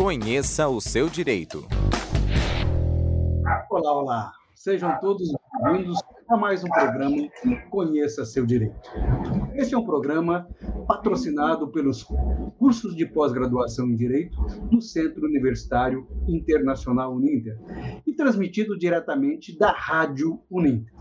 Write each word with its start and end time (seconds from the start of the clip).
Conheça 0.00 0.66
o 0.66 0.80
seu 0.80 1.10
direito. 1.10 1.68
Olá, 3.68 3.92
olá. 3.92 4.32
Sejam 4.54 4.98
todos 4.98 5.30
bem-vindos 5.62 6.00
a 6.26 6.38
mais 6.38 6.64
um 6.64 6.68
programa 6.68 7.28
Conheça 7.68 8.24
Seu 8.24 8.46
Direito. 8.46 8.90
Este 9.52 9.74
é 9.74 9.78
um 9.78 9.84
programa 9.84 10.48
patrocinado 10.88 11.68
pelos 11.68 12.02
cursos 12.58 12.96
de 12.96 13.04
pós-graduação 13.04 13.90
em 13.90 13.94
Direito 13.94 14.40
do 14.70 14.80
Centro 14.80 15.26
Universitário 15.26 16.08
Internacional 16.26 17.14
Uninter 17.14 17.58
e 18.06 18.14
transmitido 18.14 18.78
diretamente 18.78 19.58
da 19.58 19.70
Rádio 19.70 20.40
Uninter. 20.50 20.94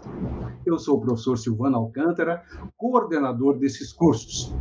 Eu 0.66 0.78
sou 0.78 0.98
o 0.98 1.02
professor 1.02 1.38
Silvano 1.38 1.78
Alcântara, 1.78 2.44
coordenador 2.76 3.58
desses 3.58 3.94
cursos. 3.94 4.54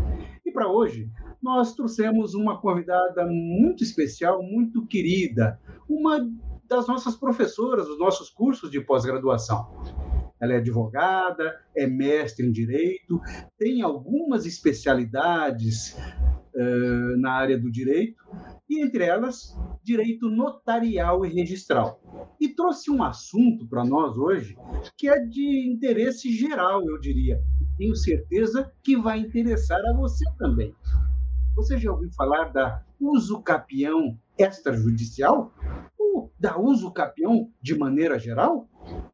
Para 0.59 0.72
hoje, 0.72 1.09
nós 1.40 1.72
trouxemos 1.72 2.34
uma 2.34 2.61
convidada 2.61 3.24
muito 3.24 3.84
especial, 3.84 4.42
muito 4.42 4.84
querida, 4.88 5.56
uma 5.88 6.28
das 6.69 6.88
nossas 6.88 7.15
professoras, 7.15 7.87
dos 7.87 7.96
nossos 7.96 8.28
cursos 8.28 8.68
de 8.68 8.80
pós-graduação. 8.80 9.84
Ela 10.41 10.55
é 10.55 10.56
advogada, 10.56 11.60
é 11.77 11.87
mestre 11.87 12.45
em 12.45 12.51
direito, 12.51 13.20
tem 13.56 13.82
algumas 13.82 14.46
especialidades 14.46 15.96
uh, 16.56 17.16
na 17.18 17.34
área 17.34 17.56
do 17.56 17.70
direito, 17.70 18.20
e 18.68 18.82
entre 18.82 19.04
elas, 19.04 19.56
direito 19.84 20.29
notarial 20.29 21.24
e 21.24 21.29
registral. 21.29 22.01
E 22.40 22.48
trouxe 22.48 22.90
um 22.90 23.04
assunto 23.04 23.65
para 23.68 23.84
nós 23.84 24.16
hoje 24.16 24.56
que 24.96 25.09
é 25.09 25.20
de 25.20 25.70
interesse 25.73 26.32
geral, 26.32 26.84
eu 26.84 26.98
diria. 26.98 27.40
Tenho 27.78 27.95
certeza 27.95 28.73
que 28.82 28.96
vai 28.96 29.20
interessar 29.20 29.80
a 29.87 29.92
você 29.92 30.24
também. 30.37 30.74
Você 31.55 31.78
já 31.78 31.92
ouviu 31.92 32.10
falar 32.12 32.52
da 32.52 32.82
uso 33.01 33.41
capião 33.41 34.18
extrajudicial? 34.37 35.52
Ou 35.96 36.32
da 36.38 36.59
uso 36.59 36.90
capião 36.90 37.52
de 37.62 37.79
maneira 37.79 38.18
geral? 38.18 38.68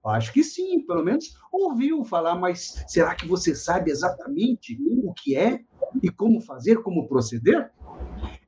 Acho 0.07 0.33
que 0.33 0.43
sim, 0.43 0.81
pelo 0.87 1.05
menos 1.05 1.37
ouviu 1.53 2.05
falar, 2.05 2.37
mas 2.37 2.83
será 2.89 3.15
que 3.15 3.27
você 3.29 3.55
sabe 3.55 3.91
exatamente 3.91 4.79
o 5.05 5.13
que 5.13 5.37
é 5.37 5.61
e 6.03 6.09
como 6.09 6.41
fazer, 6.41 6.83
como 6.83 7.07
proceder? 7.07 7.71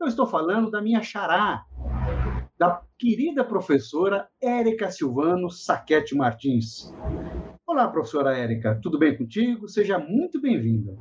Eu 0.01 0.07
estou 0.07 0.27
falando 0.27 0.71
da 0.71 0.81
minha 0.81 1.03
xará, 1.03 1.65
da 2.59 2.83
querida 2.99 3.45
professora 3.45 4.29
Érica 4.41 4.91
Silvano 4.91 5.51
Saquete 5.51 6.15
Martins. 6.17 6.93
Olá, 7.67 7.89
professora 7.89 8.37
Érica, 8.37 8.79
tudo 8.83 8.99
bem 8.99 9.17
contigo? 9.17 9.69
Seja 9.69 9.99
muito 9.99 10.41
bem-vinda. 10.41 10.97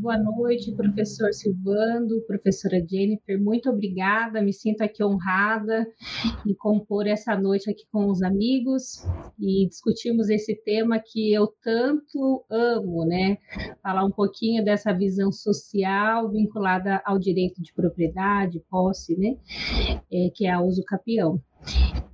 Boa 0.00 0.16
noite, 0.16 0.70
professor 0.76 1.34
Silvando, 1.34 2.22
professora 2.24 2.78
Jennifer, 2.88 3.36
muito 3.42 3.68
obrigada. 3.68 4.40
Me 4.40 4.52
sinto 4.52 4.82
aqui 4.82 5.02
honrada 5.02 5.84
em 6.46 6.54
compor 6.54 7.08
essa 7.08 7.36
noite 7.36 7.68
aqui 7.68 7.82
com 7.90 8.06
os 8.06 8.22
amigos 8.22 9.04
e 9.40 9.66
discutirmos 9.66 10.30
esse 10.30 10.54
tema 10.54 11.00
que 11.04 11.32
eu 11.32 11.48
tanto 11.64 12.44
amo, 12.48 13.04
né? 13.04 13.38
Falar 13.82 14.04
um 14.04 14.12
pouquinho 14.12 14.64
dessa 14.64 14.92
visão 14.92 15.32
social 15.32 16.30
vinculada 16.30 17.02
ao 17.04 17.18
direito 17.18 17.60
de 17.60 17.74
propriedade, 17.74 18.62
posse, 18.70 19.18
né? 19.18 19.36
É, 20.12 20.30
que 20.32 20.46
é 20.46 20.52
a 20.52 20.60
uso 20.62 20.84
capião. 20.84 21.42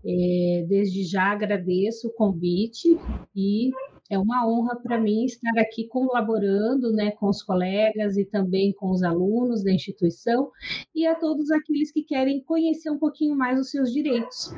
É, 0.03 0.65
desde 0.67 1.05
já 1.05 1.33
agradeço 1.33 2.09
o 2.09 2.13
convite 2.15 2.99
e 3.37 3.71
é 4.11 4.19
uma 4.19 4.47
honra 4.47 4.77
para 4.77 5.01
mim 5.01 5.25
estar 5.25 5.59
aqui 5.59 5.87
colaborando 5.87 6.93
né, 6.93 7.11
com 7.13 7.29
os 7.29 7.43
colegas 7.43 8.17
e 8.17 8.25
também 8.25 8.73
com 8.73 8.91
os 8.91 9.03
alunos 9.03 9.65
da 9.65 9.73
instituição 9.73 10.51
e 10.95 11.07
a 11.07 11.15
todos 11.15 11.51
aqueles 11.51 11.91
que 11.91 12.03
querem 12.03 12.43
conhecer 12.43 12.91
um 12.91 12.99
pouquinho 12.99 13.37
mais 13.37 13.59
os 13.59 13.71
seus 13.71 13.93
direitos. 13.93 14.53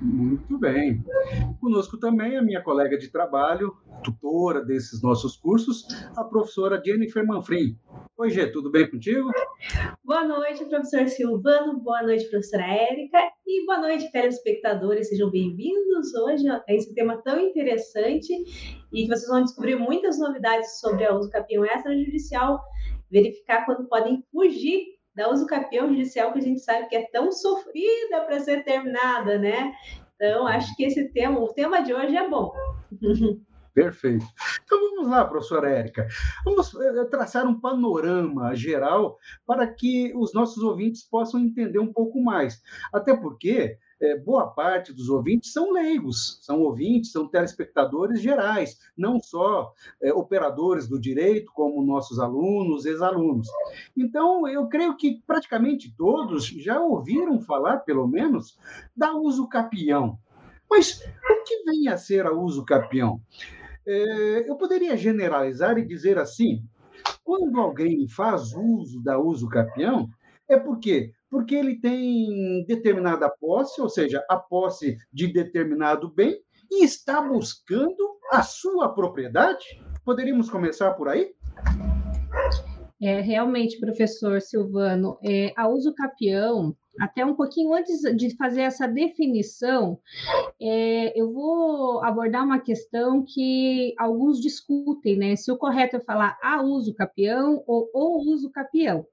Muito 0.00 0.58
bem. 0.58 1.02
Conosco 1.60 1.98
também 1.98 2.36
a 2.36 2.42
minha 2.42 2.62
colega 2.62 2.98
de 2.98 3.08
trabalho, 3.08 3.74
tutora 4.04 4.62
desses 4.62 5.02
nossos 5.02 5.36
cursos, 5.36 5.86
a 6.16 6.22
professora 6.22 6.82
Jennifer 6.84 7.26
Manfrim. 7.26 7.78
Oi, 8.18 8.30
Gê, 8.30 8.46
tudo 8.46 8.70
bem 8.70 8.90
contigo? 8.90 9.30
Boa 10.04 10.24
noite, 10.24 10.64
professor 10.66 11.08
Silvano, 11.08 11.80
boa 11.80 12.02
noite, 12.02 12.28
professora 12.28 12.64
Érica, 12.64 13.18
e 13.46 13.64
boa 13.64 13.78
noite, 13.78 14.10
telespectadores, 14.12 15.08
sejam 15.08 15.30
bem-vindos 15.30 16.14
hoje 16.14 16.46
a 16.48 16.62
esse 16.68 16.94
tema 16.94 17.16
tão 17.22 17.40
interessante 17.40 18.32
e 18.92 19.02
que 19.02 19.08
vocês 19.08 19.28
vão 19.28 19.42
descobrir 19.42 19.76
muitas 19.76 20.18
novidades 20.18 20.78
sobre 20.78 21.04
a 21.04 21.14
uso 21.14 21.30
capião 21.30 21.64
extrajudicial, 21.64 22.60
verificar 23.10 23.64
quando 23.64 23.88
podem 23.88 24.22
fugir 24.30 24.95
da 25.16 25.30
uso 25.30 25.46
capião 25.46 25.88
judicial 25.88 26.32
que 26.32 26.38
a 26.38 26.42
gente 26.42 26.60
sabe 26.60 26.88
que 26.88 26.96
é 26.96 27.08
tão 27.10 27.32
sofrida 27.32 28.20
para 28.26 28.38
ser 28.38 28.62
terminada, 28.64 29.38
né? 29.38 29.72
Então, 30.14 30.46
acho 30.46 30.74
que 30.76 30.84
esse 30.84 31.08
tema, 31.08 31.40
o 31.40 31.52
tema 31.52 31.82
de 31.82 31.92
hoje 31.92 32.16
é 32.16 32.28
bom. 32.28 32.52
Perfeito. 33.74 34.24
Então 34.64 34.80
vamos 34.80 35.10
lá, 35.10 35.26
professora 35.26 35.68
Érica. 35.68 36.08
Vamos 36.46 36.74
eh, 36.74 37.04
traçar 37.10 37.46
um 37.46 37.60
panorama 37.60 38.54
geral 38.54 39.18
para 39.46 39.66
que 39.66 40.14
os 40.16 40.32
nossos 40.32 40.62
ouvintes 40.62 41.02
possam 41.02 41.40
entender 41.40 41.78
um 41.78 41.92
pouco 41.92 42.18
mais. 42.22 42.62
Até 42.90 43.14
porque 43.14 43.76
é, 44.00 44.16
boa 44.16 44.48
parte 44.48 44.92
dos 44.92 45.08
ouvintes 45.08 45.52
são 45.52 45.72
leigos, 45.72 46.38
são 46.42 46.60
ouvintes, 46.60 47.12
são 47.12 47.26
telespectadores 47.26 48.20
gerais, 48.20 48.78
não 48.96 49.18
só 49.18 49.72
é, 50.02 50.12
operadores 50.12 50.86
do 50.86 51.00
direito, 51.00 51.50
como 51.54 51.84
nossos 51.84 52.18
alunos, 52.18 52.84
ex-alunos. 52.84 53.48
Então, 53.96 54.46
eu 54.46 54.66
creio 54.68 54.96
que 54.96 55.22
praticamente 55.26 55.94
todos 55.96 56.46
já 56.46 56.80
ouviram 56.80 57.40
falar, 57.40 57.78
pelo 57.78 58.06
menos, 58.06 58.58
da 58.94 59.14
uso 59.14 59.48
capião. 59.48 60.18
Mas 60.68 61.00
o 61.00 61.44
que 61.44 61.64
vem 61.64 61.88
a 61.88 61.96
ser 61.96 62.26
a 62.26 62.32
uso 62.32 62.64
capião? 62.64 63.20
É, 63.86 64.50
eu 64.50 64.56
poderia 64.56 64.96
generalizar 64.96 65.78
e 65.78 65.86
dizer 65.86 66.18
assim: 66.18 66.62
quando 67.24 67.58
alguém 67.58 68.06
faz 68.08 68.52
uso 68.52 69.00
da 69.02 69.18
uso 69.18 69.48
capião, 69.48 70.08
é 70.48 70.58
porque 70.58 71.12
porque 71.30 71.54
ele 71.54 71.80
tem 71.80 72.64
determinada 72.66 73.28
posse, 73.28 73.80
ou 73.80 73.88
seja, 73.88 74.24
a 74.28 74.36
posse 74.36 74.96
de 75.12 75.32
determinado 75.32 76.10
bem, 76.10 76.40
e 76.70 76.84
está 76.84 77.20
buscando 77.20 78.18
a 78.30 78.42
sua 78.42 78.88
propriedade? 78.88 79.64
Poderíamos 80.04 80.50
começar 80.50 80.92
por 80.94 81.08
aí? 81.08 81.32
É, 83.00 83.20
realmente, 83.20 83.78
professor 83.78 84.40
Silvano, 84.40 85.18
é, 85.22 85.52
a 85.56 85.68
uso 85.68 85.94
capião 85.94 86.74
até 86.98 87.24
um 87.24 87.34
pouquinho 87.34 87.74
antes 87.74 88.00
de 88.16 88.34
fazer 88.36 88.62
essa 88.62 88.86
definição, 88.86 89.98
é, 90.60 91.18
eu 91.18 91.32
vou 91.32 92.02
abordar 92.02 92.44
uma 92.44 92.58
questão 92.58 93.22
que 93.22 93.94
alguns 93.98 94.40
discutem, 94.40 95.16
né? 95.16 95.36
Se 95.36 95.50
o 95.52 95.58
correto 95.58 95.96
é 95.96 96.00
falar 96.00 96.38
a 96.42 96.62
uso 96.62 96.94
capião 96.94 97.62
ou 97.66 97.90
o 97.92 98.32
uso 98.32 98.50
capião. 98.50 99.06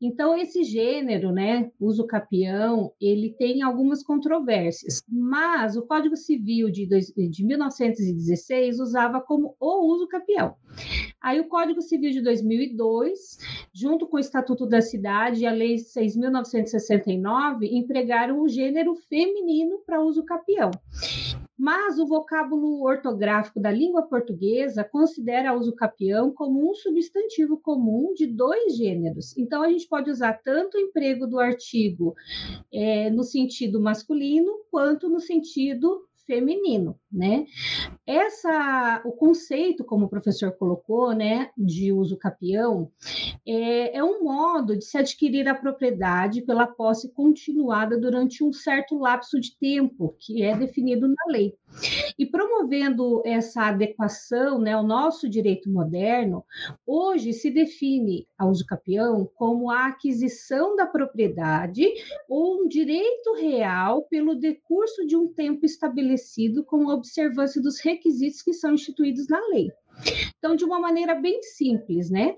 Então, 0.00 0.36
esse 0.36 0.62
gênero, 0.62 1.32
né, 1.32 1.70
uso 1.80 2.06
capião, 2.06 2.92
ele 3.00 3.34
tem 3.38 3.62
algumas 3.62 4.02
controvérsias, 4.02 5.02
mas 5.08 5.76
o 5.76 5.86
Código 5.86 6.16
Civil 6.16 6.70
de, 6.70 6.86
dois, 6.86 7.06
de 7.06 7.44
1916 7.44 8.80
usava 8.80 9.20
como 9.20 9.54
o 9.58 9.92
uso 9.92 10.06
capião. 10.06 10.54
Aí 11.20 11.40
o 11.40 11.48
Código 11.48 11.80
Civil 11.80 12.10
de 12.10 12.22
2002, 12.22 13.38
junto 13.72 14.06
com 14.06 14.16
o 14.16 14.20
Estatuto 14.20 14.66
da 14.66 14.80
Cidade 14.80 15.42
e 15.42 15.46
a 15.46 15.52
Lei 15.52 15.76
6.969, 15.76 17.68
empregaram 17.72 18.40
o 18.40 18.48
gênero 18.48 18.94
feminino 19.08 19.78
para 19.84 20.02
uso 20.02 20.24
capião. 20.24 20.70
Mas 21.58 21.98
o 21.98 22.06
vocábulo 22.06 22.82
ortográfico 22.82 23.58
da 23.58 23.70
língua 23.70 24.02
portuguesa 24.02 24.84
considera 24.84 25.56
uso 25.56 25.74
capião 25.74 26.30
como 26.30 26.70
um 26.70 26.74
substantivo 26.74 27.58
comum 27.58 28.12
de 28.14 28.26
dois 28.26 28.76
gêneros. 28.76 29.36
Então, 29.38 29.62
a 29.62 29.70
gente 29.70 29.88
pode 29.88 30.10
usar 30.10 30.34
tanto 30.44 30.76
o 30.76 30.80
emprego 30.80 31.26
do 31.26 31.38
artigo 31.38 32.14
é, 32.72 33.10
no 33.10 33.24
sentido 33.24 33.80
masculino 33.80 34.52
quanto 34.70 35.08
no 35.08 35.20
sentido 35.20 36.05
feminino, 36.26 36.98
né? 37.10 37.46
Essa, 38.06 39.00
o 39.04 39.12
conceito, 39.12 39.84
como 39.84 40.06
o 40.06 40.08
professor 40.08 40.52
colocou, 40.52 41.14
né, 41.14 41.50
de 41.56 41.92
uso 41.92 42.16
capião, 42.16 42.90
é, 43.46 43.96
é 43.96 44.04
um 44.04 44.24
modo 44.24 44.76
de 44.76 44.84
se 44.84 44.98
adquirir 44.98 45.48
a 45.48 45.54
propriedade 45.54 46.42
pela 46.42 46.66
posse 46.66 47.12
continuada 47.12 47.98
durante 47.98 48.42
um 48.42 48.52
certo 48.52 48.98
lapso 48.98 49.40
de 49.40 49.56
tempo, 49.56 50.14
que 50.18 50.42
é 50.42 50.56
definido 50.56 51.08
na 51.08 51.32
lei. 51.32 51.54
E 52.18 52.26
promovendo 52.26 53.22
essa 53.24 53.68
adequação 53.68 54.58
né, 54.58 54.72
ao 54.72 54.82
nosso 54.82 55.28
direito 55.28 55.70
moderno, 55.70 56.44
hoje 56.86 57.32
se 57.32 57.50
define 57.50 58.26
a 58.36 58.46
uso 58.46 58.64
capião 58.66 59.28
como 59.36 59.70
a 59.70 59.86
aquisição 59.86 60.74
da 60.74 60.86
propriedade 60.86 61.84
ou 62.28 62.62
um 62.62 62.68
direito 62.68 63.34
real 63.34 64.02
pelo 64.02 64.34
decurso 64.34 65.06
de 65.06 65.16
um 65.16 65.28
tempo 65.28 65.66
estabelecido 65.66 66.15
esclarecido 66.16 66.64
com 66.64 66.90
a 66.90 66.94
observância 66.94 67.60
dos 67.62 67.78
requisitos 67.78 68.42
que 68.42 68.52
são 68.52 68.74
instituídos 68.74 69.28
na 69.28 69.40
lei. 69.48 69.70
Então, 70.36 70.54
de 70.54 70.64
uma 70.64 70.78
maneira 70.78 71.14
bem 71.14 71.42
simples, 71.42 72.10
né? 72.10 72.36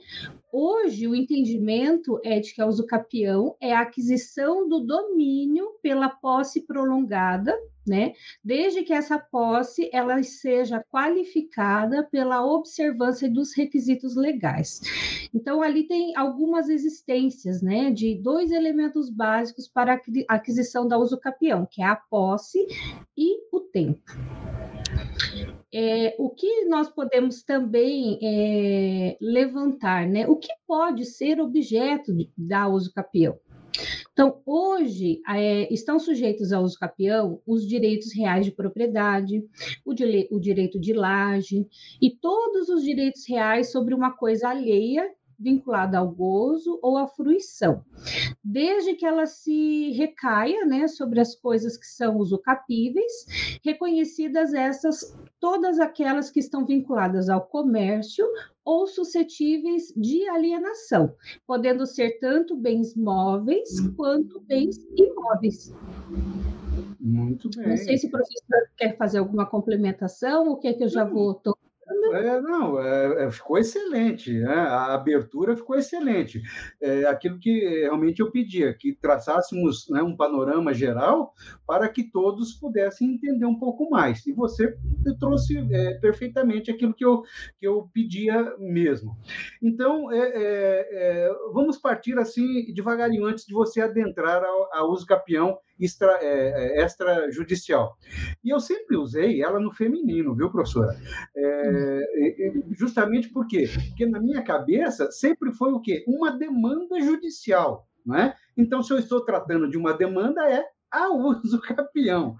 Hoje, 0.52 1.08
o 1.08 1.14
entendimento 1.14 2.20
é 2.22 2.38
de 2.38 2.54
que 2.54 2.62
a 2.62 2.66
usucapião 2.66 3.56
é 3.60 3.74
a 3.74 3.80
aquisição 3.80 4.68
do 4.68 4.80
domínio 4.80 5.72
pela 5.82 6.08
posse 6.08 6.60
prolongada, 6.60 7.56
né? 7.88 8.12
Desde 8.44 8.82
que 8.82 8.92
essa 8.92 9.18
posse 9.18 9.90
ela 9.92 10.22
seja 10.22 10.84
qualificada 10.90 12.04
pela 12.04 12.44
observância 12.44 13.28
dos 13.30 13.54
requisitos 13.54 14.14
legais. 14.14 14.80
Então, 15.34 15.62
ali 15.62 15.84
tem 15.84 16.16
algumas 16.16 16.68
existências, 16.68 17.62
né? 17.62 17.90
De 17.90 18.14
dois 18.14 18.50
elementos 18.50 19.10
básicos 19.10 19.68
para 19.68 19.94
a 20.28 20.34
aquisição 20.34 20.86
da 20.86 20.98
usucapião, 20.98 21.66
que 21.70 21.82
é 21.82 21.86
a 21.86 21.96
posse 21.96 22.66
e 23.16 23.38
o 23.52 23.60
tempo. 23.60 24.02
É, 25.72 26.14
o 26.18 26.30
que 26.30 26.64
nós 26.64 26.88
podemos 26.88 27.42
também 27.42 28.18
é, 28.22 29.16
levantar, 29.20 30.06
né? 30.06 30.26
O 30.26 30.36
que 30.36 30.48
pode 30.66 31.04
ser 31.04 31.40
objeto 31.40 32.12
da 32.36 32.68
uso 32.68 32.92
capião? 32.92 33.38
Então, 34.18 34.42
hoje, 34.44 35.22
é, 35.28 35.72
estão 35.72 36.00
sujeitos 36.00 36.50
ao 36.50 36.64
uso 36.64 36.76
capião 36.76 37.40
os 37.46 37.64
direitos 37.64 38.12
reais 38.12 38.44
de 38.44 38.50
propriedade, 38.50 39.44
o, 39.86 39.92
o 40.34 40.40
direito 40.40 40.76
de 40.80 40.92
laje 40.92 41.68
e 42.02 42.10
todos 42.10 42.68
os 42.68 42.82
direitos 42.82 43.24
reais 43.28 43.70
sobre 43.70 43.94
uma 43.94 44.10
coisa 44.10 44.48
alheia 44.48 45.08
vinculada 45.38 45.98
ao 45.98 46.10
gozo 46.10 46.78
ou 46.82 46.96
à 46.96 47.06
fruição, 47.06 47.84
desde 48.42 48.94
que 48.94 49.06
ela 49.06 49.26
se 49.26 49.92
recaia 49.92 50.64
né, 50.66 50.88
sobre 50.88 51.20
as 51.20 51.34
coisas 51.34 51.76
que 51.76 51.86
são 51.86 52.16
usucapíveis, 52.16 53.12
reconhecidas 53.64 54.52
essas, 54.52 55.16
todas 55.38 55.78
aquelas 55.78 56.30
que 56.30 56.40
estão 56.40 56.66
vinculadas 56.66 57.28
ao 57.28 57.46
comércio 57.46 58.26
ou 58.64 58.86
suscetíveis 58.86 59.92
de 59.96 60.28
alienação, 60.28 61.14
podendo 61.46 61.86
ser 61.86 62.18
tanto 62.18 62.56
bens 62.56 62.94
móveis 62.94 63.80
quanto 63.96 64.40
bens 64.40 64.76
imóveis. 64.96 65.72
Muito 67.00 67.48
bem. 67.56 67.68
Não 67.68 67.76
sei 67.76 67.96
se 67.96 68.06
o 68.06 68.10
professor 68.10 68.68
quer 68.76 68.96
fazer 68.96 69.18
alguma 69.18 69.46
complementação, 69.46 70.48
o 70.48 70.56
que 70.56 70.68
é 70.68 70.74
que 70.74 70.84
eu 70.84 70.88
já 70.88 71.04
vou 71.04 71.34
é, 72.14 72.40
não, 72.40 72.80
é, 72.80 73.24
é, 73.24 73.30
ficou 73.30 73.58
excelente, 73.58 74.32
né? 74.32 74.54
a 74.54 74.94
abertura 74.94 75.56
ficou 75.56 75.76
excelente. 75.76 76.42
É 76.80 77.06
aquilo 77.06 77.38
que 77.38 77.80
realmente 77.80 78.20
eu 78.20 78.30
pedia, 78.30 78.74
que 78.74 78.94
traçássemos 78.94 79.88
né, 79.90 80.02
um 80.02 80.16
panorama 80.16 80.72
geral 80.74 81.34
para 81.66 81.88
que 81.88 82.04
todos 82.04 82.54
pudessem 82.54 83.14
entender 83.14 83.46
um 83.46 83.58
pouco 83.58 83.88
mais. 83.90 84.26
E 84.26 84.32
você 84.32 84.76
trouxe 85.18 85.58
é, 85.72 85.94
perfeitamente 85.94 86.70
aquilo 86.70 86.94
que 86.94 87.04
eu, 87.04 87.22
que 87.58 87.66
eu 87.66 87.88
pedia 87.92 88.54
mesmo. 88.58 89.16
Então, 89.62 90.10
é, 90.12 90.18
é, 90.18 90.88
é 90.92 91.34
vamos 91.52 91.76
partir 91.76 92.18
assim 92.18 92.72
devagarinho 92.72 93.26
antes 93.26 93.44
de 93.44 93.52
você 93.52 93.80
adentrar 93.80 94.42
ao, 94.44 94.90
uso 94.90 95.06
capião 95.06 95.58
extra, 95.80 96.18
é, 96.20 96.80
é, 96.80 96.84
extrajudicial. 96.84 97.96
E 98.42 98.50
eu 98.50 98.60
sempre 98.60 98.96
usei 98.96 99.42
ela 99.42 99.60
no 99.60 99.72
feminino, 99.72 100.34
viu, 100.34 100.50
professora? 100.50 100.96
É, 101.36 102.02
justamente 102.70 103.28
por 103.28 103.46
quê? 103.46 103.68
Porque 103.88 104.06
na 104.06 104.20
minha 104.20 104.42
cabeça 104.42 105.10
sempre 105.10 105.52
foi 105.52 105.72
o 105.72 105.80
quê? 105.80 106.04
Uma 106.06 106.30
demanda 106.30 107.00
judicial. 107.00 107.86
Não 108.04 108.16
é? 108.16 108.34
Então, 108.56 108.82
se 108.82 108.92
eu 108.92 108.98
estou 108.98 109.24
tratando 109.24 109.68
de 109.68 109.76
uma 109.76 109.92
demanda, 109.92 110.42
é 110.48 110.64
a 110.90 111.08
uso 111.12 111.60
capião. 111.62 112.36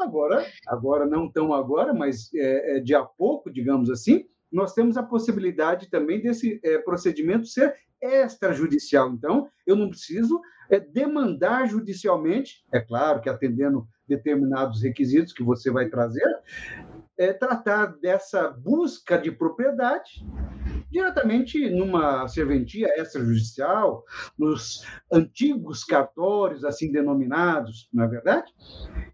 Agora, 0.00 0.46
agora 0.66 1.06
não 1.06 1.30
tão 1.30 1.52
agora, 1.52 1.92
mas 1.92 2.32
é, 2.34 2.76
é, 2.76 2.80
de 2.80 2.94
a 2.94 3.04
pouco, 3.04 3.50
digamos 3.50 3.90
assim, 3.90 4.24
nós 4.50 4.72
temos 4.72 4.96
a 4.96 5.02
possibilidade 5.02 5.90
também 5.90 6.22
desse 6.22 6.58
é, 6.64 6.78
procedimento 6.78 7.46
ser 7.46 7.74
extrajudicial. 8.00 9.10
Então, 9.12 9.48
eu 9.66 9.76
não 9.76 9.88
preciso 9.88 10.40
é, 10.70 10.78
demandar 10.78 11.66
judicialmente, 11.68 12.64
é 12.72 12.80
claro 12.80 13.20
que 13.20 13.28
atendendo 13.28 13.86
determinados 14.06 14.82
requisitos 14.82 15.32
que 15.32 15.42
você 15.42 15.70
vai 15.70 15.88
trazer, 15.88 16.28
é, 17.18 17.32
tratar 17.32 17.86
dessa 18.00 18.48
busca 18.48 19.18
de 19.18 19.30
propriedade 19.30 20.24
diretamente 20.90 21.70
numa 21.70 22.26
serventia 22.28 22.88
extrajudicial, 23.00 24.04
nos 24.38 24.84
antigos 25.12 25.84
cartórios 25.84 26.64
assim 26.64 26.90
denominados, 26.90 27.88
não 27.92 28.04
é 28.04 28.08
verdade? 28.08 28.52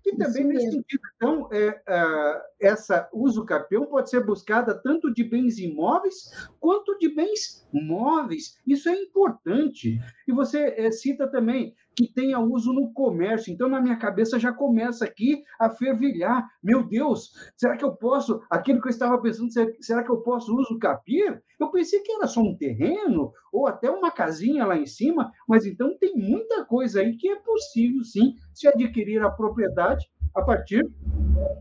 E 0.07 0.17
também 0.17 0.45
nesse 0.45 0.71
sentido, 0.71 1.03
então, 1.17 1.49
é, 1.53 1.81
é, 1.89 2.43
essa 2.61 3.09
uso 3.13 3.45
capião 3.45 3.87
pode 3.87 4.11
ser 4.11 4.25
buscada 4.25 4.75
tanto 4.75 5.13
de 5.13 5.25
bens 5.25 5.59
imóveis 5.59 6.31
quanto 6.61 6.97
de 6.99 7.15
bens 7.15 7.67
móveis. 7.73 8.59
Isso 8.67 8.89
é 8.89 8.95
importante. 8.95 9.99
E 10.29 10.33
você 10.33 10.75
é, 10.77 10.91
cita 10.91 11.27
também 11.27 11.75
que 11.97 12.13
tenha 12.13 12.39
uso 12.39 12.73
no 12.73 12.93
comércio. 12.93 13.53
Então, 13.53 13.69
na 13.69 13.81
minha 13.81 13.97
cabeça 13.97 14.39
já 14.39 14.53
começa 14.53 15.05
aqui 15.05 15.43
a 15.59 15.71
fervilhar. 15.71 16.47
Meu 16.63 16.83
Deus, 16.83 17.31
será 17.57 17.77
que 17.77 17.85
eu 17.85 17.93
posso? 17.93 18.41
Aquilo 18.51 18.81
que 18.81 18.89
eu 18.89 18.91
estava 18.91 19.21
pensando, 19.21 19.51
será 19.81 20.03
que 20.03 20.11
eu 20.11 20.19
posso 20.19 20.55
uso 20.57 20.79
capir? 20.79 21.43
Eu 21.59 21.71
pensei 21.71 22.01
que 22.01 22.13
era 22.13 22.27
só 22.27 22.41
um 22.41 22.57
terreno 22.57 23.33
ou 23.53 23.67
até 23.67 23.91
uma 23.91 24.11
casinha 24.11 24.67
lá 24.67 24.77
em 24.77 24.87
cima, 24.87 25.31
mas 25.49 25.65
então 25.65 25.97
tem 25.99 26.15
muita 26.17 26.65
coisa 26.65 27.01
aí 27.01 27.17
que 27.17 27.29
é 27.29 27.37
possível 27.37 28.03
sim 28.03 28.35
se 28.53 28.67
adquirir 28.67 29.23
a 29.23 29.31
propriedade 29.31 30.09
a 30.35 30.43
partir 30.43 30.85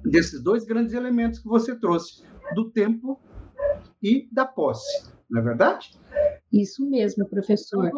desses 0.03 0.41
dois 0.41 0.65
grandes 0.65 0.93
elementos 0.93 1.39
que 1.39 1.47
você 1.47 1.75
trouxe, 1.75 2.23
do 2.55 2.69
tempo 2.71 3.19
e 4.01 4.27
da 4.31 4.45
posse, 4.45 5.11
não 5.29 5.41
é 5.41 5.43
verdade? 5.43 5.91
Isso 6.53 6.87
mesmo, 6.87 7.27
professor. 7.27 7.89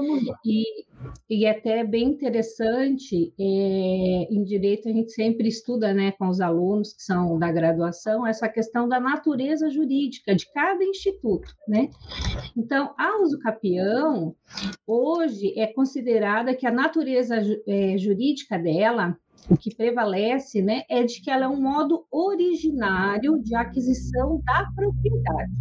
E, 0.46 0.86
e 1.30 1.46
é 1.46 1.52
até 1.52 1.84
bem 1.84 2.06
interessante, 2.06 3.34
é, 3.38 3.44
em 3.44 4.44
direito 4.46 4.88
a 4.88 4.94
gente 4.94 5.12
sempre 5.12 5.50
estuda 5.50 5.94
né, 5.94 6.14
com 6.14 6.30
os 6.30 6.40
alunos 6.40 6.94
que 6.94 7.04
são 7.04 7.38
da 7.38 7.52
graduação 7.52 8.26
essa 8.26 8.48
questão 8.48 8.88
da 8.88 8.98
natureza 8.98 9.70
jurídica 9.70 10.34
de 10.34 10.50
cada 10.54 10.82
instituto. 10.86 11.54
Né? 11.68 11.90
Então, 12.56 12.94
a 12.98 13.22
usucapião, 13.22 14.34
hoje, 14.88 15.54
é 15.60 15.68
considerada 15.68 16.56
que 16.56 16.66
a 16.66 16.72
natureza 16.72 17.36
é, 17.68 17.98
jurídica 17.98 18.58
dela 18.58 19.18
o 19.50 19.58
que 19.58 19.76
prevalece 19.76 20.62
né, 20.62 20.84
é 20.90 21.04
de 21.04 21.22
que 21.22 21.30
ela 21.30 21.46
é 21.46 21.48
um 21.48 21.62
modo 21.62 22.06
originário 22.10 23.38
de 23.44 23.54
aquisição 23.54 24.42
da 24.44 24.66
propriedade. 24.74 25.52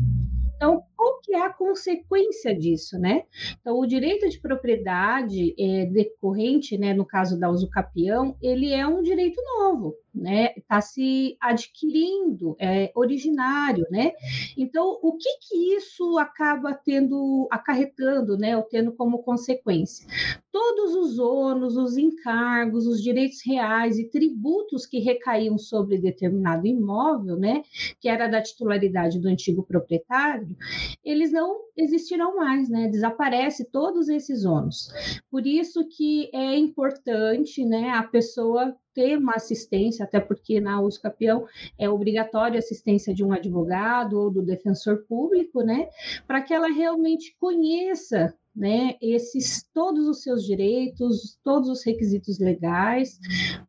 Então, 0.56 0.82
qual 1.04 1.20
que 1.20 1.34
é 1.34 1.42
a 1.42 1.52
consequência 1.52 2.58
disso, 2.58 2.98
né? 2.98 3.24
Então, 3.60 3.78
o 3.78 3.86
direito 3.86 4.26
de 4.26 4.40
propriedade 4.40 5.54
é, 5.58 5.84
decorrente, 5.84 6.78
né, 6.78 6.94
no 6.94 7.04
caso 7.04 7.38
da 7.38 7.50
usucapião, 7.50 8.34
ele 8.40 8.72
é 8.72 8.86
um 8.86 9.02
direito 9.02 9.38
novo, 9.58 9.94
né? 10.14 10.54
Está 10.56 10.80
se 10.80 11.36
adquirindo, 11.38 12.56
é 12.58 12.90
originário, 12.94 13.86
né? 13.90 14.12
Então, 14.56 14.98
o 15.02 15.16
que 15.18 15.28
que 15.40 15.74
isso 15.76 16.16
acaba 16.18 16.72
tendo, 16.72 17.46
acarretando, 17.50 18.38
né, 18.38 18.56
ou 18.56 18.62
tendo 18.62 18.92
como 18.92 19.22
consequência? 19.22 20.06
Todos 20.50 20.94
os 20.94 21.18
ônus, 21.18 21.76
os 21.76 21.98
encargos, 21.98 22.86
os 22.86 23.02
direitos 23.02 23.40
reais 23.44 23.98
e 23.98 24.08
tributos 24.08 24.86
que 24.86 25.00
recaíam 25.00 25.58
sobre 25.58 25.98
determinado 25.98 26.66
imóvel, 26.66 27.36
né, 27.36 27.62
que 28.00 28.08
era 28.08 28.26
da 28.26 28.40
titularidade 28.40 29.18
do 29.18 29.28
antigo 29.28 29.62
proprietário, 29.62 30.56
eles 31.02 31.32
não 31.32 31.60
existirão 31.76 32.36
mais, 32.36 32.68
né? 32.68 32.88
Desaparece 32.88 33.64
todos 33.70 34.08
esses 34.08 34.44
ônus. 34.44 34.88
Por 35.30 35.46
isso 35.46 35.86
que 35.88 36.30
é 36.32 36.56
importante, 36.56 37.64
né, 37.64 37.90
a 37.90 38.02
pessoa 38.02 38.76
ter 38.94 39.18
uma 39.18 39.34
assistência, 39.34 40.04
até 40.04 40.20
porque 40.20 40.60
na 40.60 40.80
USCapião 40.80 41.46
é 41.76 41.90
obrigatória 41.90 42.56
a 42.56 42.60
assistência 42.60 43.12
de 43.12 43.24
um 43.24 43.32
advogado 43.32 44.18
ou 44.18 44.30
do 44.30 44.42
defensor 44.42 45.04
público, 45.08 45.62
né, 45.62 45.88
para 46.26 46.40
que 46.40 46.54
ela 46.54 46.68
realmente 46.68 47.36
conheça 47.40 48.32
né, 48.54 48.94
esses 49.02 49.68
todos 49.74 50.06
os 50.06 50.22
seus 50.22 50.44
direitos, 50.44 51.36
todos 51.42 51.68
os 51.68 51.84
requisitos 51.84 52.38
legais, 52.38 53.18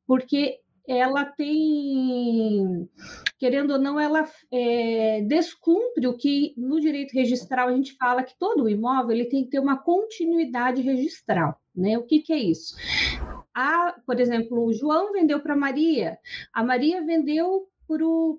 porque 0.06 0.60
ela 0.88 1.26
tem, 1.26 2.90
querendo 3.38 3.72
ou 3.72 3.80
não, 3.80 4.00
ela 4.00 4.28
é, 4.52 5.22
descumpre 5.22 6.08
o 6.08 6.18
que 6.18 6.54
no 6.58 6.80
direito 6.80 7.14
registral 7.14 7.70
a 7.70 7.76
gente 7.76 7.96
fala 7.98 8.24
que 8.24 8.38
todo 8.38 8.70
imóvel 8.70 9.12
ele 9.16 9.26
tem 9.26 9.44
que 9.44 9.52
ter 9.52 9.60
uma 9.60 9.78
continuidade 9.78 10.82
registral. 10.82 11.60
Né? 11.76 11.98
O 11.98 12.04
que, 12.04 12.20
que 12.20 12.32
é 12.32 12.38
isso? 12.38 12.76
A, 13.54 13.96
por 14.06 14.20
exemplo, 14.20 14.66
o 14.66 14.74
João 14.74 15.12
vendeu 15.12 15.40
para 15.40 15.56
Maria, 15.56 16.18
a 16.54 16.64
Maria 16.64 17.04
vendeu 17.06 17.68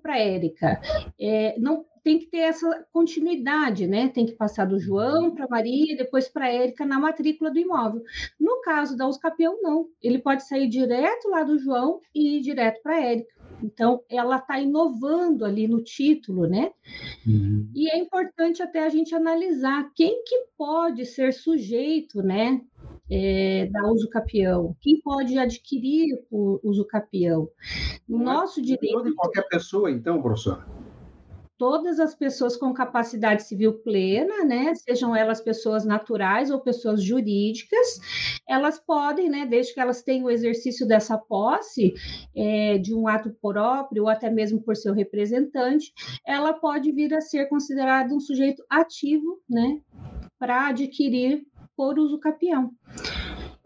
para 0.01 0.13
a 0.13 0.19
Érica. 0.19 0.81
É, 1.19 1.57
não 1.59 1.85
tem 2.07 2.19
que 2.19 2.27
ter 2.27 2.37
essa 2.37 2.85
continuidade, 2.93 3.85
né? 3.85 4.07
Tem 4.07 4.25
que 4.25 4.31
passar 4.31 4.63
do 4.63 4.79
João 4.79 5.35
para 5.35 5.45
Maria 5.49 5.93
e 5.93 5.97
depois 5.97 6.29
para 6.29 6.49
Érica 6.49 6.85
na 6.85 6.97
matrícula 6.97 7.51
do 7.51 7.59
imóvel. 7.59 8.01
No 8.39 8.61
caso 8.61 8.95
da 8.95 9.05
Uscapião, 9.05 9.61
não. 9.61 9.89
Ele 10.01 10.17
pode 10.17 10.47
sair 10.47 10.69
direto 10.69 11.27
lá 11.27 11.43
do 11.43 11.59
João 11.59 11.99
e 12.15 12.37
ir 12.37 12.41
direto 12.41 12.81
para 12.81 13.03
Érica. 13.03 13.35
Então, 13.61 14.01
ela 14.09 14.37
está 14.37 14.57
inovando 14.57 15.43
ali 15.43 15.67
no 15.67 15.83
título, 15.83 16.47
né? 16.47 16.71
Uhum. 17.27 17.69
E 17.75 17.91
é 17.91 17.97
importante 17.97 18.63
até 18.63 18.85
a 18.85 18.89
gente 18.89 19.13
analisar 19.13 19.91
quem 19.93 20.23
que 20.23 20.45
pode 20.57 21.05
ser 21.05 21.33
sujeito, 21.33 22.23
né? 22.23 22.61
É, 23.11 23.65
da 23.65 23.91
uso 23.91 24.09
capião, 24.09 24.75
quem 24.81 25.01
pode 25.01 25.37
adquirir 25.37 26.25
o 26.31 26.59
uso 26.63 26.85
capião. 26.85 27.49
No 28.07 28.17
nosso 28.17 28.61
direito. 28.61 29.03
De 29.03 29.13
qualquer 29.13 29.45
pessoa, 29.49 29.91
então, 29.91 30.21
professor? 30.21 30.65
Todas 31.57 31.99
as 31.99 32.13
pessoas 32.13 32.55
com 32.55 32.73
capacidade 32.73 33.43
civil 33.43 33.79
plena, 33.79 34.43
né, 34.45 34.73
sejam 34.75 35.15
elas 35.15 35.41
pessoas 35.41 35.85
naturais 35.85 36.51
ou 36.51 36.59
pessoas 36.59 37.01
jurídicas, 37.01 37.99
elas 38.47 38.79
podem, 38.79 39.29
né, 39.29 39.45
desde 39.45 39.73
que 39.73 39.79
elas 39.79 40.03
tenham 40.03 40.25
o 40.25 40.31
exercício 40.31 40.87
dessa 40.87 41.17
posse 41.17 41.93
é, 42.35 42.77
de 42.77 42.93
um 42.93 43.07
ato 43.07 43.35
próprio 43.41 44.03
ou 44.03 44.09
até 44.09 44.29
mesmo 44.29 44.61
por 44.61 44.75
seu 44.75 44.93
representante, 44.93 45.91
ela 46.25 46.53
pode 46.53 46.91
vir 46.91 47.13
a 47.13 47.21
ser 47.21 47.47
considerada 47.47 48.13
um 48.13 48.19
sujeito 48.19 48.63
ativo, 48.69 49.41
né, 49.49 49.81
para 50.39 50.67
adquirir 50.67 51.45
por 51.75 51.99
uso 51.99 52.19
capião. 52.19 52.71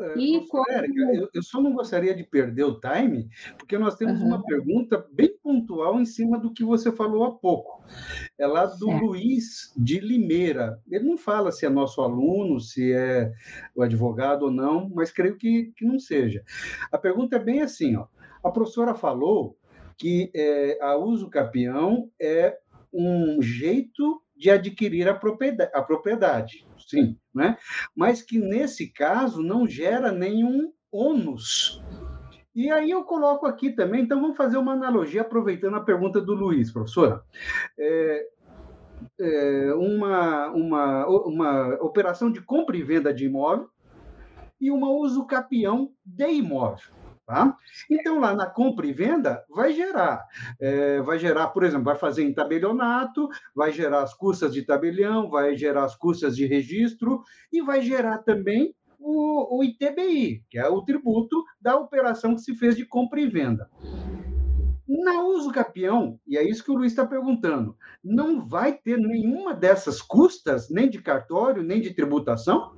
É, 0.02 0.18
e 0.18 0.48
como... 0.48 0.70
Érica, 0.70 1.02
eu, 1.14 1.30
eu, 1.34 1.44
só 1.44 1.62
não 1.62 1.74
gostaria 1.74 2.16
de 2.16 2.24
perder 2.24 2.64
o 2.64 2.80
time, 2.80 3.30
porque 3.58 3.78
nós 3.78 3.96
temos 3.96 4.22
uhum. 4.22 4.28
uma 4.28 4.44
pergunta 4.44 5.06
bem 5.12 5.36
pontual 5.42 6.00
em 6.00 6.06
cima 6.06 6.40
do 6.40 6.54
que 6.54 6.64
você 6.64 6.92
falou 6.92 7.24
há 7.24 7.32
pouco. 7.32 7.84
É 8.38 8.48
lá 8.48 8.66
do 8.66 8.86
certo. 8.86 9.06
Luiz 9.06 9.74
de 9.78 10.00
Limeira. 10.00 10.80
Ele 10.90 11.06
não 11.06 11.18
fala 11.18 11.52
se 11.52 11.66
é 11.66 11.70
nosso 11.70 12.02
aluno, 12.02 12.60
se 12.60 12.94
é 12.94 13.32
o 13.76 13.82
advogado 13.82 14.44
ou 14.44 14.52
não, 14.52 14.90
mas 14.94 15.12
creio 15.12 15.38
que, 15.38 15.72
que 15.76 15.86
não 15.86 16.00
seja. 16.00 16.44
A 16.92 16.98
pergunta 16.98 17.36
é 17.36 17.40
bem 17.40 17.62
assim: 17.62 17.96
ó. 17.96 18.08
a 18.44 18.50
professora 18.50 18.96
falou 18.96 19.58
que 19.98 20.32
é, 20.34 20.80
a 20.82 20.98
uso 20.98 21.30
capião 21.30 22.10
é 22.20 22.58
um 22.94 23.42
jeito 23.42 24.22
de 24.36 24.50
adquirir 24.50 25.08
a 25.08 25.14
propriedade, 25.14 25.72
a 25.74 25.82
propriedade 25.82 26.66
sim, 26.92 27.18
né? 27.34 27.58
mas 27.96 28.22
que 28.22 28.38
nesse 28.38 28.92
caso 28.92 29.42
não 29.42 29.68
gera 29.68 30.12
nenhum 30.12 30.72
ônus. 30.92 31.82
E 32.54 32.70
aí 32.70 32.92
eu 32.92 33.06
coloco 33.06 33.46
aqui 33.46 33.72
também, 33.72 34.04
então 34.04 34.20
vamos 34.22 34.36
fazer 34.36 34.58
uma 34.58 34.74
analogia, 34.74 35.22
aproveitando 35.22 35.78
a 35.78 35.84
pergunta 35.84 36.20
do 36.20 36.34
Luiz, 36.34 36.70
professora. 36.70 37.24
É, 37.80 38.28
é, 39.20 39.74
uma, 39.74 40.52
uma, 40.52 41.08
uma 41.08 41.76
operação 41.82 42.30
de 42.30 42.42
compra 42.42 42.76
e 42.76 42.84
venda 42.84 43.14
de 43.14 43.26
imóvel 43.26 43.70
e 44.60 44.70
uma 44.70 44.90
uso 44.90 45.26
capião 45.26 45.92
de 46.06 46.30
imóvel. 46.30 47.01
Tá? 47.32 47.56
Então, 47.90 48.20
lá 48.20 48.36
na 48.36 48.46
compra 48.46 48.86
e 48.86 48.92
venda, 48.92 49.42
vai 49.50 49.72
gerar. 49.72 50.22
É, 50.60 51.02
vai 51.02 51.18
gerar, 51.18 51.48
por 51.48 51.64
exemplo, 51.64 51.86
vai 51.86 51.96
fazer 51.96 52.26
em 52.26 52.34
tabelionato, 52.34 53.30
vai 53.56 53.72
gerar 53.72 54.04
as 54.04 54.14
custas 54.14 54.54
de 54.54 54.64
tabelião, 54.64 55.30
vai 55.30 55.56
gerar 55.56 55.86
as 55.86 55.96
custas 55.96 56.36
de 56.36 56.46
registro 56.46 57.24
e 57.50 57.62
vai 57.62 57.82
gerar 57.82 58.18
também 58.18 58.76
o, 59.00 59.60
o 59.60 59.64
ITBI, 59.64 60.44
que 60.50 60.60
é 60.60 60.68
o 60.68 60.82
tributo 60.82 61.42
da 61.62 61.78
operação 61.78 62.36
que 62.36 62.42
se 62.42 62.54
fez 62.54 62.76
de 62.76 62.86
compra 62.86 63.22
e 63.22 63.28
venda. 63.28 63.70
Na 64.86 65.24
uso 65.24 65.54
capião, 65.54 66.20
e 66.28 66.38
é 66.38 66.44
isso 66.44 66.66
que 66.66 66.72
o 66.72 66.76
Luiz 66.76 66.92
está 66.92 67.06
perguntando, 67.06 67.78
não 68.04 68.46
vai 68.46 68.74
ter 68.74 68.98
nenhuma 68.98 69.54
dessas 69.54 70.02
custas, 70.02 70.70
nem 70.70 70.90
de 70.90 71.02
cartório, 71.02 71.64
nem 71.64 71.80
de 71.80 71.94
tributação? 71.94 72.74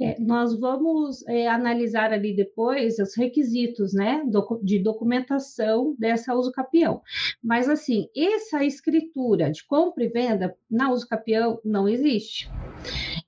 É, 0.00 0.18
nós 0.20 0.58
vamos 0.58 1.26
é, 1.28 1.46
analisar 1.46 2.12
ali 2.12 2.34
depois 2.34 2.98
os 2.98 3.16
requisitos 3.16 3.92
né, 3.92 4.22
de 4.62 4.78
documentação 4.78 5.94
dessa 5.98 6.34
uso 6.34 6.50
capião. 6.50 7.00
Mas, 7.42 7.68
assim, 7.68 8.08
essa 8.16 8.64
escritura 8.64 9.50
de 9.50 9.64
compra 9.64 10.04
e 10.04 10.08
venda 10.08 10.56
na 10.70 10.90
uso 10.90 11.08
capião 11.08 11.60
não 11.64 11.88
existe. 11.88 12.50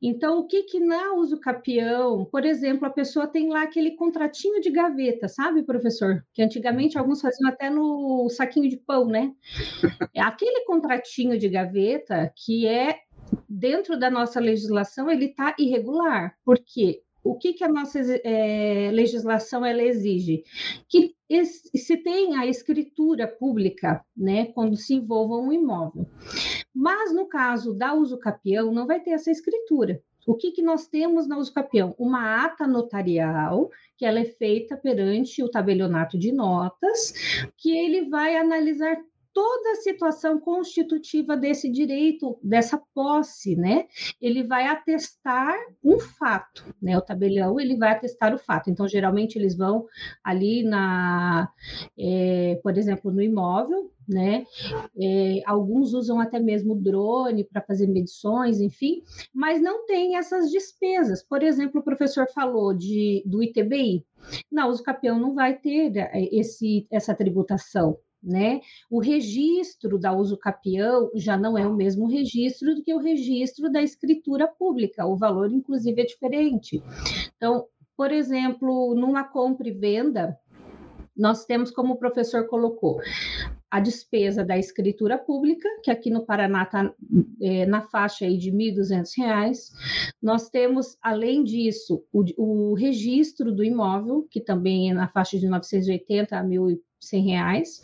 Então, 0.02 0.40
o 0.40 0.46
que 0.46 0.64
que 0.64 0.78
na 0.78 1.14
uso 1.14 1.40
capião, 1.40 2.25
por 2.26 2.44
exemplo, 2.44 2.87
a 2.87 2.90
pessoa 2.90 3.26
tem 3.26 3.49
lá 3.49 3.62
aquele 3.62 3.92
contratinho 3.92 4.61
de 4.61 4.70
gaveta, 4.70 5.28
sabe, 5.28 5.62
professor? 5.62 6.25
Que 6.35 6.42
antigamente 6.42 6.99
alguns 6.99 7.20
faziam 7.20 7.49
até 7.49 7.70
no 7.70 8.28
saquinho 8.28 8.68
de 8.68 8.76
pão, 8.76 9.06
né? 9.06 9.32
É 10.14 10.20
aquele 10.20 10.64
contratinho 10.64 11.38
de 11.38 11.49
gaveta 11.49 12.32
que 12.37 12.66
é 12.66 12.99
dentro 13.49 13.99
da 13.99 14.11
nossa 14.11 14.40
legislação, 14.40 15.11
ele 15.11 15.26
está 15.26 15.54
irregular, 15.59 16.37
porque 16.45 17.02
o 17.26 17.35
que, 17.35 17.54
que 17.54 17.64
a 17.64 17.68
nossa 17.68 17.99
é, 17.99 18.90
legislação 18.92 19.64
ela 19.64 19.83
exige? 19.83 20.45
Que 20.88 21.14
se 21.75 21.97
tenha 21.97 22.40
a 22.40 22.47
escritura 22.47 23.26
pública, 23.26 24.04
né, 24.16 24.47
quando 24.47 24.76
se 24.76 24.95
envolva 24.95 25.37
um 25.37 25.52
imóvel. 25.52 26.06
Mas 26.73 27.12
no 27.12 27.26
caso 27.26 27.75
da 27.75 27.92
uso 27.95 28.18
capião, 28.18 28.73
não 28.73 28.87
vai 28.87 29.00
ter 29.00 29.11
essa 29.11 29.30
escritura. 29.30 30.00
O 30.26 30.35
que, 30.35 30.52
que 30.52 30.62
nós 30.62 30.87
temos 30.87 31.26
na 31.26 31.37
uso 31.37 31.52
capião? 31.52 31.95
Uma 31.99 32.45
ata 32.45 32.66
notarial, 32.66 33.71
que 33.97 34.04
ela 34.04 34.21
é 34.21 34.25
feita 34.25 34.76
perante 34.76 35.42
o 35.42 35.49
tabelionato 35.49 36.18
de 36.18 36.33
notas, 36.33 37.12
que 37.56 37.76
ele 37.76 38.09
vai 38.09 38.37
analisar 38.37 38.97
toda 39.37 39.73
a 39.73 39.83
situação 39.83 40.40
constitutiva 40.40 41.37
desse 41.37 41.71
direito, 41.71 42.38
dessa 42.43 42.81
posse, 42.95 43.55
né? 43.55 43.85
Ele 44.19 44.43
vai 44.43 44.66
atestar 44.66 45.55
um 45.85 46.00
fato, 46.00 46.75
né? 46.81 46.97
O 46.97 47.02
tabelião 47.02 47.61
ele 47.61 47.76
vai 47.76 47.93
atestar 47.93 48.35
o 48.35 48.38
fato. 48.38 48.71
Então, 48.71 48.88
geralmente 48.88 49.37
eles 49.37 49.55
vão 49.55 49.85
ali 50.25 50.62
na, 50.62 51.52
é, 51.99 52.59
por 52.62 52.78
exemplo, 52.78 53.12
no 53.12 53.21
imóvel, 53.21 53.93
né? 54.09 54.47
É, 54.99 55.43
alguns 55.45 55.93
usam 55.93 56.19
até 56.19 56.40
mesmo 56.40 56.75
drone 56.75 57.45
para 57.45 57.61
fazer 57.61 57.88
medições, 57.88 58.59
enfim, 58.59 59.02
mas 59.35 59.61
não 59.61 59.85
tem 59.85 60.16
essas 60.16 60.50
despesas. 60.50 61.23
Por 61.23 61.43
exemplo, 61.43 61.83
o 61.83 61.85
professor 61.85 62.26
falou 62.33 62.73
de, 62.73 63.23
do 63.26 63.43
ITBI. 63.43 64.02
Na 64.50 64.66
uso 64.66 64.83
capião 64.83 65.19
não 65.19 65.35
vai 65.35 65.59
ter 65.59 65.95
é, 65.95 66.11
esse, 66.35 66.87
essa 66.90 67.14
tributação, 67.14 67.99
né? 68.26 68.61
O 68.90 69.00
registro 69.00 69.99
da 69.99 70.12
uso 70.12 70.37
capião 70.37 71.11
já 71.14 71.37
não 71.37 71.56
é 71.56 71.66
o 71.66 71.75
mesmo 71.75 72.09
registro 72.09 72.75
do 72.75 72.83
que 72.83 72.92
o 72.92 72.99
registro 72.99 73.71
da 73.71 73.80
escritura 73.80 74.49
pública, 74.49 75.06
o 75.06 75.16
valor, 75.16 75.52
inclusive, 75.52 76.02
é 76.02 76.04
diferente. 76.04 76.83
Então, 77.37 77.66
por 77.97 78.11
exemplo, 78.11 78.95
numa 78.95 79.25
compra 79.25 79.68
e 79.68 79.73
venda, 79.73 80.37
nós 81.16 81.47
temos, 81.47 81.71
como 81.71 81.95
o 81.95 81.99
professor 81.99 82.47
colocou, 82.47 83.00
a 83.71 83.80
despesa 83.80 84.45
da 84.45 84.56
escritura 84.56 85.18
pública, 85.18 85.68
que 85.83 85.90
aqui 85.90 86.11
no 86.11 86.25
Paraná 86.25 86.62
está 86.62 86.95
é, 87.40 87.66
na 87.66 87.83
faixa 87.83 88.25
aí 88.25 88.37
de 88.37 88.50
R$ 88.50 88.73
1.200. 88.73 89.73
Nós 90.23 90.49
temos, 90.49 90.97
além 91.02 91.42
disso, 91.42 92.04
o, 92.12 92.25
o, 92.37 92.75
registro 92.75 93.50
do 93.52 93.64
imóvel, 93.64 94.26
que 94.30 94.40
também 94.40 94.90
é 94.90 94.95
na 94.95 95.09
faixa 95.09 95.38
de 95.38 95.47
R$ 95.47 95.50
980 95.50 96.38
a 96.38 96.45
R$ 97.02 97.18
1.100, 97.18 97.82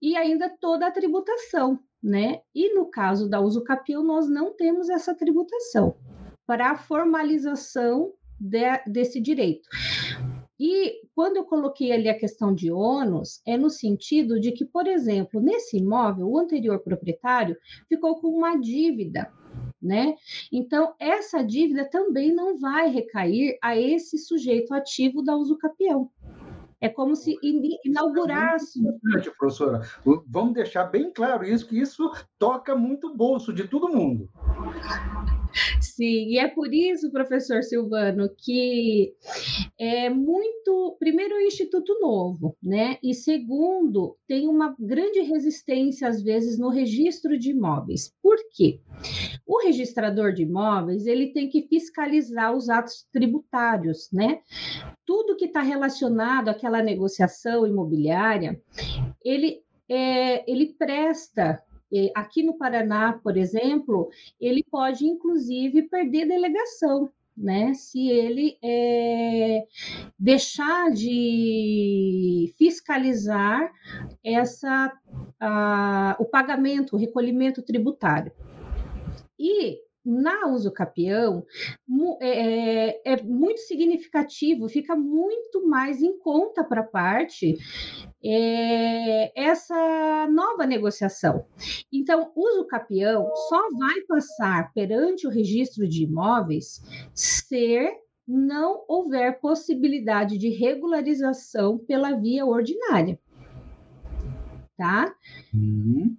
e 0.00 0.16
ainda 0.16 0.48
toda 0.48 0.86
a 0.86 0.90
tributação, 0.90 1.78
né? 2.02 2.40
E 2.54 2.74
no 2.74 2.86
caso 2.86 3.28
da 3.28 3.40
uso 3.40 3.62
capião, 3.62 4.02
nós 4.02 4.28
não 4.28 4.54
temos 4.54 4.88
essa 4.88 5.14
tributação 5.14 5.96
para 6.46 6.70
a 6.70 6.76
formalização 6.76 8.12
de, 8.38 8.62
desse 8.86 9.20
direito. 9.20 9.68
E 10.58 11.00
quando 11.14 11.38
eu 11.38 11.44
coloquei 11.44 11.90
ali 11.90 12.08
a 12.08 12.18
questão 12.18 12.54
de 12.54 12.70
ônus, 12.70 13.40
é 13.46 13.56
no 13.56 13.70
sentido 13.70 14.38
de 14.38 14.52
que, 14.52 14.64
por 14.64 14.86
exemplo, 14.86 15.40
nesse 15.40 15.78
imóvel, 15.78 16.28
o 16.28 16.38
anterior 16.38 16.80
proprietário 16.80 17.56
ficou 17.88 18.20
com 18.20 18.28
uma 18.28 18.56
dívida, 18.56 19.32
né? 19.80 20.16
Então, 20.52 20.94
essa 20.98 21.42
dívida 21.42 21.88
também 21.88 22.34
não 22.34 22.58
vai 22.58 22.90
recair 22.90 23.58
a 23.62 23.74
esse 23.78 24.18
sujeito 24.18 24.74
ativo 24.74 25.22
da 25.22 25.34
usucapião. 25.34 26.10
É 26.80 26.88
como 26.88 27.14
se 27.14 27.36
inaugurasse. 27.84 28.80
É 28.88 29.30
professora. 29.38 29.82
Vamos 30.26 30.54
deixar 30.54 30.84
bem 30.84 31.12
claro 31.12 31.44
isso, 31.44 31.66
que 31.66 31.78
isso 31.78 32.10
toca 32.38 32.74
muito 32.74 33.08
o 33.08 33.16
bolso 33.16 33.52
de 33.52 33.68
todo 33.68 33.88
mundo. 33.88 34.28
Sim, 35.80 36.28
e 36.28 36.38
é 36.38 36.48
por 36.48 36.72
isso, 36.72 37.10
professor 37.10 37.62
Silvano, 37.62 38.30
que 38.36 39.14
é 39.78 40.08
muito. 40.10 40.96
Primeiro, 40.98 41.36
o 41.36 41.40
Instituto 41.40 41.98
Novo, 42.00 42.56
né? 42.62 42.98
E 43.02 43.14
segundo, 43.14 44.16
tem 44.26 44.48
uma 44.48 44.74
grande 44.78 45.20
resistência, 45.20 46.08
às 46.08 46.22
vezes, 46.22 46.58
no 46.58 46.68
registro 46.68 47.38
de 47.38 47.50
imóveis. 47.50 48.14
Por 48.22 48.36
quê? 48.54 48.80
O 49.46 49.62
registrador 49.62 50.32
de 50.32 50.42
imóveis 50.42 51.06
ele 51.06 51.32
tem 51.32 51.48
que 51.48 51.62
fiscalizar 51.62 52.54
os 52.54 52.68
atos 52.68 53.06
tributários, 53.12 54.08
né? 54.12 54.40
Tudo 55.04 55.36
que 55.36 55.46
está 55.46 55.60
relacionado 55.60 56.48
àquela 56.48 56.82
negociação 56.82 57.66
imobiliária, 57.66 58.60
ele, 59.24 59.62
é, 59.88 60.50
ele 60.50 60.74
presta 60.78 61.62
Aqui 62.14 62.42
no 62.42 62.56
Paraná, 62.56 63.12
por 63.22 63.36
exemplo, 63.36 64.10
ele 64.40 64.62
pode 64.62 65.06
inclusive 65.06 65.82
perder 65.82 66.26
delegação. 66.26 67.10
né, 67.36 67.72
se 67.72 68.08
ele 68.08 68.58
é, 68.62 69.64
deixar 70.18 70.90
de 70.90 72.52
fiscalizar 72.58 73.72
essa, 74.22 74.92
a, 75.40 76.16
o 76.18 76.26
pagamento, 76.26 76.96
o 76.96 76.98
recolhimento 76.98 77.62
tributário. 77.62 78.32
E 79.38 79.78
na 80.04 80.46
uso 80.46 80.72
capião 80.72 81.44
é, 82.20 82.28
é, 82.28 83.00
é, 83.04 83.22
muito 83.22 83.60
significativo, 83.60 84.68
fica 84.68 84.96
muito 84.96 85.66
mais 85.66 86.02
em 86.02 86.18
conta 86.18 86.64
para 86.64 86.80
a 86.80 86.86
parte 86.86 87.56
é, 88.24 89.40
essa 89.40 90.26
nova 90.30 90.66
negociação. 90.66 91.44
Então, 91.92 92.32
uso 92.34 92.66
capião 92.66 93.30
só 93.48 93.68
vai 93.78 94.00
passar 94.08 94.72
perante 94.72 95.26
o 95.26 95.30
registro 95.30 95.86
de 95.88 96.04
imóveis 96.04 96.82
se 97.14 97.90
não 98.26 98.84
houver 98.88 99.40
possibilidade 99.40 100.38
de 100.38 100.48
regularização 100.50 101.78
pela 101.78 102.12
via 102.12 102.46
ordinária. 102.46 103.18
Tá? 104.76 105.12
Uhum. 105.52 106.16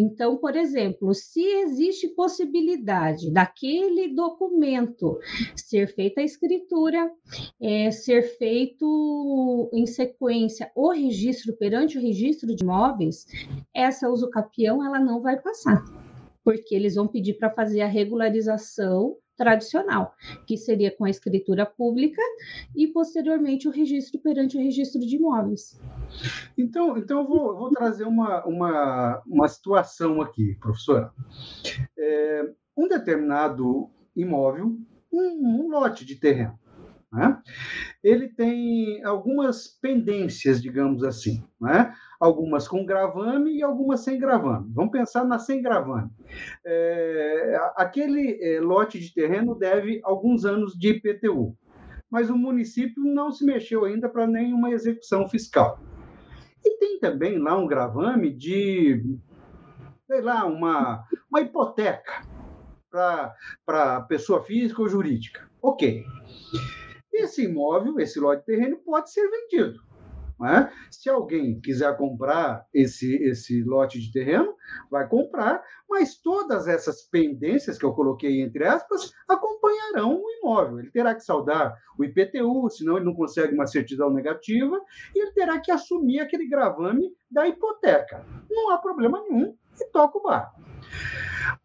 Então, 0.00 0.38
por 0.38 0.56
exemplo, 0.56 1.12
se 1.12 1.42
existe 1.42 2.08
possibilidade 2.08 3.30
daquele 3.30 4.14
documento 4.14 5.18
ser 5.54 5.94
feita 5.94 6.22
a 6.22 6.24
escritura, 6.24 7.12
é, 7.60 7.90
ser 7.90 8.22
feito 8.38 9.68
em 9.74 9.84
sequência 9.84 10.72
o 10.74 10.90
registro 10.90 11.54
perante 11.54 11.98
o 11.98 12.00
registro 12.00 12.56
de 12.56 12.64
imóveis, 12.64 13.26
essa 13.74 14.08
usucapião 14.08 14.82
ela 14.82 14.98
não 14.98 15.20
vai 15.20 15.38
passar, 15.38 15.84
porque 16.42 16.74
eles 16.74 16.94
vão 16.94 17.06
pedir 17.06 17.34
para 17.34 17.50
fazer 17.50 17.82
a 17.82 17.86
regularização 17.86 19.18
tradicional, 19.40 20.14
que 20.46 20.54
seria 20.54 20.94
com 20.94 21.06
a 21.06 21.08
escritura 21.08 21.64
pública 21.64 22.20
e 22.76 22.86
posteriormente 22.86 23.66
o 23.66 23.70
registro 23.70 24.20
perante 24.20 24.58
o 24.58 24.60
registro 24.60 25.00
de 25.00 25.16
imóveis. 25.16 25.80
Então, 26.58 26.98
então 26.98 27.20
eu 27.20 27.26
vou, 27.26 27.56
vou 27.56 27.70
trazer 27.70 28.04
uma, 28.04 28.44
uma, 28.44 29.22
uma 29.26 29.48
situação 29.48 30.20
aqui, 30.20 30.56
professora. 30.60 31.10
É, 31.98 32.50
um 32.76 32.86
determinado 32.86 33.88
imóvel, 34.14 34.76
um, 35.10 35.64
um 35.64 35.70
lote 35.70 36.04
de 36.04 36.16
terreno, 36.16 36.58
né? 37.12 37.38
ele 38.02 38.28
tem 38.28 39.04
algumas 39.04 39.66
pendências, 39.66 40.62
digamos 40.62 41.02
assim, 41.02 41.42
né? 41.60 41.92
algumas 42.20 42.68
com 42.68 42.84
gravame 42.84 43.56
e 43.56 43.62
algumas 43.62 44.00
sem 44.00 44.18
gravame. 44.18 44.70
Vamos 44.72 44.92
pensar 44.92 45.24
na 45.24 45.38
sem 45.38 45.62
gravame. 45.62 46.10
É, 46.64 47.58
aquele 47.76 48.38
é, 48.42 48.60
lote 48.60 49.00
de 49.00 49.12
terreno 49.12 49.54
deve 49.54 50.00
alguns 50.04 50.44
anos 50.44 50.74
de 50.74 50.90
IPTU, 50.90 51.56
mas 52.10 52.30
o 52.30 52.36
município 52.36 53.02
não 53.02 53.32
se 53.32 53.44
mexeu 53.44 53.84
ainda 53.84 54.08
para 54.08 54.26
nenhuma 54.26 54.70
execução 54.70 55.28
fiscal. 55.28 55.80
E 56.64 56.78
tem 56.78 56.98
também 57.00 57.38
lá 57.38 57.56
um 57.56 57.66
gravame 57.66 58.30
de, 58.30 59.02
sei 60.06 60.20
lá, 60.20 60.44
uma, 60.44 61.04
uma 61.30 61.40
hipoteca 61.40 62.22
para 62.90 64.02
pessoa 64.02 64.42
física 64.42 64.82
ou 64.82 64.88
jurídica. 64.88 65.48
Ok. 65.62 66.04
Esse 67.20 67.44
imóvel, 67.44 67.98
esse 68.00 68.18
lote 68.18 68.40
de 68.40 68.46
terreno, 68.46 68.76
pode 68.78 69.12
ser 69.12 69.28
vendido. 69.28 69.80
É? 70.42 70.70
Se 70.90 71.10
alguém 71.10 71.60
quiser 71.60 71.94
comprar 71.98 72.66
esse, 72.72 73.14
esse 73.16 73.62
lote 73.62 74.00
de 74.00 74.10
terreno, 74.10 74.54
vai 74.90 75.06
comprar, 75.06 75.62
mas 75.86 76.16
todas 76.16 76.66
essas 76.66 77.02
pendências 77.02 77.76
que 77.76 77.84
eu 77.84 77.92
coloquei 77.92 78.40
entre 78.40 78.64
aspas 78.64 79.12
acompanharão 79.28 80.18
o 80.18 80.30
imóvel. 80.38 80.78
Ele 80.78 80.90
terá 80.90 81.14
que 81.14 81.20
saldar 81.20 81.76
o 81.98 82.04
IPTU, 82.04 82.70
senão 82.70 82.96
ele 82.96 83.04
não 83.04 83.14
consegue 83.14 83.52
uma 83.52 83.66
certidão 83.66 84.10
negativa, 84.10 84.80
e 85.14 85.20
ele 85.20 85.32
terá 85.32 85.60
que 85.60 85.70
assumir 85.70 86.20
aquele 86.20 86.48
gravame 86.48 87.12
da 87.30 87.46
hipoteca. 87.46 88.24
Não 88.50 88.70
há 88.70 88.78
problema 88.78 89.22
nenhum 89.28 89.54
e 89.78 89.84
toca 89.92 90.16
o 90.16 90.22
bar. 90.22 90.54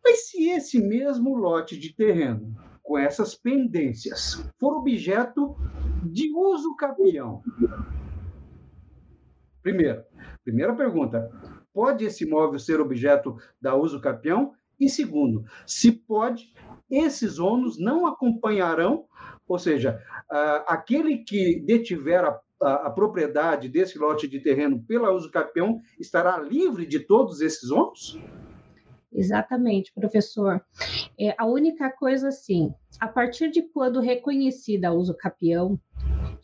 Mas 0.04 0.28
se 0.30 0.50
esse 0.50 0.82
mesmo 0.82 1.34
lote 1.34 1.80
de 1.80 1.96
terreno 1.96 2.54
com 2.86 2.98
essas 2.98 3.34
pendências 3.36 4.48
for 4.60 4.78
objeto 4.78 5.58
de 6.04 6.32
uso 6.34 6.76
capião. 6.76 7.42
Primeiro, 9.62 10.04
primeira 10.44 10.74
pergunta: 10.76 11.30
pode 11.74 12.06
esse 12.06 12.24
imóvel 12.24 12.60
ser 12.60 12.80
objeto 12.80 13.36
da 13.60 13.76
uso 13.76 14.00
capião? 14.00 14.54
E 14.80 14.88
segundo, 14.88 15.44
se 15.66 15.92
pode, 15.92 16.54
esses 16.90 17.40
ônus 17.40 17.80
não 17.80 18.06
acompanharão, 18.06 19.06
ou 19.48 19.58
seja, 19.58 20.00
aquele 20.68 21.20
que 21.20 21.62
detiver 21.62 22.24
a, 22.24 22.40
a, 22.62 22.88
a, 22.88 22.90
propriedade 22.92 23.70
desse 23.70 23.98
lote 23.98 24.28
de 24.28 24.40
terreno 24.42 24.84
pela 24.86 25.12
uso 25.12 25.32
capião 25.32 25.80
estará 26.00 26.38
livre 26.38 26.86
de 26.86 27.00
todos 27.00 27.42
esses 27.42 27.72
ônus? 27.72 28.20
Exatamente, 29.16 29.94
professor. 29.94 30.62
É, 31.18 31.34
a 31.38 31.46
única 31.46 31.90
coisa, 31.90 32.28
assim, 32.28 32.74
a 33.00 33.08
partir 33.08 33.50
de 33.50 33.62
quando 33.62 34.02
reconhecida 34.02 34.90
a 34.90 34.94
uso 34.94 35.14
capião, 35.14 35.80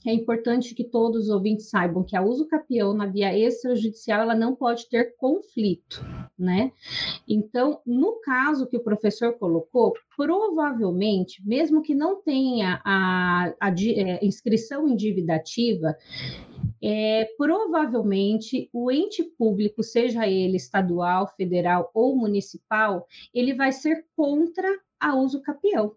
é 0.05 0.12
importante 0.12 0.73
que 0.73 0.84
todos 0.84 1.25
os 1.25 1.29
ouvintes 1.29 1.69
saibam 1.69 2.03
que 2.03 2.15
a 2.15 2.21
uso 2.23 2.47
capião 2.47 2.93
na 2.93 3.05
via 3.05 3.38
extrajudicial 3.38 4.21
ela 4.21 4.34
não 4.34 4.55
pode 4.55 4.89
ter 4.89 5.15
conflito, 5.15 6.03
né? 6.38 6.71
Então, 7.27 7.81
no 7.86 8.13
caso 8.21 8.65
que 8.65 8.77
o 8.77 8.84
professor 8.84 9.34
colocou, 9.34 9.93
provavelmente, 10.17 11.45
mesmo 11.45 11.84
que 11.84 11.93
não 11.93 12.19
tenha 12.19 12.81
a, 12.84 13.53
a, 13.60 13.67
a 13.67 13.69
é, 13.69 14.25
inscrição 14.25 14.88
ativa, 15.29 15.95
é, 16.81 17.27
provavelmente 17.37 18.69
o 18.73 18.91
ente 18.91 19.23
público, 19.23 19.83
seja 19.83 20.27
ele 20.27 20.57
estadual, 20.57 21.27
federal 21.35 21.91
ou 21.93 22.15
municipal, 22.15 23.05
ele 23.33 23.53
vai 23.53 23.71
ser 23.71 24.05
contra 24.15 24.67
a 24.99 25.15
uso 25.15 25.41
capião. 25.41 25.95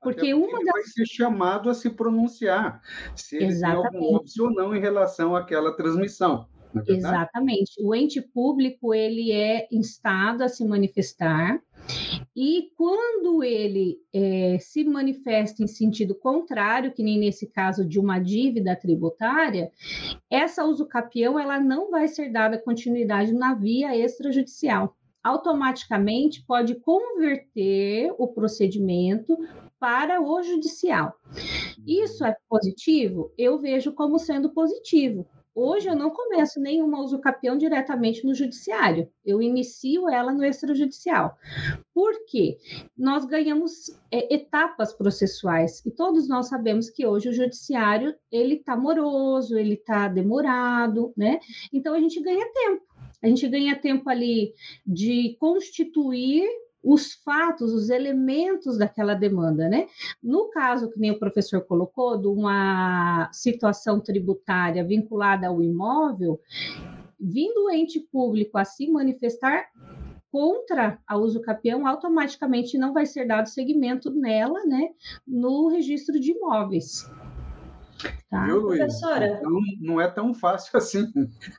Porque, 0.00 0.32
uma 0.32 0.58
das... 0.64 0.72
vai 0.72 0.82
ser 0.84 1.06
chamado 1.06 1.68
a 1.68 1.74
se 1.74 1.90
pronunciar 1.90 2.80
se 3.14 3.36
ele 3.36 3.46
Exatamente. 3.46 3.90
tem 3.90 4.00
algum 4.00 4.16
óbvio 4.16 4.44
ou 4.44 4.50
não 4.50 4.74
em 4.74 4.80
relação 4.80 5.36
àquela 5.36 5.72
transmissão. 5.72 6.48
É 6.74 6.92
Exatamente. 6.92 7.82
O 7.82 7.94
ente 7.94 8.20
público 8.20 8.94
ele 8.94 9.32
é 9.32 9.66
instado 9.70 10.44
a 10.44 10.48
se 10.48 10.64
manifestar 10.64 11.60
e 12.36 12.70
quando 12.76 13.42
ele 13.42 13.98
é, 14.12 14.58
se 14.60 14.84
manifesta 14.84 15.62
em 15.62 15.66
sentido 15.66 16.14
contrário, 16.14 16.92
que 16.92 17.02
nem 17.02 17.18
nesse 17.18 17.46
caso 17.46 17.84
de 17.84 17.98
uma 17.98 18.18
dívida 18.18 18.76
tributária, 18.76 19.70
essa 20.30 20.64
usucapião 20.64 21.38
ela 21.38 21.58
não 21.58 21.90
vai 21.90 22.06
ser 22.06 22.30
dada 22.30 22.58
continuidade 22.58 23.32
na 23.32 23.54
via 23.54 23.96
extrajudicial. 23.96 24.94
Automaticamente 25.22 26.44
pode 26.46 26.76
converter 26.76 28.14
o 28.18 28.28
procedimento 28.28 29.36
para 29.80 30.20
o 30.20 30.42
judicial. 30.42 31.14
Isso 31.86 32.24
é 32.24 32.36
positivo? 32.48 33.32
Eu 33.36 33.58
vejo 33.58 33.92
como 33.92 34.18
sendo 34.18 34.50
positivo, 34.50 35.26
Hoje 35.60 35.88
eu 35.88 35.96
não 35.96 36.10
começo 36.10 36.60
nenhuma 36.60 37.00
usucapião 37.00 37.58
diretamente 37.58 38.24
no 38.24 38.32
judiciário, 38.32 39.10
eu 39.26 39.42
inicio 39.42 40.08
ela 40.08 40.32
no 40.32 40.44
extrajudicial. 40.44 41.36
Por 41.92 42.12
quê? 42.26 42.58
Nós 42.96 43.24
ganhamos 43.24 43.90
é, 44.08 44.32
etapas 44.32 44.92
processuais 44.92 45.84
e 45.84 45.90
todos 45.90 46.28
nós 46.28 46.46
sabemos 46.46 46.88
que 46.88 47.04
hoje 47.04 47.30
o 47.30 47.32
judiciário 47.32 48.14
ele 48.30 48.54
está 48.54 48.76
moroso, 48.76 49.58
ele 49.58 49.74
está 49.74 50.06
demorado, 50.06 51.12
né? 51.16 51.40
Então 51.72 51.92
a 51.92 51.98
gente 51.98 52.22
ganha 52.22 52.46
tempo. 52.54 52.86
A 53.20 53.26
gente 53.26 53.48
ganha 53.48 53.74
tempo 53.74 54.08
ali 54.08 54.54
de 54.86 55.36
constituir 55.40 56.48
os 56.88 57.12
fatos, 57.22 57.74
os 57.74 57.90
elementos 57.90 58.78
daquela 58.78 59.12
demanda, 59.12 59.68
né? 59.68 59.86
No 60.22 60.48
caso 60.48 60.90
que 60.90 60.98
nem 60.98 61.10
o 61.10 61.18
professor 61.18 61.60
colocou, 61.60 62.16
de 62.16 62.26
uma 62.26 63.30
situação 63.30 64.00
tributária 64.00 64.82
vinculada 64.82 65.48
ao 65.48 65.62
imóvel, 65.62 66.40
vindo 67.20 67.66
o 67.66 67.70
ente 67.70 68.00
público 68.00 68.56
a 68.56 68.64
se 68.64 68.90
manifestar 68.90 69.66
contra 70.32 70.98
a 71.06 71.16
uso 71.18 71.42
capião, 71.42 71.86
automaticamente 71.86 72.78
não 72.78 72.94
vai 72.94 73.04
ser 73.04 73.26
dado 73.26 73.48
seguimento 73.48 74.10
nela, 74.10 74.64
né, 74.64 74.88
no 75.26 75.68
registro 75.68 76.18
de 76.18 76.32
imóveis. 76.32 77.04
Tá? 78.30 78.44
Viu, 78.44 78.60
Luiz? 78.60 78.78
Professora? 78.78 79.40
Não, 79.42 79.60
não 79.80 80.00
é 80.00 80.08
tão 80.08 80.34
fácil 80.34 80.76
assim. 80.78 81.06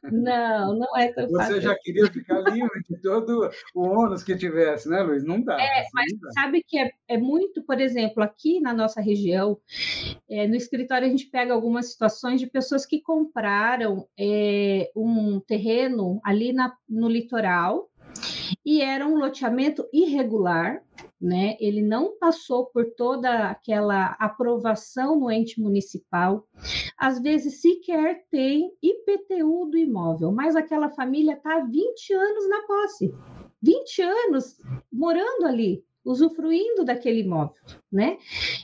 Não, 0.03 0.77
não 0.77 0.97
é 0.97 1.11
tão 1.11 1.27
Você 1.27 1.35
fácil. 1.35 1.55
Você 1.55 1.61
já 1.61 1.75
queria 1.75 2.07
ficar 2.07 2.39
livre 2.41 2.81
de 2.87 3.01
todo 3.01 3.49
o 3.73 3.87
ônus 3.87 4.23
que 4.23 4.37
tivesse, 4.37 4.87
né, 4.87 5.01
Luiz? 5.01 5.23
Não 5.23 5.41
dá. 5.41 5.59
É, 5.59 5.79
assim, 5.81 5.89
mas 5.93 6.11
dá. 6.19 6.31
sabe 6.41 6.63
que 6.65 6.79
é, 6.79 6.91
é, 7.07 7.17
muito, 7.17 7.63
por 7.63 7.81
exemplo, 7.81 8.23
aqui 8.23 8.59
na 8.59 8.73
nossa 8.73 9.01
região, 9.01 9.57
é, 10.29 10.47
no 10.47 10.55
escritório 10.55 11.07
a 11.07 11.09
gente 11.09 11.25
pega 11.25 11.53
algumas 11.53 11.91
situações 11.91 12.39
de 12.39 12.47
pessoas 12.47 12.85
que 12.85 13.01
compraram 13.01 14.07
é, 14.17 14.91
um 14.95 15.39
terreno 15.39 16.21
ali 16.23 16.53
na, 16.53 16.73
no 16.87 17.09
litoral 17.09 17.88
e 18.65 18.81
era 18.81 19.07
um 19.07 19.17
loteamento 19.17 19.87
irregular, 19.91 20.83
né? 21.19 21.57
Ele 21.59 21.81
não 21.81 22.17
passou 22.17 22.65
por 22.67 22.85
toda 22.95 23.49
aquela 23.49 24.15
aprovação 24.19 25.19
no 25.19 25.31
ente 25.31 25.59
municipal. 25.59 26.47
Às 26.97 27.21
vezes 27.21 27.61
sequer 27.61 28.25
tem 28.29 28.71
IPTU 28.81 29.69
do 29.69 29.77
imóvel, 29.77 30.31
mas 30.31 30.55
aquela 30.55 30.89
família 30.89 31.33
está 31.33 31.57
há 31.57 31.65
20 31.65 32.13
anos 32.13 32.49
na 32.49 32.61
posse. 32.63 33.13
20 33.61 34.01
anos 34.01 34.57
morando 34.91 35.45
ali, 35.45 35.83
usufruindo 36.09 36.83
daquele 36.83 37.21
imóvel, 37.21 37.53
né? 37.91 38.17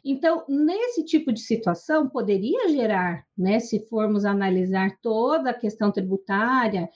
Então, 0.04 0.44
nesse 0.50 1.06
tipo 1.06 1.32
de 1.32 1.40
situação, 1.40 2.10
poderia 2.10 2.68
gerar, 2.70 3.24
né, 3.38 3.60
se 3.60 3.88
formos 3.88 4.26
analisar 4.26 4.98
toda 5.00 5.52
a 5.52 5.54
questão 5.54 5.92
tributária, 5.92 6.90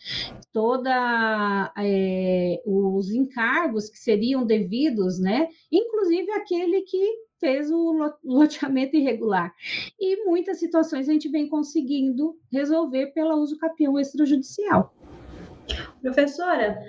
toda 0.51 1.71
é, 1.77 2.62
os 2.65 3.12
encargos 3.12 3.89
que 3.89 3.99
seriam 3.99 4.43
devidos, 4.43 5.19
né, 5.19 5.49
inclusive 5.71 6.31
aquele 6.31 6.81
que 6.81 7.29
fez 7.39 7.69
o 7.69 8.12
loteamento 8.23 8.97
irregular. 8.97 9.53
E 9.99 10.25
muitas 10.25 10.59
situações 10.59 11.07
a 11.07 11.13
gente 11.13 11.29
vem 11.29 11.47
conseguindo 11.47 12.35
resolver 12.51 13.13
pela 13.13 13.35
uso 13.35 13.55
capião 13.59 13.99
extrajudicial. 13.99 14.93
Professora, 16.01 16.79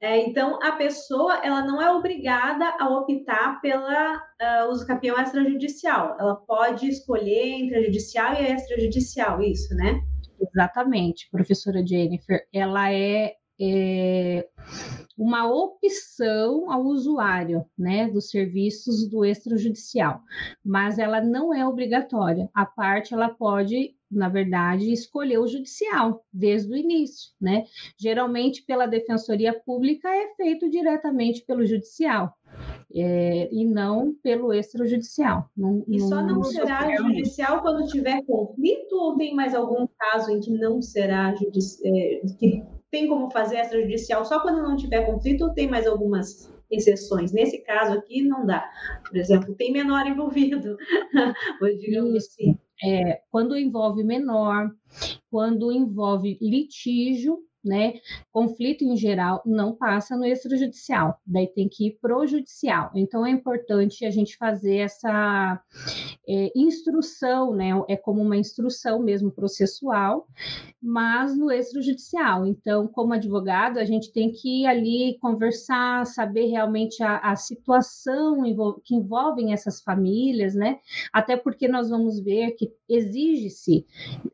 é, 0.00 0.24
então, 0.24 0.58
a 0.62 0.72
pessoa 0.72 1.44
ela 1.44 1.62
não 1.62 1.82
é 1.82 1.90
obrigada 1.90 2.64
a 2.78 2.88
optar 2.88 3.60
pela 3.60 4.16
uh, 4.16 4.70
uso 4.70 4.86
campeão 4.86 5.20
extrajudicial. 5.20 6.16
Ela 6.20 6.36
pode 6.36 6.88
escolher 6.88 7.48
entre 7.48 7.76
a 7.76 7.82
judicial 7.82 8.34
e 8.34 8.38
a 8.38 8.54
extrajudicial, 8.54 9.42
isso, 9.42 9.74
né? 9.74 10.00
Exatamente, 10.40 11.28
professora 11.32 11.84
Jennifer. 11.84 12.46
Ela 12.52 12.92
é, 12.92 13.34
é 13.60 14.48
uma 15.16 15.50
opção 15.52 16.70
ao 16.70 16.82
usuário, 16.84 17.64
né, 17.76 18.08
dos 18.08 18.30
serviços 18.30 19.08
do 19.08 19.24
extrajudicial, 19.24 20.20
mas 20.64 20.96
ela 20.96 21.20
não 21.20 21.52
é 21.52 21.66
obrigatória. 21.66 22.48
A 22.54 22.64
parte 22.64 23.12
ela 23.12 23.28
pode 23.28 23.97
na 24.10 24.28
verdade, 24.28 24.90
escolher 24.92 25.38
o 25.38 25.46
judicial 25.46 26.24
desde 26.32 26.72
o 26.72 26.76
início, 26.76 27.32
né? 27.40 27.64
Geralmente, 27.98 28.62
pela 28.62 28.86
defensoria 28.86 29.52
pública, 29.52 30.08
é 30.08 30.34
feito 30.34 30.68
diretamente 30.70 31.44
pelo 31.44 31.66
judicial. 31.66 32.32
É, 32.94 33.48
e 33.52 33.66
não 33.66 34.14
pelo 34.22 34.52
extrajudicial. 34.52 35.50
Não, 35.54 35.84
e 35.86 36.00
só 36.00 36.22
não, 36.22 36.36
não 36.36 36.44
será 36.44 36.96
judicial 36.96 37.60
quando 37.60 37.86
tiver 37.86 38.22
conflito 38.24 38.94
ou 38.94 39.16
tem 39.16 39.34
mais 39.34 39.54
algum 39.54 39.86
caso 39.98 40.30
em 40.30 40.40
que 40.40 40.50
não 40.50 40.80
será 40.80 41.34
judicial, 41.34 41.94
é, 41.94 42.20
que 42.38 42.62
tem 42.90 43.06
como 43.06 43.30
fazer 43.30 43.58
extrajudicial 43.58 44.24
só 44.24 44.40
quando 44.40 44.62
não 44.62 44.76
tiver 44.76 45.04
conflito 45.04 45.44
ou 45.44 45.52
tem 45.52 45.68
mais 45.68 45.86
algumas 45.86 46.50
exceções? 46.70 47.30
Nesse 47.32 47.58
caso 47.58 47.92
aqui 47.92 48.22
não 48.22 48.46
dá. 48.46 48.66
Por 49.06 49.18
exemplo, 49.18 49.54
tem 49.54 49.70
menor 49.70 50.06
envolvido, 50.06 50.78
digamos 51.78 52.14
Isso. 52.14 52.28
assim 52.28 52.58
é, 52.82 53.20
quando 53.30 53.56
envolve 53.56 54.04
menor, 54.04 54.70
quando 55.30 55.72
envolve 55.72 56.38
litígio, 56.40 57.38
né? 57.68 57.94
Conflito 58.32 58.82
em 58.82 58.96
geral 58.96 59.42
não 59.44 59.74
passa 59.74 60.16
no 60.16 60.24
extrajudicial, 60.24 61.20
daí 61.26 61.46
tem 61.46 61.68
que 61.68 61.88
ir 61.88 61.98
pro 62.00 62.26
judicial. 62.26 62.90
Então 62.94 63.24
é 63.24 63.30
importante 63.30 64.04
a 64.04 64.10
gente 64.10 64.36
fazer 64.36 64.78
essa 64.78 65.62
é, 66.26 66.50
instrução, 66.56 67.54
né? 67.54 67.70
É 67.88 67.96
como 67.96 68.22
uma 68.22 68.36
instrução 68.36 69.00
mesmo 69.00 69.30
processual, 69.30 70.26
mas 70.82 71.36
no 71.36 71.50
extrajudicial. 71.50 72.46
Então, 72.46 72.86
como 72.86 73.12
advogado, 73.12 73.78
a 73.78 73.84
gente 73.84 74.12
tem 74.12 74.32
que 74.32 74.62
ir 74.62 74.66
ali 74.66 75.18
conversar, 75.20 76.06
saber 76.06 76.46
realmente 76.46 77.02
a, 77.02 77.18
a 77.18 77.36
situação 77.36 78.42
que 78.84 78.94
envolvem 78.94 79.52
essas 79.52 79.80
famílias, 79.80 80.54
né? 80.54 80.78
Até 81.12 81.36
porque 81.36 81.68
nós 81.68 81.90
vamos 81.90 82.20
ver 82.20 82.52
que 82.52 82.72
exige-se 82.88 83.86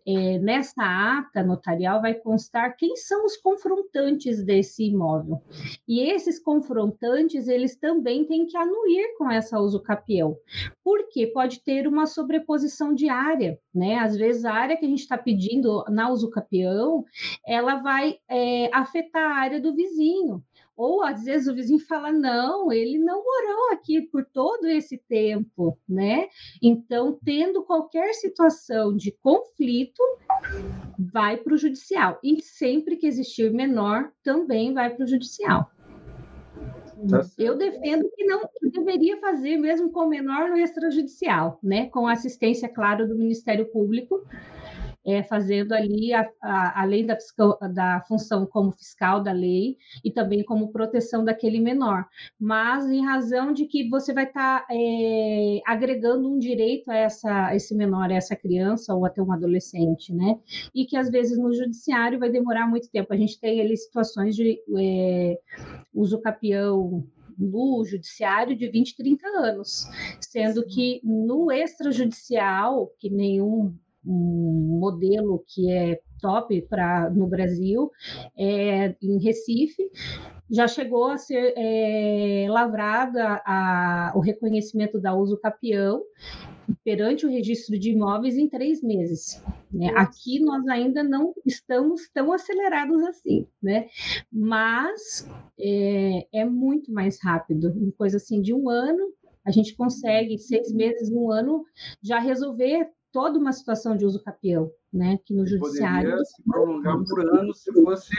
é, 0.07 0.39
nessa 0.39 0.83
ata 1.19 1.43
notarial 1.43 2.01
vai 2.01 2.15
constar 2.15 2.77
quem 2.77 2.97
são 2.97 3.24
os 3.25 3.37
confrontantes 3.37 4.45
desse 4.45 4.85
imóvel. 4.85 5.43
E 5.89 6.01
esses 6.01 6.39
confrontantes, 6.39 7.49
eles 7.49 7.77
também 7.77 8.25
têm 8.25 8.47
que 8.47 8.57
anuir 8.57 9.17
com 9.17 9.31
essa 9.31 9.59
uso 9.59 9.81
capião, 9.81 10.37
porque 10.83 11.27
pode 11.27 11.61
ter 11.61 11.87
uma 11.87 12.07
sobreposição 12.07 12.95
de 12.95 13.09
área, 13.09 13.59
né? 13.75 13.97
Às 13.97 14.17
vezes 14.17 14.45
a 14.45 14.53
área 14.53 14.77
que 14.77 14.85
a 14.85 14.89
gente 14.89 15.01
está 15.01 15.17
pedindo 15.17 15.85
na 15.89 16.11
uso 16.11 16.31
capião, 16.31 17.05
ela 17.47 17.77
vai 17.77 18.19
é, 18.29 18.71
afetar 18.73 19.33
a 19.33 19.41
área 19.41 19.61
do 19.61 19.75
vizinho. 19.75 20.43
Ou 20.77 21.03
às 21.03 21.25
vezes 21.25 21.47
o 21.47 21.55
vizinho 21.55 21.79
fala: 21.79 22.13
não, 22.13 22.73
ele 22.73 22.99
não 22.99 23.23
morou 23.23 23.73
aqui 23.73 24.03
por 24.03 24.25
todo 24.25 24.67
esse 24.67 24.99
tempo, 24.99 25.79
né? 25.89 26.29
Então, 26.63 27.19
tendo 27.25 27.63
qualquer 27.63 28.13
situação 28.15 28.97
de 28.97 29.13
conflito, 29.13 30.03
vai 30.99 31.37
para 31.37 31.55
o 31.55 31.59
judicial. 31.59 32.19
E 32.23 32.41
sempre 32.43 32.97
que 32.97 33.07
existir 33.07 33.53
menor, 33.53 34.13
também 34.23 34.75
vai 34.75 34.95
para 34.95 35.05
o 35.05 35.09
judicial. 35.09 35.71
Tá 37.09 37.21
Eu 37.39 37.57
defendo 37.57 38.09
que 38.15 38.25
não 38.25 38.41
que 38.41 38.71
deveria 38.71 39.21
fazer 39.21 39.57
mesmo 39.59 39.91
com 39.91 40.07
menor 40.07 40.49
no 40.49 40.57
extrajudicial, 40.57 41.59
né? 41.63 41.89
Com 41.91 42.07
assistência, 42.07 42.69
claro, 42.69 43.07
do 43.07 43.17
Ministério 43.17 43.67
Público, 43.67 44.25
é, 45.07 45.23
fazendo 45.23 45.73
ali, 45.73 46.13
a, 46.13 46.29
a, 46.43 46.83
além 46.83 47.05
da, 47.05 47.15
fiscal, 47.15 47.59
da 47.73 48.01
função 48.09 48.47
como 48.47 48.73
fiscal 48.73 49.23
da 49.23 49.33
lei 49.33 49.77
e 50.05 50.11
também 50.11 50.43
como 50.43 50.73
proteção 50.73 51.25
daquele 51.25 51.61
menor, 51.61 52.07
mas 52.41 52.89
em 52.91 53.05
razão 53.05 53.53
de 53.53 53.67
que 53.67 53.89
você 53.89 54.13
vai 54.13 54.25
estar 54.25 54.61
tá, 54.61 54.67
é, 54.71 55.61
agregando 55.67 56.29
um 56.29 56.39
direito 56.39 56.91
a 56.91 56.97
essa, 56.97 57.55
esse 57.55 57.75
menor, 57.75 58.11
a 58.11 58.15
essa 58.15 58.35
criança 58.35 58.95
ou 58.95 59.05
até 59.05 59.23
um 59.23 59.33
adolescente, 59.33 60.13
né? 60.13 60.39
E 60.75 60.87
que 60.87 60.97
às 60.97 61.11
vezes 61.11 61.39
no 61.39 61.53
judiciário 61.53 62.19
vai 62.19 62.31
demorar 62.31 62.67
muito 62.67 62.91
tempo. 62.91 63.13
A 63.13 63.17
gente 63.17 63.39
tem 63.39 63.61
ali 63.61 63.77
situações 63.77 64.35
de 64.35 64.59
é, 64.79 65.39
uso 65.93 66.21
capião 66.21 67.07
no 67.39 67.85
judiciário 67.85 68.57
de 68.57 68.69
20, 68.69 68.97
30 68.97 69.27
anos, 69.27 69.89
sendo 70.21 70.65
que 70.65 71.01
no 71.03 71.51
extrajudicial, 71.51 72.93
que 72.99 73.11
nenhum 73.11 73.75
um 74.07 74.79
modelo 74.81 75.45
que 75.47 75.71
é 75.71 76.01
top 76.21 76.61
para 76.63 77.11
no 77.11 77.27
Brasil, 77.27 77.91
é, 78.37 78.95
em 79.03 79.19
Recife, 79.23 79.91
já 80.51 80.67
chegou 80.67 81.07
a 81.07 81.19
ser 81.19 81.55
é, 81.57 82.47
lavrada 82.49 83.43
a, 83.45 84.13
o 84.15 84.21
reconhecimento 84.21 85.01
da 85.01 85.15
uso 85.15 85.39
capião 85.39 86.03
perante 86.83 87.27
o 87.27 87.31
registro 87.31 87.79
de 87.79 87.91
imóveis 87.91 88.37
em 88.37 88.49
três 88.49 88.83
meses. 88.83 89.43
Né? 89.73 89.89
Aqui 89.97 90.41
nós 90.41 90.67
ainda 90.69 91.03
não 91.03 91.35
estamos 91.45 92.09
tão 92.13 92.33
acelerados 92.33 93.03
assim, 93.05 93.47
né? 93.63 93.89
mas 94.33 95.29
é, 95.59 96.27
é 96.33 96.45
muito 96.45 96.93
mais 96.93 97.19
rápido, 97.23 97.69
em 97.77 97.91
coisa 97.91 98.17
assim 98.17 98.41
de 98.41 98.55
um 98.55 98.69
ano, 98.69 99.13
a 99.45 99.51
gente 99.51 99.77
consegue, 99.77 100.39
seis 100.39 100.73
meses, 100.73 101.11
um 101.11 101.31
ano, 101.31 101.65
já 102.03 102.19
resolver 102.19 102.89
toda 103.15 103.39
uma 103.39 103.53
situação 103.53 103.97
de 103.97 104.05
uso 104.05 104.21
capião, 104.21 104.73
né? 104.95 105.19
Que 105.25 105.35
no 105.35 105.45
judiciário 105.45 106.11
poderia 106.11 106.25
se 106.25 106.43
prolongar 106.45 107.05
por 107.05 107.21
anos 107.35 107.63
se 107.63 107.73
fosse 107.73 108.15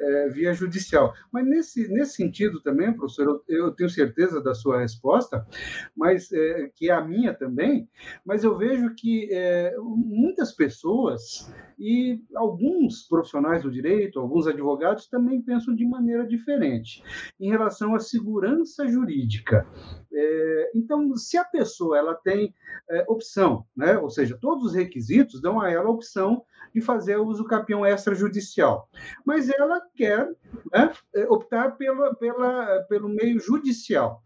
é, 0.00 0.28
via 0.28 0.52
judicial. 0.52 1.14
Mas 1.32 1.46
nesse 1.46 1.88
nesse 1.88 2.14
sentido 2.14 2.60
também, 2.60 2.92
professor, 2.92 3.42
eu, 3.48 3.56
eu 3.56 3.70
tenho 3.72 3.88
certeza 3.88 4.42
da 4.42 4.54
sua 4.54 4.80
resposta, 4.80 5.46
mas 5.96 6.32
é, 6.32 6.70
que 6.74 6.90
é 6.90 6.92
a 6.92 7.00
minha 7.00 7.32
também. 7.32 7.88
Mas 8.24 8.42
eu 8.42 8.58
vejo 8.58 8.94
que 8.94 9.28
é, 9.30 9.74
muitas 9.78 10.52
pessoas 10.52 11.50
e 11.78 12.20
alguns 12.34 13.06
profissionais 13.06 13.62
do 13.62 13.70
direito, 13.70 14.18
alguns 14.18 14.48
advogados 14.48 15.06
também 15.06 15.40
pensam 15.40 15.74
de 15.74 15.86
maneira 15.86 16.26
diferente 16.26 17.02
em 17.38 17.50
relação 17.50 17.94
à 17.94 18.00
segurança 18.00 18.88
jurídica. 18.88 19.64
É, 20.12 20.70
então, 20.74 21.14
se 21.16 21.36
a 21.36 21.44
pessoa 21.44 21.96
ela 21.96 22.14
tem 22.14 22.52
é, 22.90 23.04
opção, 23.08 23.64
né? 23.76 23.96
ou 23.98 24.10
seja, 24.10 24.36
todos 24.40 24.64
os 24.64 24.74
requisitos 24.74 25.40
dão 25.40 25.60
a 25.60 25.70
ela 25.70 25.86
a 25.88 25.90
opção 25.90 26.07
de 26.74 26.80
fazer 26.80 27.16
uso 27.16 27.44
capião 27.44 27.84
extrajudicial, 27.84 28.88
mas 29.24 29.48
ela 29.48 29.80
quer 29.94 30.28
né, 30.72 30.92
optar 31.28 31.76
pela, 31.76 32.14
pela, 32.14 32.82
pelo 32.88 33.08
meio 33.08 33.40
judicial. 33.40 34.22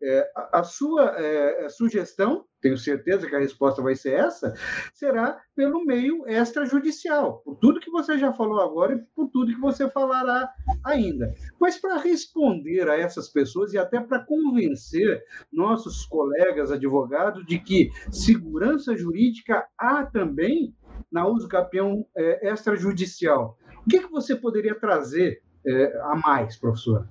É, 0.00 0.30
a, 0.52 0.62
sua 0.62 1.14
é, 1.16 1.68
sugestão, 1.68 2.44
tenho 2.60 2.78
certeza 2.78 3.26
que 3.26 3.34
a 3.34 3.40
resposta 3.40 3.82
vai 3.82 3.96
ser 3.96 4.14
essa, 4.14 4.54
será 4.94 5.40
pelo 5.56 5.84
meio 5.84 6.24
extrajudicial, 6.28 7.40
por 7.44 7.56
tudo 7.56 7.80
que 7.80 7.90
você 7.90 8.16
já 8.16 8.32
falou 8.32 8.60
agora 8.60 8.94
e 8.94 8.98
por 9.14 9.28
tudo 9.28 9.52
que 9.52 9.60
você 9.60 9.88
falará 9.90 10.48
ainda. 10.84 11.34
Mas 11.60 11.78
para 11.78 11.98
responder 11.98 12.88
a 12.88 12.96
essas 12.96 13.28
pessoas 13.28 13.72
e 13.72 13.78
até 13.78 14.00
para 14.00 14.24
convencer 14.24 15.22
nossos 15.52 16.06
colegas 16.06 16.70
advogados 16.70 17.44
de 17.44 17.58
que 17.58 17.90
segurança 18.12 18.96
jurídica 18.96 19.66
há 19.76 20.06
também 20.06 20.74
na 21.10 21.26
uso 21.26 21.48
capião 21.48 22.06
é, 22.16 22.52
extrajudicial, 22.52 23.58
o 23.84 23.88
que, 23.88 24.00
que 24.00 24.10
você 24.10 24.36
poderia 24.36 24.78
trazer 24.78 25.42
é, 25.66 26.00
a 26.02 26.14
mais, 26.16 26.56
professora? 26.56 27.08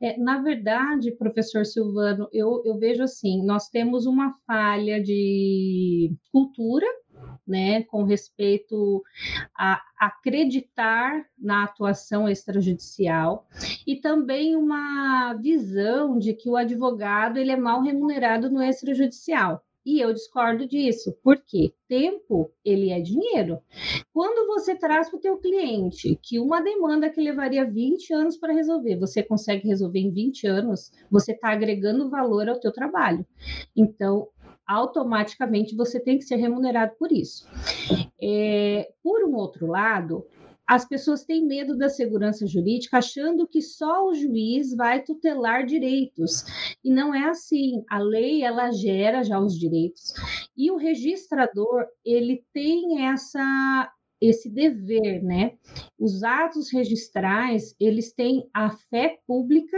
É, 0.00 0.16
na 0.16 0.40
verdade, 0.40 1.10
professor 1.12 1.66
Silvano, 1.66 2.28
eu, 2.32 2.62
eu 2.64 2.78
vejo 2.78 3.02
assim: 3.02 3.44
nós 3.44 3.68
temos 3.68 4.06
uma 4.06 4.32
falha 4.46 5.02
de 5.02 6.14
cultura 6.30 6.86
né, 7.46 7.82
com 7.84 8.04
respeito 8.04 9.02
a 9.56 9.82
acreditar 9.98 11.24
na 11.36 11.64
atuação 11.64 12.28
extrajudicial 12.28 13.46
e 13.86 13.96
também 13.96 14.54
uma 14.54 15.34
visão 15.34 16.18
de 16.18 16.34
que 16.34 16.48
o 16.48 16.56
advogado 16.56 17.38
ele 17.38 17.50
é 17.50 17.56
mal 17.56 17.82
remunerado 17.82 18.50
no 18.50 18.62
extrajudicial. 18.62 19.64
E 19.88 20.00
eu 20.00 20.12
discordo 20.12 20.68
disso, 20.68 21.16
porque 21.24 21.72
tempo 21.88 22.52
ele 22.62 22.90
é 22.90 23.00
dinheiro. 23.00 23.58
Quando 24.12 24.46
você 24.46 24.76
traz 24.76 25.08
para 25.08 25.16
o 25.16 25.20
teu 25.20 25.38
cliente 25.38 26.14
que 26.22 26.38
uma 26.38 26.60
demanda 26.60 27.08
que 27.08 27.18
levaria 27.18 27.64
20 27.64 28.12
anos 28.12 28.36
para 28.36 28.52
resolver, 28.52 28.98
você 28.98 29.22
consegue 29.22 29.66
resolver 29.66 29.98
em 29.98 30.12
20 30.12 30.46
anos, 30.46 30.92
você 31.10 31.32
está 31.32 31.52
agregando 31.52 32.10
valor 32.10 32.50
ao 32.50 32.60
teu 32.60 32.70
trabalho. 32.70 33.24
Então, 33.74 34.28
automaticamente 34.66 35.74
você 35.74 35.98
tem 35.98 36.18
que 36.18 36.24
ser 36.24 36.36
remunerado 36.36 36.92
por 36.98 37.10
isso. 37.10 37.48
É, 38.22 38.92
por 39.02 39.24
um 39.24 39.36
outro 39.36 39.66
lado, 39.66 40.26
as 40.68 40.86
pessoas 40.86 41.24
têm 41.24 41.46
medo 41.46 41.76
da 41.78 41.88
segurança 41.88 42.46
jurídica, 42.46 42.98
achando 42.98 43.48
que 43.48 43.62
só 43.62 44.04
o 44.06 44.14
juiz 44.14 44.76
vai 44.76 45.02
tutelar 45.02 45.64
direitos. 45.64 46.44
E 46.84 46.90
não 46.90 47.14
é 47.14 47.30
assim. 47.30 47.82
A 47.88 47.98
lei 47.98 48.42
ela 48.42 48.70
gera 48.70 49.22
já 49.22 49.40
os 49.40 49.58
direitos. 49.58 50.12
E 50.54 50.70
o 50.70 50.76
registrador, 50.76 51.86
ele 52.04 52.44
tem 52.52 53.06
essa 53.06 53.90
esse 54.20 54.50
dever, 54.50 55.22
né? 55.22 55.52
Os 55.98 56.22
atos 56.22 56.72
registrais, 56.72 57.74
eles 57.80 58.12
têm 58.12 58.48
a 58.52 58.70
fé 58.70 59.18
pública 59.26 59.76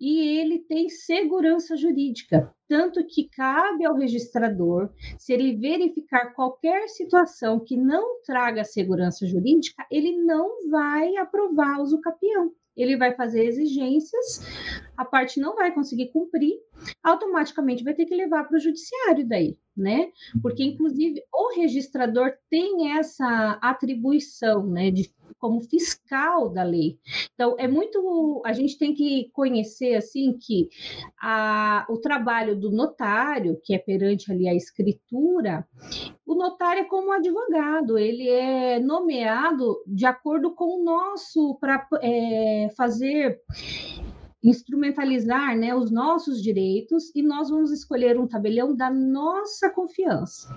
e 0.00 0.38
ele 0.38 0.58
tem 0.60 0.88
segurança 0.88 1.76
jurídica, 1.76 2.52
tanto 2.68 3.04
que 3.06 3.28
cabe 3.28 3.84
ao 3.84 3.94
registrador, 3.94 4.90
se 5.18 5.32
ele 5.32 5.56
verificar 5.56 6.32
qualquer 6.34 6.88
situação 6.88 7.60
que 7.60 7.76
não 7.76 8.20
traga 8.22 8.64
segurança 8.64 9.26
jurídica, 9.26 9.86
ele 9.90 10.16
não 10.16 10.70
vai 10.70 11.16
aprovar 11.16 11.80
o 11.80 12.00
capião 12.00 12.52
ele 12.76 12.96
vai 12.96 13.14
fazer 13.14 13.44
exigências, 13.44 14.42
a 14.96 15.04
parte 15.04 15.40
não 15.40 15.54
vai 15.54 15.72
conseguir 15.72 16.10
cumprir, 16.12 16.54
automaticamente 17.02 17.84
vai 17.84 17.94
ter 17.94 18.06
que 18.06 18.14
levar 18.14 18.44
para 18.44 18.56
o 18.56 18.60
judiciário 18.60 19.26
daí, 19.26 19.58
né? 19.76 20.10
Porque, 20.42 20.62
inclusive, 20.64 21.22
o 21.32 21.54
registrador 21.54 22.32
tem 22.50 22.96
essa 22.96 23.58
atribuição, 23.62 24.66
né, 24.66 24.90
de 24.90 25.12
como 25.42 25.60
fiscal 25.60 26.48
da 26.48 26.62
lei. 26.62 27.00
Então, 27.34 27.56
é 27.58 27.66
muito. 27.66 28.40
A 28.46 28.52
gente 28.52 28.78
tem 28.78 28.94
que 28.94 29.28
conhecer, 29.32 29.96
assim, 29.96 30.38
que 30.40 30.68
a, 31.20 31.84
o 31.90 31.98
trabalho 31.98 32.54
do 32.54 32.70
notário, 32.70 33.60
que 33.64 33.74
é 33.74 33.78
perante 33.78 34.30
ali 34.30 34.48
a 34.48 34.54
escritura, 34.54 35.66
o 36.24 36.36
notário 36.36 36.82
é 36.82 36.84
como 36.84 37.10
advogado, 37.12 37.98
ele 37.98 38.28
é 38.28 38.78
nomeado 38.78 39.82
de 39.84 40.06
acordo 40.06 40.54
com 40.54 40.80
o 40.80 40.84
nosso, 40.84 41.58
para 41.60 41.88
é, 42.00 42.68
fazer 42.76 43.40
instrumentalizar 44.44 45.56
né, 45.56 45.74
os 45.74 45.90
nossos 45.90 46.42
direitos 46.42 47.14
e 47.14 47.22
nós 47.22 47.48
vamos 47.48 47.70
escolher 47.70 48.18
um 48.18 48.26
tabelião 48.26 48.74
da 48.74 48.90
nossa 48.90 49.70
confiança. 49.70 50.48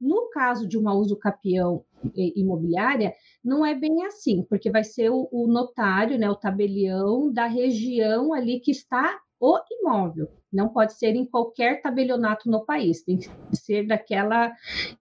No 0.00 0.28
caso 0.30 0.66
de 0.66 0.78
uma 0.78 0.94
uso 0.94 1.16
capião 1.16 1.84
imobiliária, 2.14 3.14
não 3.44 3.64
é 3.64 3.74
bem 3.74 4.04
assim, 4.06 4.42
porque 4.44 4.70
vai 4.70 4.84
ser 4.84 5.10
o, 5.10 5.28
o 5.32 5.46
notário, 5.46 6.18
né, 6.18 6.30
o 6.30 6.36
tabelião 6.36 7.32
da 7.32 7.46
região 7.46 8.32
ali 8.32 8.60
que 8.60 8.70
está 8.70 9.20
o 9.42 9.58
imóvel. 9.68 10.28
Não 10.52 10.68
pode 10.68 10.92
ser 10.92 11.16
em 11.16 11.26
qualquer 11.26 11.82
tabelionato 11.82 12.48
no 12.48 12.64
país, 12.64 13.02
tem 13.02 13.18
que 13.18 13.28
ser 13.52 13.86
daquela 13.86 14.52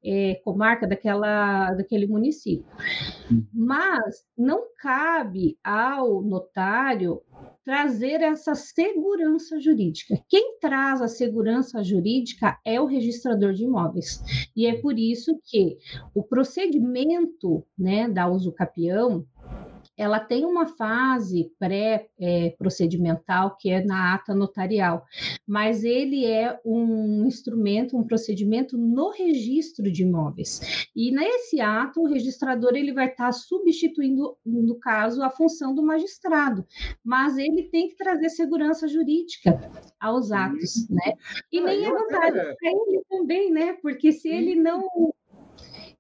é, 0.04 0.41
comarca, 0.43 0.88
daquela, 0.88 1.73
daquele 1.73 2.08
município. 2.08 2.65
Mas 3.54 4.25
não 4.36 4.63
cabe 4.80 5.60
ao 5.63 6.23
notário 6.23 7.21
trazer 7.63 8.21
essa 8.21 8.56
segurança 8.56 9.60
jurídica. 9.60 10.19
Quem 10.27 10.58
traz 10.60 11.01
a 11.01 11.08
segurança 11.08 11.84
jurídica 11.84 12.58
é 12.65 12.82
o 12.82 12.86
registrador 12.86 13.54
de 13.54 13.65
imóveis. 13.65 14.23
E 14.56 14.65
é 14.65 14.82
por 14.82 14.97
isso 14.97 15.39
que 15.45 15.77
o 16.15 16.23
procedimento 16.23 17.63
né, 17.77 18.10
da 18.10 18.27
uso 18.27 18.51
capião 18.51 19.25
ela 20.02 20.20
tem 20.20 20.44
uma 20.44 20.66
fase 20.66 21.54
pré-procedimental, 21.60 23.50
é, 23.50 23.56
que 23.60 23.70
é 23.70 23.86
na 23.86 24.16
ata 24.16 24.34
notarial, 24.34 25.06
mas 25.46 25.84
ele 25.84 26.26
é 26.26 26.60
um 26.66 27.24
instrumento, 27.28 27.96
um 27.96 28.04
procedimento 28.04 28.76
no 28.80 29.12
registro 29.12 29.92
de 29.92 30.02
imóveis. 30.02 30.88
E 30.96 31.12
nesse 31.12 31.62
ato, 31.62 32.02
o 32.02 32.08
registrador 32.08 32.72
ele 32.74 32.92
vai 32.94 33.10
estar 33.10 33.32
substituindo, 33.32 34.36
no 34.44 34.80
caso, 34.80 35.22
a 35.22 35.30
função 35.30 35.76
do 35.76 35.84
magistrado, 35.84 36.66
mas 37.04 37.38
ele 37.38 37.70
tem 37.70 37.88
que 37.88 37.96
trazer 37.96 38.30
segurança 38.30 38.88
jurídica 38.88 39.70
aos 40.00 40.32
atos, 40.32 40.90
né? 40.90 41.14
E 41.52 41.62
nem 41.62 41.86
é 41.86 41.90
notário 41.90 42.56
para 42.60 42.72
ele 42.72 43.04
também, 43.08 43.52
né? 43.52 43.74
Porque 43.74 44.12
se 44.12 44.30
ele 44.30 44.56
não 44.56 45.11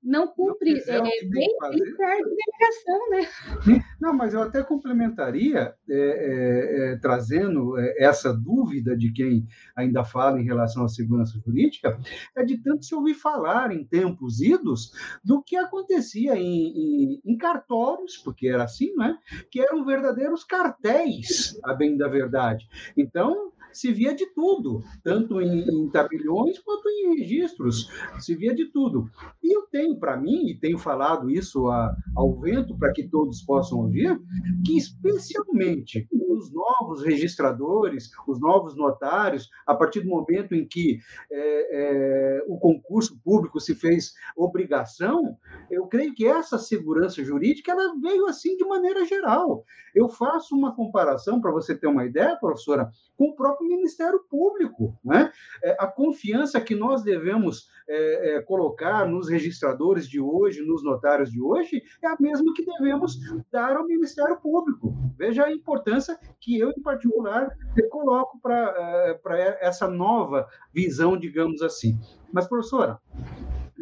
não 0.03 0.27
cumpre, 0.27 0.73
não 0.87 1.05
é, 1.05 1.09
bem, 1.25 1.29
bem 1.29 1.95
perto 1.95 2.29
da 2.29 3.17
né? 3.17 3.83
Não, 3.99 4.13
mas 4.13 4.33
eu 4.33 4.41
até 4.41 4.63
complementaria, 4.63 5.75
é, 5.87 5.95
é, 5.95 6.93
é, 6.93 6.97
trazendo 6.97 7.77
é, 7.77 8.03
essa 8.03 8.33
dúvida 8.33 8.97
de 8.97 9.11
quem 9.11 9.47
ainda 9.75 10.03
fala 10.03 10.41
em 10.41 10.43
relação 10.43 10.83
à 10.83 10.89
segurança 10.89 11.39
jurídica, 11.45 11.99
é 12.35 12.43
de 12.43 12.57
tanto 12.57 12.83
se 12.83 12.95
ouvir 12.95 13.13
falar 13.13 13.71
em 13.71 13.85
tempos 13.85 14.41
idos 14.41 14.91
do 15.23 15.43
que 15.43 15.55
acontecia 15.55 16.35
em, 16.35 16.41
em, 16.43 17.21
em 17.23 17.37
cartórios, 17.37 18.17
porque 18.17 18.47
era 18.47 18.63
assim, 18.63 18.95
né? 18.95 19.17
que 19.51 19.61
eram 19.61 19.85
verdadeiros 19.85 20.43
cartéis, 20.43 21.59
a 21.63 21.73
bem 21.73 21.95
da 21.95 22.07
verdade. 22.07 22.67
Então, 22.97 23.51
se 23.73 23.91
via 23.91 24.13
de 24.13 24.25
tudo, 24.33 24.83
tanto 25.03 25.41
em, 25.41 25.61
em 25.61 25.89
quanto 25.89 26.89
em 26.89 27.19
registros, 27.19 27.89
se 28.19 28.35
via 28.35 28.53
de 28.53 28.65
tudo. 28.65 29.09
E 29.43 29.55
eu 29.55 29.63
tenho 29.63 29.97
para 29.97 30.17
mim, 30.17 30.47
e 30.47 30.57
tenho 30.57 30.77
falado 30.77 31.29
isso 31.29 31.67
a, 31.67 31.95
ao 32.15 32.39
vento 32.39 32.77
para 32.77 32.91
que 32.91 33.07
todos 33.07 33.41
possam 33.41 33.79
ouvir, 33.79 34.19
que 34.65 34.77
especialmente 34.77 36.07
os 36.29 36.51
novos 36.51 37.03
registradores, 37.03 38.09
os 38.27 38.39
novos 38.39 38.75
notários, 38.75 39.49
a 39.65 39.75
partir 39.75 40.01
do 40.01 40.09
momento 40.09 40.55
em 40.55 40.67
que 40.67 40.99
é, 41.31 42.39
é, 42.39 42.43
o 42.47 42.57
concurso 42.57 43.19
público 43.23 43.59
se 43.59 43.75
fez 43.75 44.13
obrigação, 44.35 45.37
eu 45.69 45.87
creio 45.87 46.13
que 46.13 46.25
essa 46.25 46.57
segurança 46.57 47.23
jurídica 47.23 47.71
ela 47.71 47.95
veio 48.01 48.25
assim 48.27 48.55
de 48.55 48.65
maneira 48.65 49.05
geral. 49.05 49.63
Eu 49.93 50.09
faço 50.09 50.55
uma 50.55 50.75
comparação, 50.75 51.41
para 51.41 51.51
você 51.51 51.77
ter 51.77 51.87
uma 51.87 52.05
ideia, 52.05 52.37
professora, 52.37 52.89
com 53.17 53.29
o 53.29 53.35
próprio 53.35 53.60
Ministério 53.63 54.23
Público. 54.29 54.97
Né? 55.03 55.31
É, 55.63 55.75
a 55.79 55.87
confiança 55.87 56.59
que 56.59 56.75
nós 56.75 57.03
devemos 57.03 57.69
é, 57.87 58.35
é, 58.35 58.41
colocar 58.41 59.07
nos 59.07 59.29
registradores 59.29 60.07
de 60.07 60.19
hoje, 60.19 60.61
nos 60.61 60.83
notários 60.83 61.31
de 61.31 61.41
hoje, 61.41 61.81
é 62.01 62.07
a 62.07 62.17
mesma 62.19 62.53
que 62.53 62.65
devemos 62.65 63.17
dar 63.51 63.75
ao 63.75 63.85
Ministério 63.85 64.37
Público. 64.37 64.93
Veja 65.17 65.45
a 65.45 65.51
importância 65.51 66.17
que 66.39 66.57
eu, 66.57 66.71
em 66.71 66.81
particular, 66.81 67.55
coloco 67.89 68.39
para 68.39 69.17
é, 69.31 69.67
essa 69.67 69.87
nova 69.87 70.47
visão, 70.73 71.17
digamos 71.17 71.61
assim. 71.61 71.99
Mas, 72.31 72.47
professora, 72.47 72.99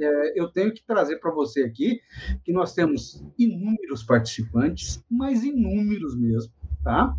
é, 0.02 0.39
eu 0.39 0.48
tenho 0.50 0.74
que 0.74 0.84
trazer 0.84 1.18
para 1.18 1.32
você 1.32 1.63
aqui 1.63 2.02
que 2.44 2.52
nós 2.52 2.74
temos 2.74 3.24
inúmeros 3.38 4.04
participantes, 4.04 5.04
mas 5.10 5.44
inúmeros 5.44 6.15
mesmo, 6.15 6.52
tá? 6.84 7.13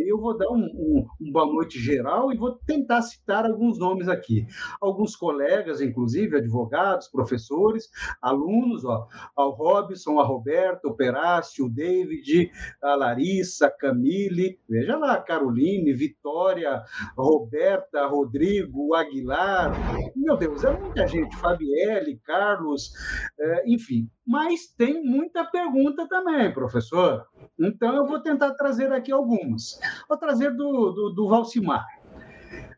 Eu 0.00 0.20
vou 0.20 0.36
dar 0.36 0.48
um, 0.50 0.64
um, 0.74 1.06
um, 1.20 1.32
boa 1.32 1.46
noite 1.46 1.78
geral 1.78 2.32
e 2.32 2.36
vou 2.36 2.52
tentar 2.66 3.02
citar 3.02 3.46
alguns 3.46 3.78
nomes 3.78 4.08
aqui. 4.08 4.46
Alguns 4.80 5.16
colegas, 5.16 5.80
inclusive, 5.80 6.36
advogados, 6.36 7.08
professores, 7.08 7.88
alunos, 8.20 8.84
ó, 8.84 9.06
ao 9.34 9.52
Robson, 9.52 10.20
a 10.20 10.24
Roberto, 10.24 10.88
o 10.88 10.94
Perácio, 10.94 11.66
o 11.66 11.70
David, 11.70 12.50
a 12.82 12.94
Larissa, 12.94 13.70
Camille, 13.70 14.58
veja 14.68 14.96
lá, 14.96 15.20
Caroline, 15.20 15.92
Vitória, 15.94 16.82
Roberta, 17.16 18.06
Rodrigo, 18.06 18.94
Aguilar, 18.94 19.72
meu 20.14 20.36
Deus, 20.36 20.64
é 20.64 20.78
muita 20.78 21.06
gente, 21.06 21.36
Fabielle, 21.36 22.20
Carlos, 22.24 22.92
é, 23.38 23.64
enfim, 23.66 24.08
mas 24.26 24.66
tem 24.66 25.02
muita 25.04 25.44
pergunta 25.44 26.08
também, 26.08 26.52
professor. 26.52 27.26
Então, 27.58 27.94
eu 27.94 28.06
vou 28.06 28.20
tentar 28.20 28.54
trazer 28.54 28.92
aqui 28.92 29.12
algumas. 29.12 29.78
Vou 30.08 30.18
trazer 30.18 30.50
do, 30.50 30.90
do, 30.90 31.10
do 31.10 31.28
Valcimar. 31.28 31.86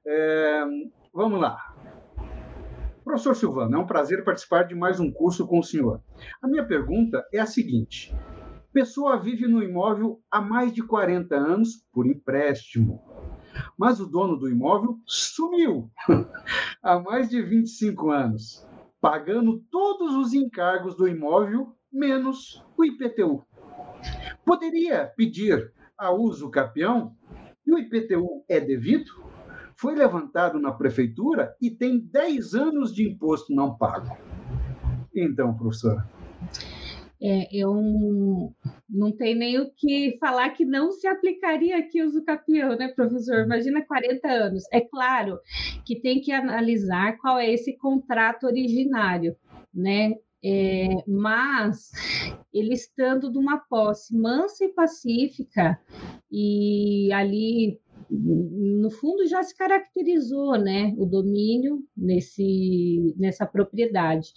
É, 0.07 0.65
vamos 1.13 1.41
lá. 1.41 1.75
Professor 3.03 3.35
Silvano, 3.35 3.75
é 3.75 3.79
um 3.79 3.87
prazer 3.87 4.23
participar 4.23 4.65
de 4.65 4.75
mais 4.75 5.01
um 5.01 5.11
curso 5.11 5.47
com 5.47 5.59
o 5.59 5.65
senhor. 5.65 6.03
A 6.43 6.47
minha 6.47 6.67
pergunta 6.67 7.27
é 7.33 7.39
a 7.39 7.47
seguinte: 7.47 8.15
Pessoa 8.71 9.19
vive 9.19 9.49
no 9.49 9.63
imóvel 9.63 10.21
há 10.31 10.43
mais 10.43 10.73
de 10.73 10.83
40 10.83 11.35
anos 11.35 11.83
por 11.91 12.07
empréstimo. 12.07 13.03
Mas 13.79 13.99
o 13.99 14.07
dono 14.07 14.37
do 14.37 14.49
imóvel 14.49 14.99
sumiu 15.07 15.91
há 16.83 17.01
mais 17.01 17.31
de 17.31 17.41
25 17.41 18.11
anos, 18.11 18.68
pagando 19.01 19.63
todos 19.71 20.15
os 20.15 20.33
encargos 20.35 20.97
do 20.97 21.09
imóvel 21.09 21.75
menos 21.93 22.65
o 22.77 22.85
IPTU. 22.85 23.45
Poderia 24.45 25.07
pedir 25.17 25.73
a 25.97 26.11
uso 26.11 26.51
capião 26.51 27.15
e 27.67 27.73
o 27.73 27.79
IPTU 27.79 28.45
é 28.49 28.61
devido? 28.61 29.11
Foi 29.77 29.95
levantado 29.95 30.59
na 30.59 30.73
prefeitura 30.73 31.55
e 31.61 31.71
tem 31.71 32.01
10 32.01 32.55
anos 32.55 32.93
de 32.93 33.09
imposto 33.09 33.55
não 33.55 33.77
pago. 33.77 34.17
Então, 35.15 35.57
professora. 35.57 36.09
É, 37.21 37.49
eu 37.53 37.75
não 38.89 39.11
tenho 39.13 39.39
nem 39.39 39.59
o 39.59 39.71
que 39.77 40.17
falar 40.21 40.51
que 40.51 40.65
não 40.65 40.93
se 40.93 41.07
aplicaria 41.07 41.77
aqui 41.77 42.03
o 42.03 42.25
capião, 42.25 42.77
né, 42.77 42.89
professor? 42.89 43.45
Imagina 43.45 43.85
40 43.85 44.29
anos. 44.29 44.65
É 44.73 44.81
claro 44.81 45.39
que 45.85 46.01
tem 46.01 46.21
que 46.21 46.31
analisar 46.33 47.19
qual 47.19 47.39
é 47.39 47.53
esse 47.53 47.77
contrato 47.77 48.47
originário, 48.47 49.37
né? 49.75 50.15
É, 50.45 50.89
mas 51.09 51.91
ele 52.55 52.73
estando 52.73 53.33
numa 53.33 53.59
posse 53.59 54.17
mansa 54.17 54.65
e 54.65 54.69
pacífica, 54.69 55.77
e 56.31 57.13
ali 57.13 57.81
no 58.11 58.91
fundo 58.91 59.27
já 59.27 59.43
se 59.43 59.55
caracterizou 59.57 60.57
né, 60.57 60.95
o 60.97 61.05
domínio 61.05 61.85
nesse, 61.97 63.15
nessa 63.19 63.45
propriedade. 63.47 64.33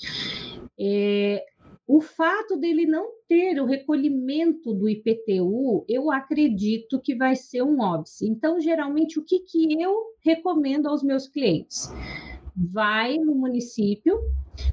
É, 0.80 1.44
o 1.92 2.00
fato 2.00 2.56
dele 2.56 2.86
não 2.86 3.06
ter 3.28 3.60
o 3.60 3.66
recolhimento 3.66 4.74
do 4.74 4.88
IPTU, 4.88 5.84
eu 5.90 6.10
acredito 6.10 7.02
que 7.02 7.14
vai 7.14 7.36
ser 7.36 7.64
um 7.64 7.82
óbice. 7.82 8.26
Então, 8.26 8.62
geralmente, 8.62 9.20
o 9.20 9.26
que, 9.26 9.40
que 9.40 9.82
eu 9.82 9.94
recomendo 10.24 10.88
aos 10.88 11.04
meus 11.04 11.28
clientes? 11.28 11.90
Vai 12.56 13.18
no 13.18 13.36
município, 13.36 14.18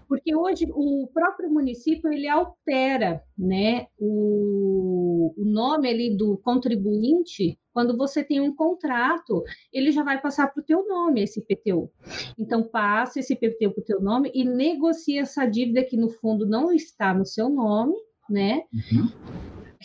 porque 0.07 0.33
hoje 0.33 0.69
o 0.71 1.09
próprio 1.13 1.51
município 1.51 2.09
ele 2.13 2.29
altera 2.29 3.21
né, 3.37 3.89
o, 3.99 5.35
o 5.37 5.45
nome 5.45 5.89
ali 5.89 6.17
do 6.17 6.39
contribuinte 6.39 7.59
quando 7.79 7.97
você 7.97 8.25
tem 8.25 8.41
um 8.41 8.53
contrato, 8.53 9.45
ele 9.73 9.93
já 9.93 10.03
vai 10.03 10.21
passar 10.21 10.49
para 10.49 10.61
o 10.61 10.64
teu 10.64 10.85
nome 10.85 11.23
esse 11.23 11.38
IPTU. 11.38 11.88
Então, 12.37 12.64
passa 12.64 13.21
esse 13.21 13.35
IPTU 13.35 13.71
para 13.71 13.81
o 13.81 13.85
teu 13.85 14.01
nome 14.01 14.33
e 14.35 14.43
negocia 14.43 15.21
essa 15.21 15.47
dívida 15.47 15.85
que, 15.85 15.97
no 15.97 16.09
fundo, 16.09 16.45
não 16.45 16.73
está 16.73 17.14
no 17.14 17.25
seu 17.25 17.49
nome, 17.49 17.95
né? 18.29 18.64
Uhum. 18.75 19.12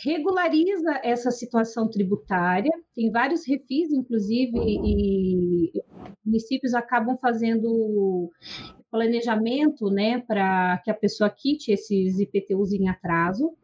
Regulariza 0.04 1.02
essa 1.04 1.30
situação 1.30 1.88
tributária. 1.88 2.72
Tem 2.96 3.12
vários 3.12 3.46
refis, 3.46 3.92
inclusive, 3.92 4.58
e, 4.58 5.70
municípios 6.26 6.74
acabam 6.74 7.16
fazendo 7.18 8.28
planejamento, 8.90 9.88
né, 9.88 10.18
para 10.26 10.78
que 10.78 10.90
a 10.90 10.94
pessoa 10.94 11.30
quite 11.30 11.70
esses 11.70 12.18
IPTUs 12.18 12.72
em 12.72 12.88
atraso 12.88 13.56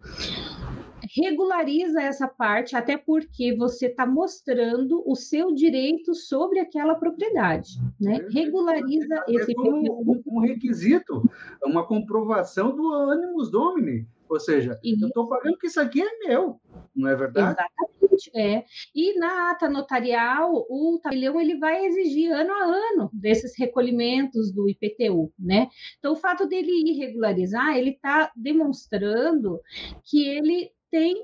regulariza 1.16 2.00
essa 2.02 2.28
parte, 2.28 2.76
até 2.76 2.96
porque 2.96 3.54
você 3.56 3.86
está 3.86 4.06
mostrando 4.06 5.02
o 5.06 5.14
seu 5.16 5.52
direito 5.52 6.14
sobre 6.14 6.60
aquela 6.60 6.94
propriedade, 6.94 7.78
né? 8.00 8.26
Regulariza 8.30 9.24
é, 9.28 9.32
esse 9.32 9.54
um, 9.58 10.22
um 10.26 10.40
requisito, 10.40 11.22
uma 11.64 11.86
comprovação 11.86 12.74
do 12.74 12.92
ânimos 12.92 13.50
domini, 13.50 14.06
ou 14.28 14.38
seja, 14.38 14.78
eu 14.84 15.08
estou 15.08 15.26
pagando 15.26 15.58
que 15.58 15.66
isso 15.66 15.80
aqui 15.80 16.00
é 16.00 16.28
meu, 16.28 16.60
não 16.94 17.08
é 17.08 17.16
verdade? 17.16 17.60
Exatamente, 17.60 18.30
é. 18.32 18.64
E 18.94 19.18
na 19.18 19.50
ata 19.50 19.68
notarial, 19.68 20.52
o 20.70 21.00
tabelião 21.02 21.40
ele 21.40 21.58
vai 21.58 21.84
exigir 21.86 22.30
ano 22.30 22.52
a 22.52 22.64
ano 22.64 23.10
desses 23.12 23.58
recolhimentos 23.58 24.52
do 24.52 24.68
IPTU, 24.68 25.32
né? 25.36 25.68
Então, 25.98 26.12
o 26.12 26.16
fato 26.16 26.46
dele 26.46 26.70
irregularizar, 26.92 27.76
ele 27.76 27.90
está 27.90 28.30
demonstrando 28.36 29.60
que 30.04 30.28
ele 30.28 30.70
tem, 30.90 31.14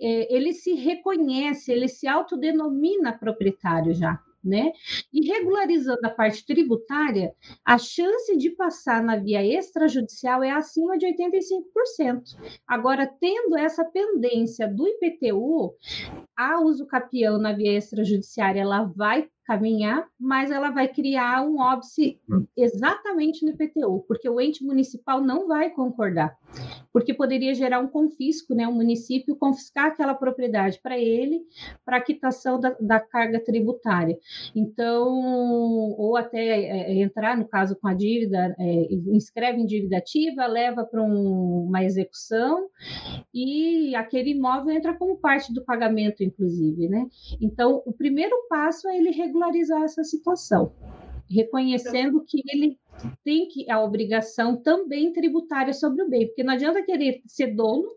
é, 0.00 0.34
ele 0.34 0.52
se 0.52 0.74
reconhece, 0.74 1.70
ele 1.70 1.88
se 1.88 2.08
autodenomina 2.08 3.16
proprietário 3.16 3.94
já. 3.94 4.18
Né? 4.42 4.72
E 5.12 5.30
regularizando 5.30 6.00
a 6.02 6.08
parte 6.08 6.46
tributária, 6.46 7.34
a 7.62 7.76
chance 7.76 8.34
de 8.38 8.48
passar 8.48 9.02
na 9.02 9.16
via 9.16 9.44
extrajudicial 9.44 10.42
é 10.42 10.50
acima 10.50 10.96
de 10.96 11.04
85%. 11.04 12.22
Agora, 12.66 13.06
tendo 13.06 13.58
essa 13.58 13.84
pendência 13.84 14.66
do 14.66 14.88
IPTU, 14.88 15.74
a 16.34 16.58
uso 16.58 16.86
capião 16.86 17.38
na 17.38 17.52
via 17.52 17.76
extrajudiciária, 17.76 18.62
ela 18.62 18.84
vai 18.84 19.28
caminhar, 19.50 20.06
mas 20.16 20.52
ela 20.52 20.70
vai 20.70 20.86
criar 20.86 21.42
um 21.42 21.58
óbice 21.58 22.20
exatamente 22.56 23.44
no 23.44 23.50
IPTU, 23.50 24.04
porque 24.06 24.28
o 24.28 24.40
ente 24.40 24.64
municipal 24.64 25.20
não 25.20 25.48
vai 25.48 25.70
concordar, 25.70 26.36
porque 26.92 27.12
poderia 27.12 27.52
gerar 27.52 27.80
um 27.80 27.88
confisco, 27.88 28.54
né? 28.54 28.68
O 28.68 28.72
município 28.72 29.34
confiscar 29.34 29.86
aquela 29.86 30.14
propriedade 30.14 30.78
para 30.80 30.96
ele, 30.96 31.40
para 31.84 32.00
quitação 32.00 32.60
da, 32.60 32.76
da, 32.80 33.00
carga 33.00 33.40
tributária. 33.40 34.16
Então, 34.54 35.08
ou 35.98 36.16
até 36.16 36.38
é, 36.38 36.92
é, 36.92 37.02
entrar, 37.02 37.36
no 37.36 37.48
caso, 37.48 37.74
com 37.74 37.88
a 37.88 37.94
dívida, 37.94 38.54
é, 38.56 38.94
inscreve 39.08 39.60
em 39.60 39.66
dívida 39.66 39.96
ativa, 39.96 40.46
leva 40.46 40.84
para 40.84 41.02
um, 41.02 41.64
uma 41.66 41.82
execução 41.82 42.68
e 43.34 43.96
aquele 43.96 44.30
imóvel 44.30 44.72
entra 44.72 44.94
como 44.94 45.16
parte 45.16 45.52
do 45.52 45.64
pagamento, 45.64 46.22
inclusive, 46.22 46.88
né? 46.88 47.08
Então, 47.40 47.82
o 47.84 47.92
primeiro 47.92 48.46
passo 48.48 48.88
é 48.88 48.96
ele 48.96 49.10
regular 49.10 49.39
regularizar 49.40 49.82
essa 49.82 50.04
situação, 50.04 50.72
reconhecendo 51.28 52.22
que 52.26 52.42
ele 52.52 52.78
tem 53.24 53.48
que 53.48 53.70
a 53.70 53.82
obrigação 53.82 54.56
também 54.56 55.12
tributária 55.12 55.72
sobre 55.72 56.02
o 56.02 56.08
bem, 56.08 56.26
porque 56.26 56.42
não 56.42 56.52
adianta 56.52 56.82
querer 56.82 57.22
ser 57.26 57.54
dono 57.54 57.88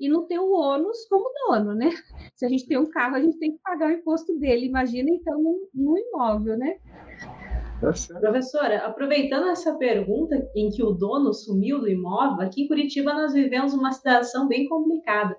e 0.00 0.08
não 0.08 0.26
ter 0.26 0.40
o 0.40 0.52
ônus 0.52 1.06
como 1.08 1.30
dono, 1.46 1.74
né? 1.74 1.90
Se 2.34 2.44
a 2.44 2.48
gente 2.48 2.66
tem 2.66 2.76
um 2.76 2.90
carro, 2.90 3.14
a 3.14 3.20
gente 3.20 3.38
tem 3.38 3.52
que 3.52 3.58
pagar 3.62 3.88
o 3.88 3.92
imposto 3.92 4.36
dele. 4.38 4.66
Imagina 4.66 5.10
então 5.10 5.40
no, 5.40 5.68
no 5.72 5.96
imóvel, 5.96 6.58
né? 6.58 6.78
Tá 7.80 8.18
Professora, 8.18 8.78
aproveitando 8.78 9.48
essa 9.48 9.72
pergunta 9.76 10.50
em 10.56 10.68
que 10.68 10.82
o 10.82 10.90
dono 10.90 11.32
sumiu 11.32 11.78
do 11.78 11.88
imóvel, 11.88 12.44
aqui 12.44 12.64
em 12.64 12.68
Curitiba 12.68 13.14
nós 13.14 13.32
vivemos 13.32 13.72
uma 13.72 13.92
situação 13.92 14.48
bem 14.48 14.68
complicada. 14.68 15.36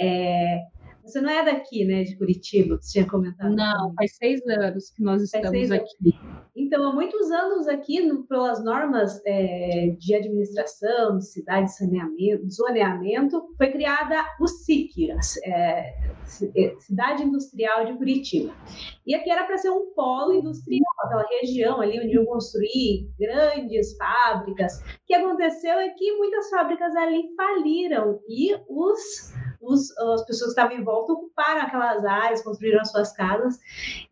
É, 0.00 0.62
você 1.06 1.20
não 1.20 1.30
é 1.30 1.44
daqui, 1.44 1.84
né, 1.84 2.02
de 2.02 2.16
Curitiba, 2.16 2.76
você 2.80 2.92
tinha 2.92 3.08
comentado. 3.08 3.54
Não, 3.54 3.94
faz 3.94 4.16
seis 4.16 4.40
anos 4.46 4.90
que 4.90 5.02
nós 5.02 5.22
estamos 5.22 5.70
aqui. 5.70 6.14
Então, 6.56 6.88
há 6.88 6.92
muitos 6.92 7.30
anos 7.30 7.68
aqui, 7.68 8.00
no, 8.00 8.24
pelas 8.24 8.64
normas 8.64 9.20
é, 9.24 9.94
de 9.98 10.14
administração, 10.14 11.18
de 11.18 11.26
cidade, 11.26 11.66
de 11.66 11.76
saneamento, 11.76 12.50
zoneamento, 12.50 13.42
foi 13.56 13.70
criada 13.70 14.24
o 14.40 14.48
SIC, 14.48 15.10
é, 15.44 15.94
é, 16.56 16.74
Cidade 16.80 17.22
Industrial 17.22 17.84
de 17.84 17.92
Curitiba. 17.96 18.52
E 19.06 19.14
aqui 19.14 19.30
era 19.30 19.44
para 19.44 19.58
ser 19.58 19.70
um 19.70 19.92
polo 19.94 20.32
industrial, 20.32 20.82
aquela 21.04 21.26
região 21.40 21.80
ali 21.80 22.00
onde 22.00 22.14
iam 22.14 22.24
construir 22.24 23.08
grandes 23.18 23.96
fábricas. 23.96 24.80
O 24.80 25.06
que 25.06 25.14
aconteceu 25.14 25.78
é 25.78 25.90
que 25.90 26.16
muitas 26.16 26.50
fábricas 26.50 26.96
ali 26.96 27.28
faliram 27.36 28.18
e 28.28 28.54
os 28.68 29.32
os, 29.66 29.96
as 29.98 30.24
pessoas 30.26 30.54
que 30.54 30.60
estavam 30.60 30.78
em 30.78 30.84
volta 30.96 31.12
ocuparam 31.12 31.62
aquelas 31.62 32.04
áreas, 32.04 32.42
construíram 32.42 32.80
as 32.80 32.90
suas 32.90 33.12
casas, 33.12 33.58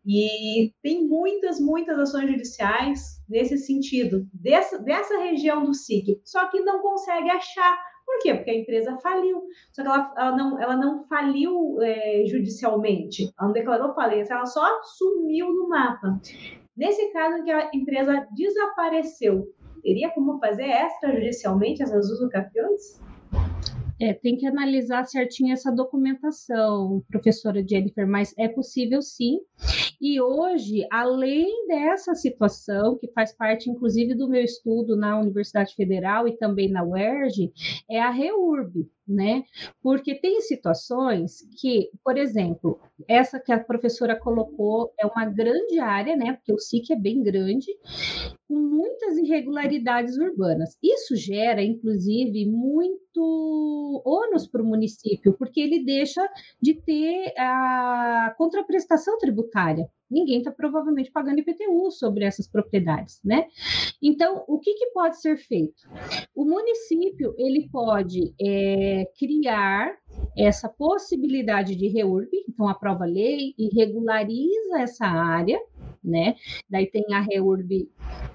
e 0.05 0.71
tem 0.83 1.07
muitas, 1.07 1.59
muitas 1.59 1.97
ações 1.97 2.29
judiciais 2.29 3.21
nesse 3.27 3.57
sentido, 3.57 4.27
dessa, 4.33 4.77
dessa 4.79 5.17
região 5.17 5.65
do 5.65 5.73
SIC, 5.73 6.21
só 6.23 6.47
que 6.49 6.59
não 6.61 6.79
consegue 6.81 7.29
achar. 7.29 7.77
Por 8.05 8.19
quê? 8.19 8.35
Porque 8.35 8.51
a 8.51 8.55
empresa 8.55 8.97
faliu. 8.99 9.41
Só 9.73 9.81
que 9.81 9.87
ela, 9.87 10.13
ela 10.15 10.37
não, 10.37 10.61
ela 10.61 10.77
não 10.77 11.03
faliu 11.07 11.81
é, 11.81 12.23
judicialmente. 12.27 13.33
Ela 13.37 13.47
não 13.47 13.51
declarou 13.51 13.95
falência, 13.95 14.35
ela 14.35 14.45
só 14.45 14.63
sumiu 14.83 15.47
no 15.51 15.67
mapa. 15.67 16.19
Nesse 16.77 17.11
caso 17.11 17.43
que 17.43 17.49
a 17.49 17.71
empresa 17.73 18.27
desapareceu, 18.35 19.47
teria 19.81 20.11
como 20.11 20.39
fazer 20.39 20.67
extrajudicialmente 20.67 21.81
essas 21.81 22.11
usucapiões? 22.11 23.01
É, 23.99 24.13
tem 24.13 24.35
que 24.35 24.45
analisar 24.45 25.05
certinho 25.05 25.53
essa 25.53 25.71
documentação, 25.71 27.01
professora 27.09 27.65
Jennifer, 27.65 28.05
mas 28.07 28.33
é 28.37 28.47
possível 28.47 29.01
sim. 29.01 29.39
E 30.01 30.19
hoje, 30.19 30.85
além 30.91 31.67
dessa 31.67 32.13
situação, 32.13 32.97
que 32.97 33.07
faz 33.13 33.33
parte 33.33 33.69
inclusive 33.69 34.13
do 34.13 34.29
meu 34.29 34.43
estudo 34.43 34.97
na 34.97 35.19
Universidade 35.19 35.73
Federal 35.75 36.27
e 36.27 36.37
também 36.37 36.69
na 36.69 36.83
UERJ, 36.83 37.51
é 37.89 38.01
a 38.01 38.09
REURB, 38.09 38.89
né? 39.07 39.43
Porque 39.81 40.15
tem 40.15 40.41
situações 40.41 41.47
que, 41.59 41.89
por 42.03 42.17
exemplo, 42.17 42.79
essa 43.07 43.39
que 43.39 43.51
a 43.51 43.63
professora 43.63 44.19
colocou 44.19 44.93
é 44.99 45.05
uma 45.05 45.25
grande 45.25 45.79
área, 45.79 46.15
né? 46.15 46.33
Porque 46.33 46.53
o 46.53 46.59
SIC 46.59 46.91
é 46.91 46.95
bem 46.95 47.21
grande, 47.21 47.67
com 48.47 48.55
muitas 48.55 49.17
irregularidades 49.17 50.17
urbanas. 50.17 50.77
Isso 50.83 51.15
gera, 51.15 51.63
inclusive, 51.63 52.45
muito 52.45 54.03
ônus 54.05 54.47
para 54.47 54.61
o 54.61 54.65
município, 54.65 55.35
porque 55.37 55.59
ele 55.61 55.83
deixa 55.83 56.21
de 56.61 56.73
ter 56.81 57.33
a 57.37 58.33
contraprestação 58.37 59.17
tributária. 59.17 59.87
Ninguém 60.09 60.39
está 60.39 60.51
provavelmente 60.51 61.11
pagando 61.11 61.39
IPTU 61.39 61.89
sobre 61.91 62.25
essas 62.25 62.47
propriedades, 62.47 63.19
né? 63.23 63.47
Então, 64.01 64.43
o 64.47 64.59
que, 64.59 64.73
que 64.73 64.87
pode 64.87 65.19
ser 65.19 65.37
feito? 65.37 65.83
O 66.35 66.45
município 66.45 67.33
ele 67.37 67.67
pode 67.71 68.33
é, 68.39 69.09
criar 69.17 69.97
essa 70.37 70.69
possibilidade 70.69 71.75
de 71.75 71.87
reurb, 71.87 72.29
então 72.47 72.67
aprova 72.67 73.05
lei 73.05 73.53
e 73.57 73.75
regulariza 73.75 74.79
essa 74.79 75.05
área, 75.05 75.59
né? 76.03 76.35
Daí 76.69 76.85
tem 76.85 77.05
a 77.13 77.21
reurb 77.21 77.89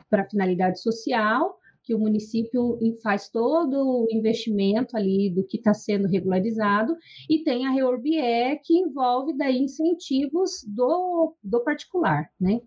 para 0.09 0.29
finalidade 0.29 0.81
social, 0.81 1.60
que 1.91 1.95
o 1.95 1.99
município 1.99 2.79
faz 3.03 3.29
todo 3.29 3.75
o 3.75 4.07
investimento 4.13 4.97
ali 4.97 5.29
do 5.29 5.43
que 5.43 5.57
está 5.57 5.75
sendo 5.75 6.07
regularizado, 6.07 6.97
e 7.29 7.43
tem 7.43 7.67
a 7.67 7.71
REURBE, 7.73 8.13
que 8.63 8.79
envolve 8.79 9.37
daí 9.37 9.59
incentivos 9.59 10.63
do, 10.69 11.35
do 11.43 11.59
particular, 11.65 12.31
né? 12.41 12.61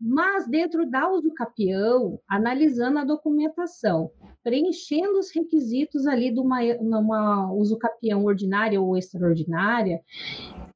Mas 0.00 0.48
dentro 0.48 0.84
da 0.90 1.08
uso 1.08 1.32
capião, 1.32 2.18
analisando 2.28 2.98
a 2.98 3.04
documentação, 3.04 4.10
preenchendo 4.42 5.16
os 5.16 5.30
requisitos 5.30 6.04
ali 6.08 6.34
de 6.34 6.40
uma, 6.40 6.58
uma 6.80 7.52
uso 7.52 7.78
capião 7.78 8.24
ordinária 8.24 8.80
ou 8.80 8.96
extraordinária, 8.96 10.00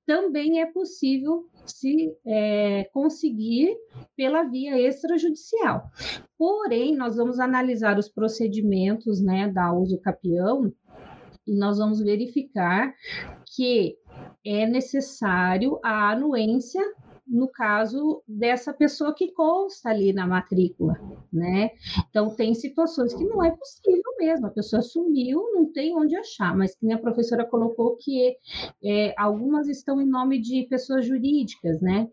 também 0.07 0.61
é 0.61 0.67
possível 0.67 1.50
se 1.67 2.13
é, 2.27 2.85
conseguir 2.93 3.77
pela 4.17 4.45
via 4.45 4.79
extrajudicial. 4.79 5.83
Porém, 6.39 6.97
nós 6.97 7.17
vamos 7.17 7.39
analisar 7.39 7.99
os 7.99 8.09
procedimentos 8.09 9.23
né, 9.23 9.49
da 9.49 9.73
uso 9.73 10.01
capião 10.01 10.73
e 11.47 11.57
nós 11.57 11.79
vamos 11.79 12.01
verificar 12.01 12.95
que 13.57 13.97
é 14.45 14.67
necessário 14.67 15.79
a 15.83 16.13
anuência 16.13 16.83
no 17.31 17.49
caso 17.49 18.23
dessa 18.27 18.75
pessoa 18.75 19.15
que 19.15 19.33
consta 19.33 19.89
ali 19.89 20.13
na 20.13 20.27
matrícula, 20.27 21.01
né? 21.33 21.71
Então, 22.11 22.35
tem 22.35 22.55
situações 22.55 23.15
que 23.15 23.25
não 23.25 23.43
é 23.43 23.53
possível 23.53 24.13
mesmo, 24.19 24.47
a 24.49 24.51
pessoa 24.51 24.83
sumiu, 24.83 25.41
não 25.55 25.73
tem 25.73 25.97
onde 25.97 26.17
achar, 26.17 26.57
mas 26.57 26.75
que 26.75 26.93
a 26.93 26.99
professora 26.99 27.47
colocou 27.47 27.97
que 27.97 28.37
é, 28.85 29.15
algumas 29.17 29.69
estão 29.69 30.01
em 30.01 30.07
nome 30.07 30.41
de 30.41 30.67
pessoas 30.69 31.07
jurídicas, 31.07 31.81
né? 31.81 32.09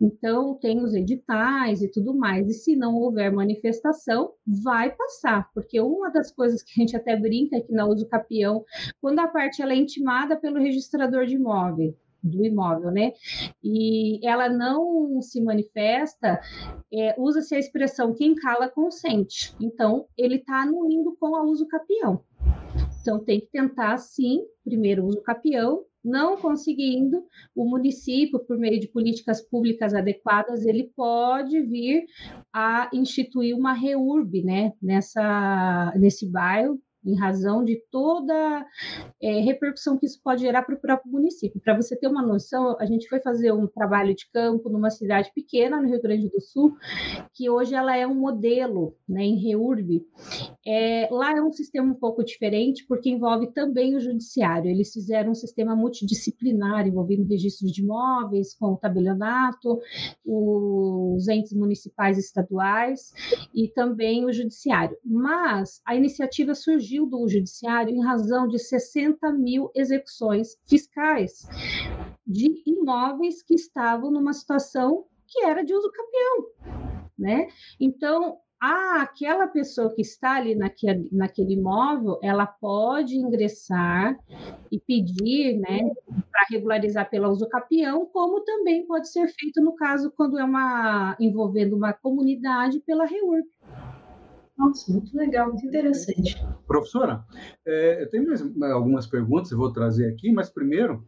Então, 0.00 0.54
tem 0.54 0.82
os 0.82 0.94
editais 0.94 1.82
e 1.82 1.90
tudo 1.90 2.14
mais, 2.14 2.48
e 2.48 2.54
se 2.54 2.76
não 2.76 2.94
houver 2.94 3.32
manifestação, 3.32 4.32
vai 4.46 4.94
passar, 4.94 5.50
porque 5.52 5.80
uma 5.80 6.10
das 6.10 6.30
coisas 6.30 6.62
que 6.62 6.70
a 6.70 6.84
gente 6.84 6.96
até 6.96 7.16
brinca 7.16 7.56
aqui 7.56 7.72
na 7.72 7.86
uso 7.86 8.06
capião, 8.06 8.64
quando 9.00 9.18
a 9.18 9.26
parte 9.26 9.60
ela 9.60 9.72
é 9.72 9.76
intimada 9.76 10.36
pelo 10.36 10.60
registrador 10.60 11.26
de 11.26 11.34
imóvel, 11.34 11.96
do 12.22 12.44
imóvel, 12.44 12.90
né? 12.90 13.12
E 13.62 14.24
ela 14.26 14.48
não 14.48 15.20
se 15.20 15.40
manifesta, 15.42 16.40
é, 16.92 17.14
usa-se 17.18 17.54
a 17.54 17.58
expressão 17.58 18.14
quem 18.14 18.34
cala 18.34 18.68
consente. 18.68 19.54
Então, 19.60 20.06
ele 20.16 20.36
está 20.36 20.62
anuindo 20.62 21.16
com 21.18 21.34
a 21.34 21.42
uso 21.42 21.66
capião. 21.66 22.22
Então, 23.00 23.18
tem 23.18 23.40
que 23.40 23.46
tentar, 23.46 23.98
sim, 23.98 24.44
primeiro 24.64 25.04
uso 25.04 25.20
capião, 25.22 25.84
não 26.04 26.36
conseguindo, 26.36 27.24
o 27.54 27.64
município, 27.64 28.40
por 28.40 28.58
meio 28.58 28.80
de 28.80 28.88
políticas 28.88 29.40
públicas 29.40 29.94
adequadas, 29.94 30.66
ele 30.66 30.90
pode 30.96 31.60
vir 31.62 32.06
a 32.52 32.90
instituir 32.92 33.56
uma 33.56 33.72
reurb, 33.72 34.42
né, 34.42 34.72
nessa, 34.82 35.92
nesse 35.96 36.28
bairro, 36.28 36.80
em 37.04 37.18
razão 37.18 37.64
de 37.64 37.82
toda 37.90 38.66
é, 39.20 39.40
repercussão 39.40 39.98
que 39.98 40.06
isso 40.06 40.20
pode 40.22 40.42
gerar 40.42 40.62
para 40.62 40.74
o 40.74 40.80
próprio 40.80 41.10
município. 41.12 41.60
Para 41.60 41.76
você 41.76 41.96
ter 41.96 42.06
uma 42.06 42.22
noção, 42.22 42.76
a 42.78 42.86
gente 42.86 43.08
foi 43.08 43.20
fazer 43.20 43.52
um 43.52 43.66
trabalho 43.66 44.14
de 44.14 44.28
campo 44.30 44.68
numa 44.68 44.90
cidade 44.90 45.30
pequena 45.34 45.80
no 45.80 45.88
Rio 45.88 46.00
Grande 46.00 46.28
do 46.28 46.40
Sul, 46.40 46.76
que 47.34 47.50
hoje 47.50 47.74
ela 47.74 47.96
é 47.96 48.06
um 48.06 48.14
modelo 48.14 48.96
né, 49.08 49.22
em 49.22 49.36
REURB. 49.36 50.04
É, 50.66 51.08
lá 51.10 51.36
é 51.36 51.42
um 51.42 51.52
sistema 51.52 51.90
um 51.90 51.94
pouco 51.94 52.24
diferente, 52.24 52.84
porque 52.86 53.10
envolve 53.10 53.48
também 53.52 53.96
o 53.96 54.00
judiciário. 54.00 54.70
Eles 54.70 54.92
fizeram 54.92 55.32
um 55.32 55.34
sistema 55.34 55.74
multidisciplinar, 55.74 56.86
envolvendo 56.86 57.26
registros 57.26 57.72
de 57.72 57.82
imóveis, 57.82 58.54
com 58.54 58.72
o 58.72 58.76
tabelionato, 58.76 59.80
os 60.24 61.28
entes 61.28 61.52
municipais 61.52 62.16
e 62.16 62.20
estaduais, 62.20 63.12
e 63.54 63.68
também 63.68 64.24
o 64.24 64.32
judiciário. 64.32 64.96
Mas 65.04 65.80
a 65.86 65.96
iniciativa 65.96 66.54
surgiu 66.54 66.91
fugiu 66.92 67.06
do 67.06 67.26
judiciário 67.26 67.94
em 67.94 68.04
razão 68.04 68.46
de 68.46 68.58
60 68.58 69.32
mil 69.32 69.70
execuções 69.74 70.58
fiscais 70.68 71.48
de 72.26 72.62
imóveis 72.66 73.42
que 73.42 73.54
estavam 73.54 74.10
numa 74.10 74.32
situação 74.32 75.06
que 75.26 75.42
era 75.44 75.64
de 75.64 75.72
uso 75.72 75.90
campeão, 75.90 77.00
né? 77.18 77.48
Então, 77.80 78.36
ah, 78.60 79.00
aquela 79.00 79.46
pessoa 79.46 79.92
que 79.94 80.02
está 80.02 80.36
ali 80.36 80.54
naquele, 80.54 81.08
naquele 81.10 81.54
imóvel, 81.54 82.18
ela 82.22 82.46
pode 82.46 83.16
ingressar 83.16 84.16
e 84.70 84.78
pedir, 84.78 85.58
né, 85.58 85.80
para 86.30 86.46
regularizar 86.50 87.08
pela 87.08 87.30
uso 87.30 87.48
capião, 87.48 88.06
como 88.06 88.44
também 88.44 88.86
pode 88.86 89.10
ser 89.10 89.26
feito 89.28 89.60
no 89.62 89.74
caso 89.74 90.12
quando 90.14 90.38
é 90.38 90.44
uma 90.44 91.16
envolvendo 91.18 91.74
uma 91.74 91.92
comunidade 91.92 92.78
pela 92.80 93.06
REURB. 93.06 93.48
Nossa, 94.56 94.92
muito 94.92 95.16
legal, 95.16 95.48
muito 95.48 95.66
interessante. 95.66 96.36
Professora, 96.66 97.24
é, 97.66 98.02
eu 98.02 98.10
tenho 98.10 98.26
mais 98.26 98.72
algumas 98.72 99.06
perguntas, 99.06 99.50
eu 99.50 99.58
vou 99.58 99.72
trazer 99.72 100.06
aqui, 100.06 100.30
mas 100.30 100.50
primeiro, 100.50 101.04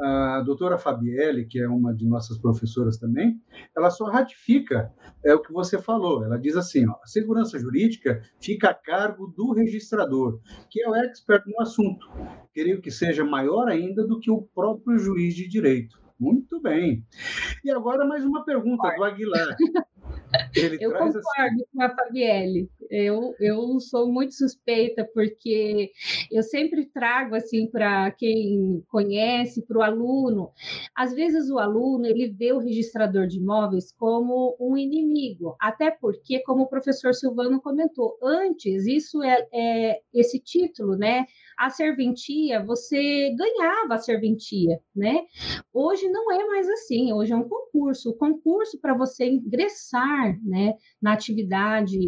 a 0.00 0.40
doutora 0.40 0.78
Fabielle, 0.78 1.46
que 1.46 1.60
é 1.60 1.68
uma 1.68 1.94
de 1.94 2.06
nossas 2.06 2.38
professoras 2.38 2.96
também, 2.96 3.38
ela 3.76 3.90
só 3.90 4.06
ratifica 4.06 4.90
é, 5.24 5.34
o 5.34 5.42
que 5.42 5.52
você 5.52 5.78
falou. 5.78 6.24
Ela 6.24 6.38
diz 6.38 6.56
assim: 6.56 6.88
ó, 6.88 6.94
a 7.02 7.06
segurança 7.06 7.58
jurídica 7.58 8.22
fica 8.40 8.70
a 8.70 8.74
cargo 8.74 9.26
do 9.26 9.52
registrador, 9.52 10.40
que 10.70 10.82
é 10.82 10.88
o 10.88 10.94
expert 10.94 11.44
no 11.46 11.60
assunto. 11.60 12.08
Queria 12.52 12.80
que 12.80 12.90
seja 12.90 13.24
maior 13.24 13.68
ainda 13.68 14.06
do 14.06 14.18
que 14.18 14.30
o 14.30 14.42
próprio 14.42 14.98
juiz 14.98 15.34
de 15.34 15.46
direito. 15.46 16.00
Muito 16.18 16.60
bem. 16.62 17.04
E 17.62 17.70
agora 17.70 18.06
mais 18.06 18.24
uma 18.24 18.42
pergunta 18.42 18.90
do 18.96 19.04
Aguilar. 19.04 19.54
Ele 20.56 20.76
eu 20.80 20.92
concordo 20.92 21.18
assim... 21.18 21.64
com 21.72 21.82
a 21.82 21.90
Fabielle. 21.90 22.70
Eu, 22.90 23.34
eu 23.40 23.78
sou 23.80 24.10
muito 24.10 24.34
suspeita, 24.34 25.08
porque 25.12 25.90
eu 26.30 26.42
sempre 26.42 26.86
trago 26.86 27.34
assim 27.34 27.66
para 27.66 28.10
quem 28.12 28.82
conhece, 28.88 29.62
para 29.66 29.78
o 29.78 29.82
aluno. 29.82 30.50
Às 30.94 31.12
vezes 31.12 31.50
o 31.50 31.58
aluno 31.58 32.06
ele 32.06 32.28
vê 32.28 32.52
o 32.52 32.58
registrador 32.58 33.26
de 33.26 33.38
imóveis 33.38 33.92
como 33.92 34.56
um 34.60 34.76
inimigo, 34.76 35.56
até 35.60 35.90
porque, 35.90 36.40
como 36.40 36.62
o 36.62 36.68
professor 36.68 37.14
Silvano 37.14 37.60
comentou, 37.60 38.18
antes 38.22 38.86
isso 38.86 39.22
é, 39.22 39.46
é 39.52 40.00
esse 40.12 40.38
título, 40.38 40.96
né? 40.96 41.26
A 41.58 41.70
serventia, 41.70 42.64
você 42.64 43.34
ganhava 43.34 43.94
a 43.94 43.98
serventia, 43.98 44.78
né? 44.94 45.22
Hoje 45.72 46.08
não 46.08 46.30
é 46.30 46.46
mais 46.46 46.68
assim, 46.68 47.12
hoje 47.12 47.32
é 47.32 47.36
um 47.36 47.48
concurso. 47.48 48.10
O 48.10 48.16
concurso 48.16 48.78
para 48.80 48.96
você 48.96 49.26
ingressar, 49.26 50.38
né, 50.44 50.74
na 51.00 51.12
atividade 51.12 51.98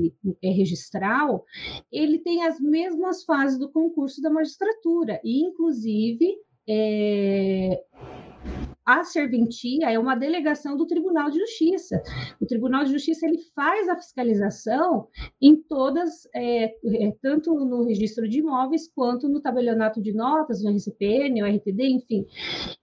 é, 0.42 0.50
registral, 0.50 1.44
ele 1.90 2.18
tem 2.18 2.44
as 2.44 2.60
mesmas 2.60 3.24
fases 3.24 3.58
do 3.58 3.70
concurso 3.70 4.20
da 4.20 4.30
magistratura 4.30 5.20
e 5.24 5.42
inclusive 5.42 6.36
é, 6.68 7.82
a 8.88 9.04
serventia 9.04 9.90
é 9.90 9.98
uma 9.98 10.14
delegação 10.14 10.74
do 10.74 10.86
Tribunal 10.86 11.28
de 11.28 11.38
Justiça. 11.38 12.02
O 12.40 12.46
Tribunal 12.46 12.84
de 12.84 12.92
Justiça 12.92 13.26
ele 13.26 13.38
faz 13.54 13.86
a 13.86 13.96
fiscalização 13.96 15.08
em 15.42 15.54
todas, 15.56 16.26
é, 16.34 16.64
é, 16.64 17.12
tanto 17.20 17.52
no 17.52 17.84
registro 17.84 18.26
de 18.26 18.38
imóveis 18.38 18.90
quanto 18.90 19.28
no 19.28 19.42
tabelionato 19.42 20.00
de 20.00 20.14
notas, 20.14 20.64
no 20.64 20.70
RCPN, 20.70 21.38
no 21.38 21.46
RTD, 21.46 21.86
enfim. 21.86 22.24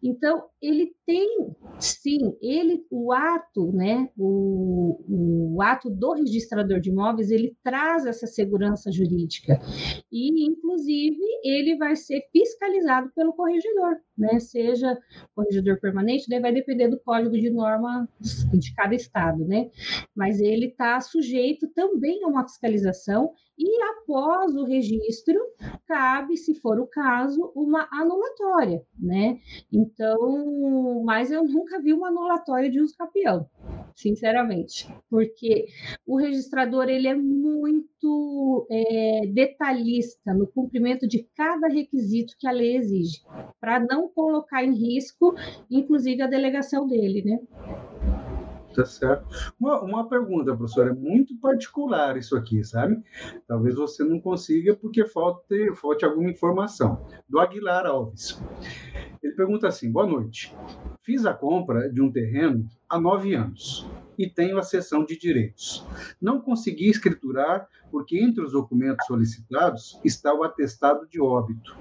Então 0.03 0.43
ele 0.61 0.93
tem, 1.07 1.27
sim, 1.79 2.35
ele, 2.41 2.85
o 2.91 3.11
ato, 3.11 3.71
né, 3.71 4.09
o, 4.17 5.55
o 5.55 5.61
ato 5.61 5.89
do 5.89 6.13
registrador 6.13 6.79
de 6.79 6.89
imóveis, 6.89 7.31
ele 7.31 7.55
traz 7.63 8.05
essa 8.05 8.27
segurança 8.27 8.91
jurídica 8.91 9.59
e, 10.11 10.47
inclusive, 10.47 11.21
ele 11.43 11.77
vai 11.77 11.95
ser 11.95 12.21
fiscalizado 12.31 13.11
pelo 13.15 13.33
corregedor, 13.33 13.97
né, 14.17 14.39
seja 14.39 14.97
corregedor 15.35 15.79
permanente, 15.79 15.94
daí 16.29 16.39
vai 16.39 16.53
depender 16.53 16.87
do 16.87 16.99
código 16.99 17.37
de 17.37 17.49
norma 17.49 18.07
de 18.53 18.73
cada 18.73 18.95
estado, 18.95 19.45
né? 19.45 19.69
Mas 20.15 20.39
ele 20.39 20.67
está 20.67 20.99
sujeito 20.99 21.67
também 21.69 22.23
a 22.23 22.27
uma 22.27 22.43
fiscalização 22.43 23.33
e 23.57 23.81
após 23.83 24.53
o 24.55 24.65
registro, 24.65 25.39
cabe, 25.87 26.35
se 26.35 26.55
for 26.55 26.79
o 26.79 26.87
caso, 26.87 27.51
uma 27.55 27.87
anulatória, 27.91 28.83
né? 28.99 29.39
Então, 29.71 31.03
mas 31.05 31.31
eu 31.31 31.43
nunca 31.45 31.81
vi 31.81 31.93
uma 31.93 32.09
anulatória 32.09 32.69
de 32.69 32.81
uso 32.81 32.95
capião, 32.97 33.49
sinceramente, 33.95 34.87
porque 35.09 35.65
o 36.05 36.17
registrador 36.17 36.89
ele 36.89 37.07
é 37.07 37.15
muito 37.15 38.67
é, 38.69 39.27
detalhista 39.27 40.33
no 40.33 40.45
cumprimento 40.47 41.07
de 41.07 41.27
cada 41.35 41.67
requisito 41.67 42.35
que 42.37 42.47
a 42.47 42.51
lei 42.51 42.75
exige, 42.75 43.21
para 43.59 43.79
não 43.79 44.09
colocar 44.09 44.63
em 44.63 44.73
risco, 44.73 45.33
inclusive 45.71 46.21
a 46.21 46.27
delegação 46.27 46.85
dele, 46.85 47.23
né? 47.23 48.24
Tá 48.75 48.85
certo. 48.85 49.25
Uma, 49.57 49.81
uma 49.81 50.09
pergunta, 50.09 50.55
professora, 50.55 50.89
é 50.89 50.93
muito 50.93 51.37
particular 51.39 52.17
isso 52.17 52.35
aqui, 52.35 52.63
sabe? 52.63 53.01
Talvez 53.47 53.75
você 53.75 54.03
não 54.03 54.19
consiga 54.19 54.75
porque 54.75 55.05
falte, 55.05 55.73
falte 55.75 56.03
alguma 56.03 56.29
informação. 56.29 57.05
Do 57.27 57.39
Aguilar 57.39 57.85
Alves. 57.85 58.37
Ele 59.23 59.33
pergunta 59.33 59.67
assim: 59.67 59.91
boa 59.91 60.05
noite. 60.05 60.53
Fiz 61.01 61.25
a 61.25 61.33
compra 61.33 61.89
de 61.89 62.01
um 62.01 62.11
terreno 62.11 62.67
há 62.89 62.99
nove 62.99 63.33
anos 63.33 63.87
e 64.17 64.29
tenho 64.29 64.57
a 64.57 64.63
cessão 64.63 65.05
de 65.05 65.17
direitos. 65.17 65.85
Não 66.21 66.41
consegui 66.41 66.89
escriturar 66.89 67.67
porque 67.91 68.19
entre 68.19 68.43
os 68.43 68.51
documentos 68.51 69.05
solicitados 69.05 69.99
está 70.03 70.33
o 70.33 70.43
atestado 70.43 71.07
de 71.07 71.21
óbito. 71.21 71.77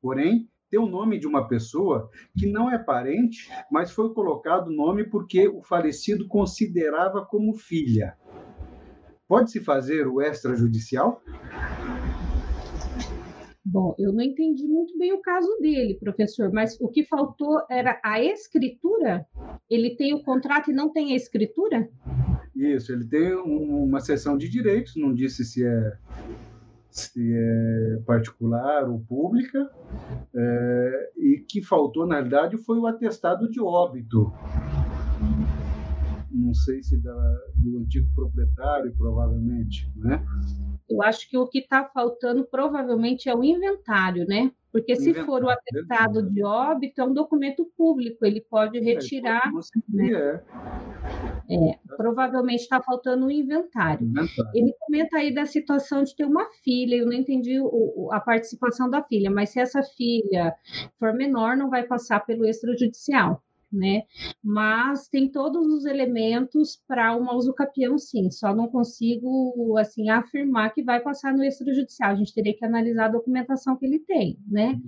Porém, 0.00 0.48
tem 0.70 0.80
o 0.80 0.86
nome 0.86 1.18
de 1.18 1.26
uma 1.26 1.46
pessoa 1.46 2.10
que 2.36 2.46
não 2.46 2.70
é 2.70 2.78
parente, 2.78 3.48
mas 3.70 3.92
foi 3.92 4.12
colocado 4.12 4.68
o 4.68 4.74
nome 4.74 5.04
porque 5.04 5.48
o 5.48 5.62
falecido 5.62 6.26
considerava 6.26 7.24
como 7.24 7.54
filha. 7.54 8.16
Pode-se 9.28 9.60
fazer 9.60 10.06
o 10.06 10.20
extrajudicial? 10.20 11.20
Bom, 13.64 13.94
eu 13.98 14.12
não 14.12 14.22
entendi 14.22 14.64
muito 14.66 14.96
bem 14.96 15.12
o 15.12 15.20
caso 15.20 15.48
dele, 15.60 15.98
professor, 15.98 16.52
mas 16.52 16.80
o 16.80 16.88
que 16.88 17.04
faltou 17.04 17.60
era 17.68 18.00
a 18.04 18.22
escritura? 18.22 19.26
Ele 19.68 19.96
tem 19.96 20.14
o 20.14 20.22
contrato 20.22 20.70
e 20.70 20.74
não 20.74 20.92
tem 20.92 21.12
a 21.12 21.16
escritura? 21.16 21.88
Isso, 22.54 22.92
ele 22.92 23.04
tem 23.04 23.34
uma 23.34 24.00
sessão 24.00 24.36
de 24.36 24.48
direitos, 24.48 24.94
não 24.96 25.12
disse 25.12 25.44
se 25.44 25.66
é 25.66 25.98
se 26.96 27.32
é 27.34 28.02
particular 28.06 28.88
ou 28.88 29.00
pública, 29.00 29.70
é, 30.34 31.10
e 31.16 31.44
que 31.46 31.62
faltou, 31.62 32.06
na 32.06 32.16
realidade, 32.16 32.56
foi 32.56 32.78
o 32.78 32.86
atestado 32.86 33.50
de 33.50 33.60
óbito. 33.60 34.32
Não 36.30 36.54
sei 36.54 36.82
se 36.82 36.98
da, 37.02 37.14
do 37.56 37.78
antigo 37.78 38.08
proprietário, 38.14 38.94
provavelmente, 38.96 39.92
né? 39.96 40.24
Eu 40.88 41.02
acho 41.02 41.28
que 41.28 41.36
o 41.36 41.46
que 41.46 41.58
está 41.58 41.84
faltando 41.84 42.44
provavelmente 42.44 43.28
é 43.28 43.34
o 43.34 43.42
inventário, 43.42 44.24
né? 44.26 44.52
Porque 44.70 44.94
se 44.94 45.10
inventário, 45.10 45.26
for 45.26 45.42
o 45.44 45.48
atestado 45.48 46.22
de 46.30 46.44
óbito, 46.44 47.00
é 47.00 47.04
um 47.04 47.12
documento 47.12 47.64
público, 47.76 48.24
ele 48.24 48.40
pode 48.40 48.78
é, 48.78 48.80
retirar. 48.80 49.50
É, 49.50 49.96
né? 49.96 50.12
é. 50.12 50.42
É, 51.48 51.78
provavelmente 51.96 52.60
está 52.60 52.80
faltando 52.82 53.26
um 53.26 53.30
inventário. 53.30 54.06
inventário. 54.06 54.50
Ele 54.54 54.74
comenta 54.80 55.16
aí 55.18 55.34
da 55.34 55.46
situação 55.46 56.04
de 56.04 56.14
ter 56.14 56.24
uma 56.24 56.46
filha, 56.62 56.96
eu 56.96 57.06
não 57.06 57.14
entendi 57.14 57.58
o, 57.60 58.10
a 58.12 58.20
participação 58.20 58.90
da 58.90 59.02
filha, 59.02 59.30
mas 59.30 59.50
se 59.50 59.60
essa 59.60 59.82
filha 59.82 60.54
for 60.98 61.14
menor, 61.14 61.56
não 61.56 61.70
vai 61.70 61.84
passar 61.84 62.20
pelo 62.20 62.44
extrajudicial 62.44 63.42
né? 63.76 64.02
Mas 64.42 65.08
tem 65.08 65.30
todos 65.30 65.66
os 65.66 65.86
elementos 65.86 66.78
para 66.86 67.16
uma 67.16 67.34
usucapião, 67.34 67.98
sim. 67.98 68.30
Só 68.30 68.54
não 68.54 68.68
consigo, 68.68 69.76
assim, 69.78 70.10
afirmar 70.10 70.74
que 70.74 70.82
vai 70.82 71.00
passar 71.00 71.32
no 71.32 71.44
extrajudicial. 71.44 72.10
A 72.10 72.16
gente 72.16 72.34
teria 72.34 72.56
que 72.56 72.64
analisar 72.64 73.06
a 73.06 73.12
documentação 73.12 73.76
que 73.76 73.86
ele 73.86 74.00
tem, 74.00 74.38
né? 74.46 74.66
Né? 74.66 74.80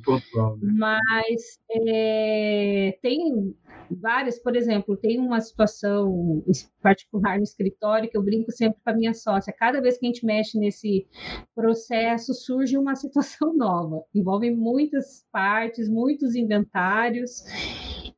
Mas 0.62 1.61
é, 1.70 2.99
tem 3.03 3.55
várias, 3.91 4.39
por 4.39 4.57
exemplo, 4.57 4.97
tem 4.97 5.18
uma 5.18 5.41
situação 5.41 6.43
particular 6.82 7.36
no 7.36 7.45
escritório 7.45 8.11
que 8.11 8.16
eu 8.16 8.22
brinco 8.22 8.51
sempre 8.51 8.80
com 8.82 8.91
a 8.91 8.95
minha 8.95 9.14
sócia. 9.14 9.53
Cada 9.53 9.80
vez 9.80 9.99
que 9.99 10.07
a 10.07 10.09
gente 10.09 10.24
mexe 10.24 10.59
nesse 10.59 11.07
processo, 11.55 12.34
surge 12.34 12.76
uma 12.76 12.97
situação 12.97 13.55
nova. 13.55 14.03
Envolve 14.14 14.51
muitas 14.51 15.24
partes, 15.30 15.89
muitos 15.89 16.34
inventários. 16.34 17.45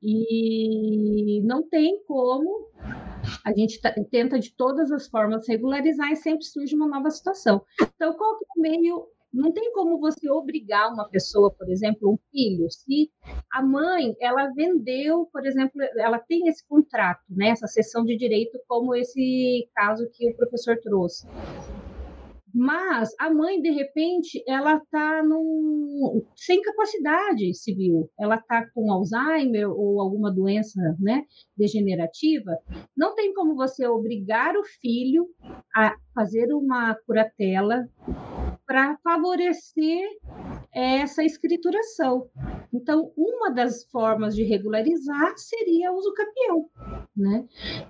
E 0.03 1.43
não 1.45 1.63
tem 1.69 2.03
como 2.05 2.71
a 3.45 3.53
gente 3.53 3.81
tenta 4.11 4.39
de 4.39 4.53
todas 4.55 4.91
as 4.91 5.09
formas 5.09 5.47
regularizar 5.47 6.11
e 6.11 6.17
sempre 6.17 6.45
surge 6.45 6.75
uma 6.75 6.89
nova 6.89 7.11
situação. 7.11 7.63
Então, 7.95 8.15
qual 8.15 8.39
que 8.39 8.45
é 8.45 8.49
o 8.57 8.63
meio? 8.63 9.07
Não 9.33 9.53
tem 9.53 9.73
como 9.73 10.01
você 10.01 10.29
obrigar 10.29 10.93
uma 10.93 11.09
pessoa, 11.09 11.53
por 11.53 11.69
exemplo, 11.71 12.13
um 12.13 12.19
filho, 12.33 12.69
se 12.69 13.13
a 13.53 13.63
mãe, 13.63 14.17
ela 14.21 14.49
vendeu, 14.49 15.29
por 15.33 15.47
exemplo, 15.47 15.81
ela 15.99 16.19
tem 16.19 16.49
esse 16.49 16.67
contrato, 16.67 17.23
né, 17.31 17.51
essa 17.51 17.69
sessão 17.69 18.05
de 18.05 18.17
direito, 18.17 18.59
como 18.67 18.93
esse 18.93 19.69
caso 19.75 20.09
que 20.13 20.31
o 20.31 20.37
professor 20.37 20.77
trouxe. 20.83 21.29
Mas 22.55 23.11
a 23.19 23.33
mãe, 23.33 23.61
de 23.61 23.71
repente, 23.71 24.43
ela 24.47 24.77
está 24.77 25.23
sem 26.37 26.61
capacidade 26.63 27.55
civil, 27.55 28.11
ela 28.19 28.37
está 28.37 28.67
com 28.75 28.91
Alzheimer 28.91 29.71
ou 29.71 30.01
alguma 30.01 30.33
doença 30.33 30.81
né, 30.99 31.25
degenerativa. 31.57 32.57
Não 32.97 33.15
tem 33.15 33.33
como 33.35 33.55
você 33.55 33.87
obrigar 33.87 34.57
o 34.57 34.65
filho 34.81 35.29
a 35.75 35.95
fazer 36.15 36.53
uma 36.53 36.95
curatela 37.07 37.89
para 38.67 38.97
favorecer 39.03 40.09
essa 40.73 41.25
escrituração. 41.25 42.29
Então, 42.73 43.13
uma 43.17 43.51
das 43.51 43.85
formas 43.91 44.35
de 44.35 44.45
regularizar 44.45 45.35
seria 45.37 45.93
o 45.93 45.97
uso 45.97 46.15
capião, 46.15 46.67
né? 47.17 47.45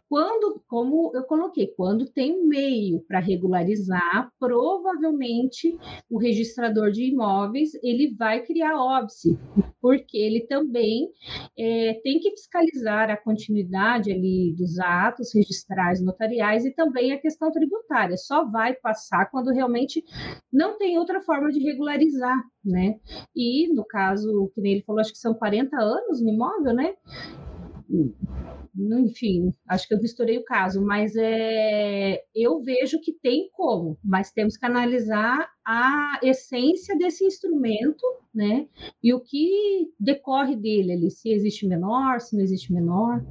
Quando, 0.09 0.63
como 0.67 1.13
eu 1.15 1.23
coloquei, 1.25 1.67
quando 1.77 2.11
tem 2.11 2.33
um 2.33 2.47
meio 2.47 3.01
para 3.07 3.21
regularizar, 3.21 4.33
provavelmente 4.39 5.77
o 6.11 6.19
registrador 6.19 6.91
de 6.91 7.05
imóveis 7.05 7.73
ele 7.83 8.15
vai 8.17 8.43
criar 8.43 8.77
óbice, 8.77 9.39
porque 9.81 10.17
ele 10.17 10.47
também 10.47 11.11
é, 11.59 12.01
tem 12.03 12.19
que 12.19 12.31
fiscalizar 12.31 13.11
a 13.11 13.17
continuidade 13.17 14.11
ali 14.11 14.55
dos 14.57 14.79
atos 14.79 15.35
registrais 15.35 16.03
notariais 16.03 16.65
e 16.65 16.75
também 16.75 17.13
a 17.13 17.21
questão 17.21 17.51
tributária. 17.51 18.17
Só 18.17 18.45
vai 18.45 18.75
passar 18.75 19.31
quando 19.31 19.53
realmente 19.53 20.03
não 20.51 20.79
tem 20.79 20.99
outra 20.99 21.21
forma 21.21 21.51
de 21.51 21.61
regularizar, 21.61 22.37
né? 22.65 22.99
E 23.35 23.73
no 23.73 23.85
caso, 23.85 24.51
que 24.55 24.61
nem 24.61 24.73
ele 24.75 24.83
falou, 24.83 25.01
acho 25.01 25.13
que 25.13 25.19
são 25.19 25.35
40 25.35 25.77
anos 25.77 26.23
no 26.23 26.31
imóvel, 26.31 26.75
né? 26.75 26.95
enfim, 28.77 29.53
acho 29.69 29.89
que 29.89 29.95
eu 29.95 30.01
misturei 30.01 30.39
o 30.39 30.45
caso, 30.45 30.81
mas 30.81 31.15
é, 31.17 32.23
eu 32.35 32.63
vejo 32.63 33.01
que 33.01 33.13
tem 33.13 33.51
como, 33.53 33.99
mas 34.03 34.31
temos 34.31 34.57
que 34.57 34.65
analisar 34.65 35.49
a 35.67 36.21
essência 36.23 36.97
desse 36.97 37.25
instrumento, 37.25 38.03
né? 38.35 38.69
E 39.03 39.13
o 39.13 39.21
que 39.21 39.89
decorre 39.99 40.57
dele 40.57 40.93
ali, 40.93 41.11
se 41.11 41.31
existe 41.31 41.67
menor, 41.67 42.21
se 42.21 42.37
não 42.37 42.43
existe 42.43 42.73
menor. 42.73 43.25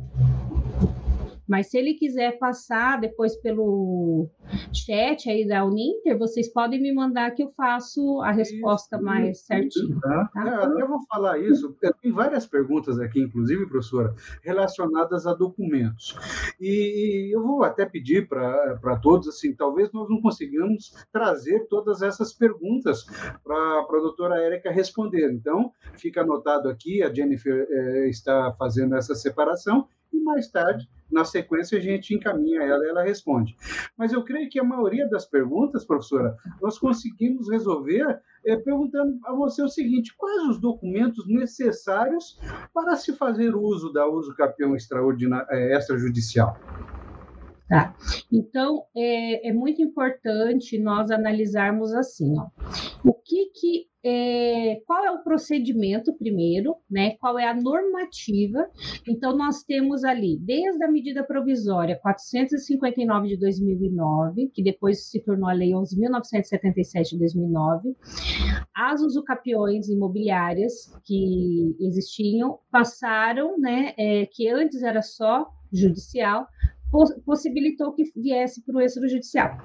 Mas 1.50 1.72
se 1.72 1.80
ele 1.80 1.96
quiser 1.96 2.38
passar 2.38 3.02
depois 3.02 3.36
pelo 3.36 4.30
chat 4.72 5.28
aí 5.28 5.48
da 5.48 5.66
Uninter, 5.66 6.16
vocês 6.16 6.48
podem 6.54 6.80
me 6.80 6.94
mandar 6.94 7.32
que 7.32 7.42
eu 7.44 7.52
faço 7.58 8.22
a 8.22 8.32
resposta 8.32 8.98
isso, 8.98 9.06
mais 9.06 9.40
certinho. 9.40 10.00
Tá? 10.00 10.30
tá? 10.32 10.72
É, 10.78 10.82
eu 10.82 10.88
vou 10.88 11.00
falar 11.12 11.40
isso. 11.40 11.76
Tem 12.04 12.12
várias 12.12 12.46
perguntas 12.46 13.00
aqui, 13.00 13.20
inclusive, 13.20 13.66
professora, 13.66 14.14
relacionadas 14.44 15.26
a 15.26 15.34
documentos. 15.34 16.16
E 16.62 17.36
eu 17.36 17.42
vou 17.42 17.64
até 17.64 17.84
pedir 17.84 18.28
para 18.28 19.00
todos, 19.02 19.28
assim, 19.28 19.56
talvez 19.56 19.92
nós 19.92 20.08
não 20.08 20.22
consigamos 20.22 20.94
trazer 21.12 21.68
todas 21.68 22.04
essas 22.04 22.32
perguntas 22.32 23.06
para 23.44 23.80
a 23.80 24.02
doutora 24.02 24.40
Érica 24.40 24.70
responder. 24.70 25.32
Então, 25.32 25.72
fica 25.98 26.22
anotado 26.22 26.70
aqui, 26.70 27.02
a 27.02 27.12
Jennifer 27.12 27.68
é, 27.68 28.08
está 28.08 28.54
fazendo 28.54 28.96
essa 28.96 29.16
separação 29.16 29.88
e 30.14 30.20
mais 30.20 30.50
tarde, 30.50 30.88
na 31.12 31.26
sequência, 31.26 31.78
a 31.78 31.82
gente 31.82 32.14
encaminha 32.14 32.62
ela 32.62 32.86
e 32.86 32.90
ela 32.90 33.04
responde. 33.04 33.56
Mas 33.98 34.14
eu 34.14 34.24
creio 34.24 34.50
que 34.50 34.60
a 34.60 34.64
maioria 34.64 35.08
das 35.10 35.26
perguntas, 35.26 35.86
professora, 35.86 36.36
nós 36.62 36.78
conseguimos 36.78 37.50
resolver 37.50 38.20
é, 38.46 38.56
perguntando 38.56 39.20
a 39.26 39.34
você 39.34 39.62
o 39.62 39.68
seguinte: 39.68 40.16
quais 40.16 40.44
os 40.44 40.60
documentos 40.60 41.28
necessários 41.28 42.40
para 42.74 42.96
se 42.96 43.14
fazer 43.14 43.56
uso 43.56 43.92
da 43.92 44.08
uso 44.08 44.36
campeão 44.36 44.76
é, 44.76 45.78
extrajudicial? 45.78 46.58
Tá? 47.70 47.96
Então, 48.32 48.84
é, 48.98 49.50
é 49.50 49.54
muito 49.54 49.80
importante 49.80 50.80
nós 50.80 51.12
analisarmos 51.12 51.94
assim, 51.94 52.34
ó, 52.40 52.48
o 53.06 53.14
que 53.14 53.52
que 53.54 53.90
é, 54.04 54.82
qual 54.88 55.04
é 55.06 55.12
o 55.12 55.24
procedimento 55.24 56.14
primeiro, 56.14 56.76
né? 56.90 57.18
Qual 57.20 57.38
é 57.38 57.46
a 57.46 57.54
normativa? 57.54 58.66
Então 59.08 59.36
nós 59.36 59.64
temos 59.64 60.04
ali 60.04 60.40
desde 60.40 60.84
a 60.84 60.90
medida 60.90 61.24
provisória 61.24 62.00
459 62.02 63.28
de 63.28 63.38
2009, 63.38 64.52
que 64.54 64.64
depois 64.64 65.10
se 65.10 65.20
tornou 65.22 65.50
a 65.50 65.54
lei 65.54 65.72
11.977 65.72 67.10
de 67.10 67.20
2009, 67.20 67.96
as 68.74 69.02
usucapiões 69.02 69.90
imobiliárias 69.90 70.74
que 71.04 71.76
existiam 71.80 72.60
passaram, 72.72 73.60
né? 73.60 73.94
É, 73.98 74.26
que 74.28 74.48
antes 74.48 74.82
era 74.82 75.02
só 75.02 75.46
judicial, 75.72 76.48
possibilitou 77.26 77.94
que 77.94 78.04
viesse 78.16 78.64
para 78.64 78.76
o 78.76 78.82
extrajudicial. 78.82 79.58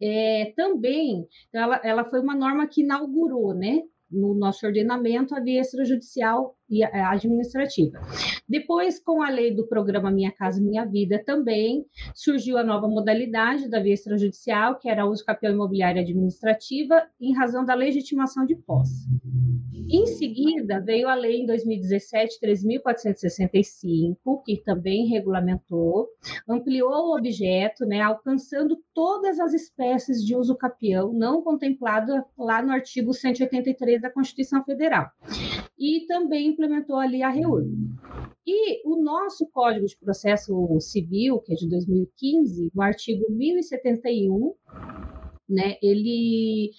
É, 0.00 0.52
também, 0.56 1.26
ela, 1.52 1.80
ela 1.84 2.04
foi 2.04 2.20
uma 2.20 2.34
norma 2.34 2.66
que 2.66 2.82
inaugurou, 2.82 3.54
né, 3.54 3.82
no 4.10 4.34
nosso 4.34 4.66
ordenamento, 4.66 5.34
a 5.34 5.40
via 5.40 5.60
extrajudicial 5.60 6.56
e 6.72 6.82
administrativa. 6.82 8.00
Depois, 8.48 8.98
com 8.98 9.22
a 9.22 9.28
lei 9.28 9.54
do 9.54 9.66
programa 9.66 10.10
Minha 10.10 10.32
Casa 10.32 10.60
Minha 10.60 10.86
Vida, 10.86 11.22
também 11.24 11.84
surgiu 12.14 12.56
a 12.56 12.64
nova 12.64 12.88
modalidade 12.88 13.68
da 13.68 13.78
via 13.78 13.92
extrajudicial, 13.92 14.78
que 14.78 14.88
era 14.88 15.04
o 15.04 15.10
uso 15.10 15.24
capião 15.24 15.52
imobiliário 15.52 16.00
administrativa, 16.00 17.02
em 17.20 17.34
razão 17.34 17.64
da 17.64 17.74
legitimação 17.74 18.46
de 18.46 18.56
posse. 18.56 19.06
Em 19.90 20.06
seguida, 20.06 20.80
veio 20.80 21.08
a 21.08 21.14
lei 21.14 21.42
em 21.42 21.46
2017, 21.46 22.38
3.465, 22.40 24.42
que 24.44 24.62
também 24.64 25.06
regulamentou, 25.06 26.08
ampliou 26.48 27.08
o 27.08 27.16
objeto, 27.16 27.84
né, 27.84 28.00
alcançando 28.00 28.78
todas 28.94 29.38
as 29.38 29.52
espécies 29.52 30.24
de 30.24 30.34
uso 30.34 30.56
capião 30.56 31.12
não 31.12 31.42
contemplado 31.42 32.24
lá 32.38 32.62
no 32.62 32.72
artigo 32.72 33.12
183 33.12 34.00
da 34.00 34.10
Constituição 34.10 34.64
Federal. 34.64 35.10
E 35.84 36.06
também 36.06 36.50
implementou 36.50 36.96
ali 36.96 37.24
a 37.24 37.28
REUR. 37.28 37.64
E 38.46 38.88
o 38.88 39.02
nosso 39.02 39.48
Código 39.50 39.84
de 39.84 39.98
Processo 39.98 40.78
Civil, 40.78 41.40
que 41.40 41.52
é 41.52 41.56
de 41.56 41.68
2015, 41.68 42.70
no 42.72 42.82
artigo 42.82 43.24
1071, 43.28 44.54
né, 45.48 45.76
ele, 45.82 46.70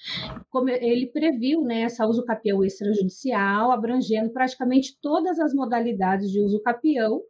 ele 0.79 1.07
previu 1.07 1.63
né, 1.63 1.81
essa 1.81 2.07
uso 2.07 2.23
capião 2.23 2.63
extrajudicial, 2.63 3.71
abrangendo 3.71 4.29
praticamente 4.31 4.97
todas 5.01 5.37
as 5.37 5.53
modalidades 5.53 6.31
de 6.31 6.39
uso 6.39 6.61
capião, 6.61 7.21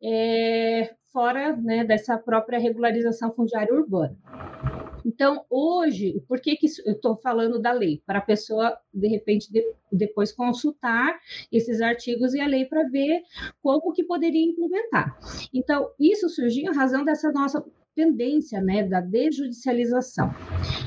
é, 0.00 0.94
fora 1.12 1.56
né, 1.56 1.84
dessa 1.84 2.16
própria 2.16 2.60
regularização 2.60 3.34
fundiária 3.34 3.74
urbana. 3.74 4.16
Então, 5.10 5.44
hoje, 5.50 6.22
por 6.28 6.40
que, 6.40 6.54
que 6.54 6.68
eu 6.86 6.92
estou 6.92 7.16
falando 7.16 7.60
da 7.60 7.72
lei? 7.72 8.00
Para 8.06 8.20
a 8.20 8.22
pessoa, 8.22 8.78
de 8.94 9.08
repente, 9.08 9.52
de, 9.52 9.60
depois 9.90 10.30
consultar 10.30 11.18
esses 11.50 11.80
artigos 11.80 12.32
e 12.32 12.40
a 12.40 12.46
lei 12.46 12.64
para 12.64 12.88
ver 12.88 13.20
como 13.60 13.92
que 13.92 14.04
poderia 14.04 14.48
implementar. 14.48 15.18
Então, 15.52 15.90
isso 15.98 16.28
surgiu 16.28 16.70
em 16.70 16.76
razão 16.76 17.04
dessa 17.04 17.32
nossa 17.32 17.60
tendência 17.92 18.62
né, 18.62 18.86
da 18.86 19.00
desjudicialização. 19.00 20.30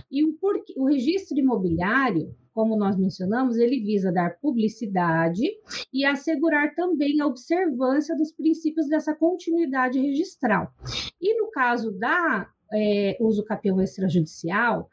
E 0.10 0.24
o, 0.24 0.34
porquê, 0.36 0.74
o 0.78 0.86
registro 0.86 1.38
imobiliário, 1.38 2.34
como 2.54 2.78
nós 2.78 2.96
mencionamos, 2.96 3.58
ele 3.58 3.82
visa 3.82 4.10
dar 4.10 4.40
publicidade 4.40 5.44
e 5.92 6.06
assegurar 6.06 6.74
também 6.76 7.20
a 7.20 7.28
observância 7.28 8.16
dos 8.16 8.32
princípios 8.32 8.88
dessa 8.88 9.14
continuidade 9.14 10.00
registral. 10.00 10.72
E 11.20 11.38
no 11.38 11.52
caso 11.52 11.92
da 11.92 12.48
é, 12.74 13.16
uso 13.20 13.44
capião 13.44 13.82
extrajudicial, 13.82 14.90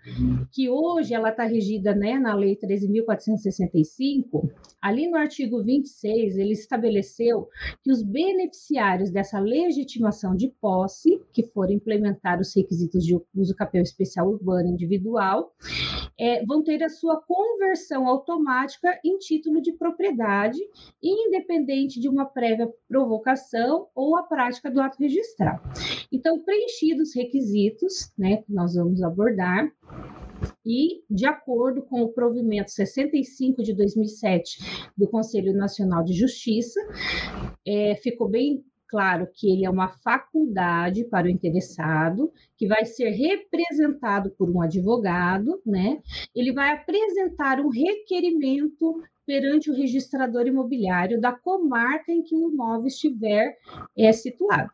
que 0.52 0.68
hoje 0.68 1.14
ela 1.14 1.30
está 1.30 1.44
regida 1.44 1.94
né, 1.94 2.18
na 2.18 2.34
Lei 2.34 2.56
13.465, 2.56 4.50
ali 4.80 5.08
no 5.08 5.16
artigo 5.16 5.62
26, 5.62 6.36
ele 6.36 6.52
estabeleceu 6.52 7.48
que 7.82 7.90
os 7.90 8.02
beneficiários 8.02 9.10
dessa 9.10 9.38
legitimação 9.38 10.36
de 10.36 10.48
posse, 10.60 11.20
que 11.32 11.42
forem 11.42 11.76
implementar 11.76 12.40
os 12.40 12.54
requisitos 12.54 13.04
de 13.04 13.18
uso 13.34 13.54
capião 13.54 13.82
especial 13.82 14.28
urbano 14.28 14.68
individual, 14.68 15.52
é, 16.18 16.44
vão 16.44 16.62
ter 16.62 16.82
a 16.82 16.88
sua 16.88 17.20
conversão 17.22 18.06
automática 18.06 18.98
em 19.04 19.18
título 19.18 19.60
de 19.62 19.72
propriedade, 19.72 20.58
independente 21.02 21.98
de 21.98 22.08
uma 22.08 22.26
prévia 22.26 22.68
provocação 22.88 23.88
ou 23.94 24.16
a 24.16 24.22
prática 24.22 24.70
do 24.70 24.80
ato 24.80 24.98
registral. 24.98 25.60
Então, 26.12 26.42
preenchidos 26.42 27.00
os 27.00 27.14
requisitos, 27.14 27.69
delitos, 27.70 28.12
né, 28.18 28.38
que 28.38 28.52
nós 28.52 28.74
vamos 28.74 29.02
abordar, 29.02 29.70
e, 30.64 31.02
de 31.08 31.26
acordo 31.26 31.82
com 31.82 32.02
o 32.02 32.12
provimento 32.12 32.70
65 32.70 33.62
de 33.62 33.74
2007 33.74 34.90
do 34.96 35.08
Conselho 35.08 35.52
Nacional 35.52 36.02
de 36.02 36.14
Justiça, 36.14 36.80
é, 37.66 37.94
ficou 37.96 38.28
bem 38.28 38.64
claro 38.88 39.28
que 39.32 39.48
ele 39.52 39.64
é 39.64 39.70
uma 39.70 39.88
faculdade 39.88 41.04
para 41.04 41.26
o 41.26 41.30
interessado, 41.30 42.32
que 42.56 42.66
vai 42.66 42.84
ser 42.84 43.10
representado 43.10 44.30
por 44.30 44.50
um 44.50 44.60
advogado, 44.60 45.60
né? 45.64 46.00
Ele 46.34 46.52
vai 46.52 46.72
apresentar 46.72 47.60
um 47.60 47.68
requerimento 47.68 49.00
perante 49.30 49.70
o 49.70 49.74
registrador 49.76 50.48
imobiliário 50.48 51.20
da 51.20 51.30
comarca 51.30 52.10
em 52.10 52.20
que 52.20 52.34
o 52.34 52.50
imóvel 52.50 52.88
estiver 52.88 53.56
é, 53.96 54.10
situado. 54.10 54.68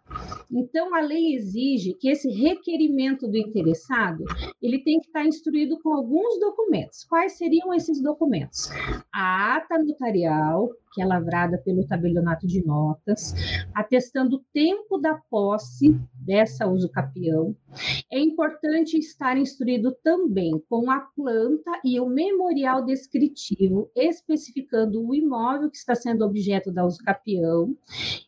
Então, 0.50 0.94
a 0.94 1.00
lei 1.00 1.34
exige 1.34 1.92
que 1.92 2.09
esse 2.09 2.30
requerimento 2.30 3.28
do 3.28 3.36
interessado 3.36 4.24
ele 4.62 4.78
tem 4.78 4.98
que 4.98 5.09
estar 5.09 5.26
instruído 5.26 5.78
com 5.82 5.92
alguns 5.92 6.40
documentos. 6.40 7.04
Quais 7.04 7.36
seriam 7.36 7.74
esses 7.74 8.02
documentos? 8.02 8.70
A 9.12 9.57
ata 9.57 9.78
notarial, 9.78 10.70
que 10.97 11.03
é 11.03 11.05
lavrada 11.05 11.59
pelo 11.59 11.86
tabelionato 11.86 12.47
de 12.47 12.64
notas, 12.64 13.34
atestando 13.74 14.36
o 14.36 14.44
tempo 14.51 14.97
da 14.97 15.14
posse 15.30 15.94
dessa 16.14 16.66
uso 16.66 16.88
capião. 16.88 17.55
É 18.11 18.18
importante 18.18 18.97
estar 18.97 19.36
instruído 19.36 19.94
também 20.03 20.59
com 20.70 20.90
a 20.90 21.01
planta 21.01 21.70
e 21.84 22.01
o 22.01 22.07
memorial 22.07 22.82
descritivo, 22.82 23.90
especificando 23.94 25.07
o 25.07 25.14
imóvel 25.14 25.70
que 25.70 25.76
está 25.76 25.94
sendo 25.94 26.24
objeto 26.24 26.72
da 26.72 26.86
uso 26.86 26.99
capião 27.05 27.76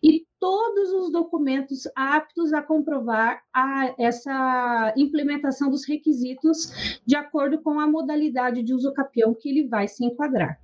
e 0.03 0.27
todos 0.39 0.91
os 0.93 1.11
documentos 1.11 1.89
aptos 1.97 2.53
a 2.53 2.61
comprovar 2.61 3.43
a, 3.53 3.95
essa 3.99 4.93
implementação 4.95 5.71
dos 5.71 5.89
requisitos 5.89 7.01
de 7.07 7.16
acordo 7.16 7.62
com 7.62 7.81
a 7.81 7.87
modalidade 7.87 8.62
de 8.62 8.75
uso 8.75 8.93
capião 8.93 9.35
que 9.35 9.49
ele 9.49 9.66
vai 9.66 9.89
se 9.89 10.05
enquadrar. 10.05 10.61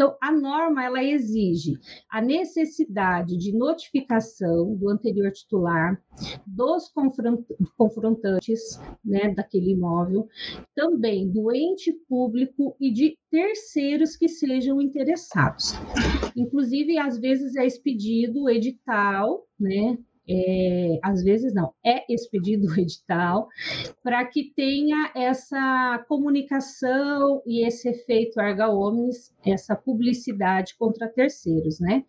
Então, 0.00 0.16
a 0.18 0.32
norma 0.32 0.82
ela 0.82 1.04
exige 1.04 1.78
a 2.10 2.22
necessidade 2.22 3.36
de 3.36 3.52
notificação 3.52 4.74
do 4.74 4.88
anterior 4.88 5.30
titular, 5.30 6.02
dos 6.46 6.90
confrontantes 7.76 8.80
né, 9.04 9.34
daquele 9.34 9.72
imóvel, 9.72 10.26
também 10.74 11.28
do 11.30 11.54
ente 11.54 11.92
público 12.08 12.74
e 12.80 12.90
de 12.90 13.18
terceiros 13.30 14.16
que 14.16 14.26
sejam 14.26 14.80
interessados. 14.80 15.66
Inclusive, 16.34 16.96
às 16.96 17.18
vezes 17.18 17.54
é 17.54 17.66
expedido 17.66 18.44
o 18.44 18.48
edital, 18.48 19.46
né, 19.60 19.98
é, 20.30 20.98
às 21.02 21.24
vezes 21.24 21.52
não, 21.52 21.72
é 21.84 22.04
expedido 22.12 22.68
o 22.68 22.78
edital 22.78 23.48
para 24.02 24.24
que 24.26 24.52
tenha 24.54 25.10
essa 25.16 26.04
comunicação 26.08 27.42
e 27.44 27.66
esse 27.66 27.88
efeito 27.88 28.40
arga 28.40 28.68
omnes, 28.70 29.34
essa 29.44 29.74
publicidade 29.74 30.76
contra 30.78 31.08
terceiros, 31.08 31.80
né? 31.80 32.04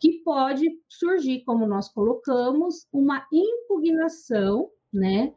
Que 0.00 0.22
pode 0.24 0.68
surgir, 0.88 1.44
como 1.44 1.66
nós 1.66 1.88
colocamos, 1.88 2.86
uma 2.92 3.24
impugnação 3.32 4.68
né? 4.92 5.32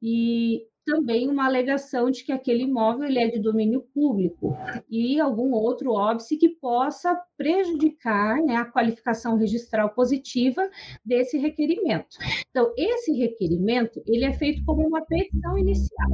E 0.00 0.64
também 0.84 1.28
uma 1.28 1.46
alegação 1.46 2.10
de 2.10 2.24
que 2.24 2.32
aquele 2.32 2.64
imóvel 2.64 3.08
ele 3.08 3.18
é 3.18 3.28
de 3.28 3.38
domínio 3.38 3.82
público 3.94 4.56
e 4.90 5.20
algum 5.20 5.52
outro 5.52 5.92
óbice 5.92 6.36
que 6.36 6.48
possa 6.48 7.18
prejudicar 7.36 8.42
né, 8.42 8.56
a 8.56 8.64
qualificação 8.64 9.36
registral 9.36 9.90
positiva 9.90 10.68
desse 11.04 11.38
requerimento. 11.38 12.16
Então, 12.50 12.72
esse 12.76 13.12
requerimento 13.12 14.02
ele 14.06 14.24
é 14.24 14.32
feito 14.32 14.64
como 14.64 14.86
uma 14.86 15.04
petição 15.04 15.58
inicial. 15.58 16.08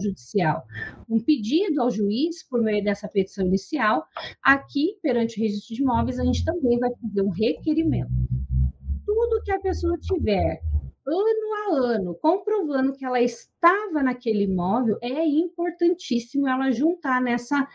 Judicial 0.00 0.66
um 1.08 1.18
pedido 1.18 1.80
ao 1.80 1.90
juiz 1.90 2.46
por 2.46 2.60
meio 2.60 2.84
dessa 2.84 3.08
petição 3.08 3.46
inicial. 3.46 4.06
Aqui, 4.42 4.98
perante 5.02 5.38
o 5.38 5.42
registro 5.42 5.74
de 5.74 5.82
imóveis, 5.82 6.18
a 6.18 6.24
gente 6.24 6.44
também 6.44 6.78
vai 6.78 6.90
fazer 7.00 7.22
um 7.22 7.30
requerimento. 7.30 8.10
Tudo 9.06 9.42
que 9.42 9.52
a 9.52 9.60
pessoa 9.60 9.96
tiver 9.98 10.60
ano 11.08 11.54
a 11.54 11.94
ano, 11.94 12.14
comprovando 12.14 12.92
que 12.92 13.04
ela 13.04 13.20
estava 13.20 14.02
naquele 14.02 14.44
imóvel, 14.44 14.98
é 15.00 15.24
importantíssimo 15.26 16.46
ela 16.46 16.70
juntar 16.70 17.20
nessa, 17.20 17.66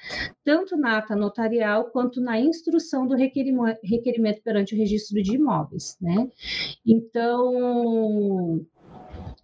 tanto 0.43 0.77
na 0.77 0.97
ata 0.97 1.15
notarial 1.15 1.85
quanto 1.85 2.21
na 2.21 2.39
instrução 2.39 3.07
do 3.07 3.15
requerimento, 3.15 3.79
requerimento 3.83 4.41
perante 4.43 4.75
o 4.75 4.77
registro 4.77 5.21
de 5.21 5.35
imóveis, 5.35 5.97
né? 5.99 6.29
Então, 6.85 8.65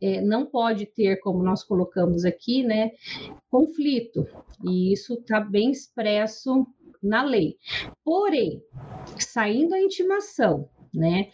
é, 0.02 0.22
não 0.22 0.46
pode 0.46 0.86
ter, 0.86 1.18
como 1.18 1.44
nós 1.44 1.64
colocamos 1.64 2.26
aqui, 2.26 2.64
né, 2.64 2.92
conflito. 3.50 4.26
E 4.64 4.94
isso 4.94 5.16
está 5.16 5.40
bem 5.40 5.72
expresso 5.72 6.68
na 7.02 7.24
lei. 7.24 7.58
Porém, 8.04 8.62
saindo 9.18 9.74
a 9.74 9.82
intimação, 9.82 10.70
né, 10.94 11.30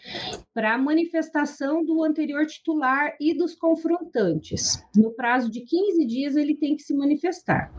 para 0.54 0.76
manifestação 0.78 1.84
do 1.84 2.02
anterior 2.02 2.46
titular 2.46 3.16
e 3.20 3.34
dos 3.34 3.54
confrontantes, 3.54 4.82
no 4.94 5.12
prazo 5.12 5.50
de 5.50 5.60
15 5.60 6.06
dias 6.06 6.36
ele 6.36 6.56
tem 6.56 6.76
que 6.76 6.82
se 6.82 6.94
manifestar. 6.94 7.72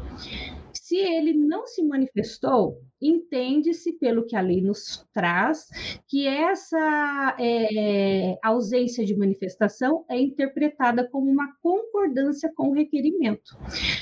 Se 0.74 0.96
ele 0.96 1.34
não 1.34 1.68
se 1.68 1.84
manifestou, 1.84 2.82
entende-se, 3.02 3.94
pelo 3.94 4.26
que 4.26 4.36
a 4.36 4.42
lei 4.42 4.62
nos 4.62 5.06
traz, 5.14 5.68
que 6.08 6.28
essa 6.28 7.36
é, 7.40 8.38
ausência 8.44 9.06
de 9.06 9.16
manifestação 9.16 10.06
é 10.10 10.20
interpretada 10.20 11.08
como 11.10 11.30
uma 11.30 11.54
concordância 11.62 12.52
com 12.56 12.70
o 12.70 12.74
requerimento. 12.74 13.58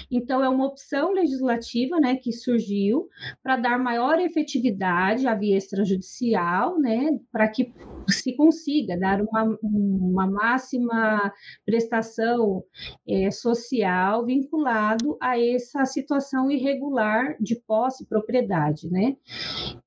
Então, 0.10 0.44
é 0.44 0.50
uma 0.50 0.66
opção 0.66 1.12
legislativa 1.12 2.00
né, 2.00 2.16
que 2.16 2.32
surgiu 2.32 3.10
para 3.44 3.58
dar 3.58 3.78
maior 3.78 4.20
efetividade 4.20 5.28
à 5.28 5.36
via 5.36 5.58
extrajudicial, 5.58 6.80
né, 6.80 7.20
para 7.32 7.48
que 7.50 7.74
se 8.10 8.36
consiga 8.36 8.98
dar 8.98 9.22
uma, 9.22 9.58
uma 9.62 10.28
máxima 10.28 11.34
prestação 11.66 12.64
é, 13.08 13.32
social 13.32 14.26
vinculado 14.26 15.18
a 15.22 15.40
essa 15.40 15.86
situação 15.86 16.50
irregular 16.52 17.36
de 17.40 17.56
posse 17.56 18.04
e 18.04 18.08
propriedade 18.08 18.85
né? 18.92 19.18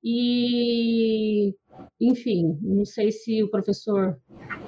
E, 0.05 1.55
enfim, 2.00 2.58
não 2.62 2.84
sei 2.84 3.10
se 3.10 3.42
o 3.42 3.50
professor 3.50 4.16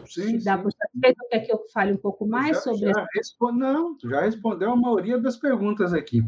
sim, 0.06 0.38
dá 0.38 0.58
por 0.58 0.72
satisfeito, 0.72 1.28
quer 1.30 1.40
que 1.40 1.52
eu 1.52 1.61
fale 1.72 1.92
um 1.92 1.96
pouco 1.96 2.26
mais 2.26 2.56
já, 2.56 2.62
sobre 2.62 2.92
já 2.92 3.06
Não, 3.52 3.96
já 4.04 4.20
respondeu 4.22 4.72
a 4.72 4.76
maioria 4.76 5.18
das 5.18 5.36
perguntas 5.36 5.92
aqui. 5.92 6.22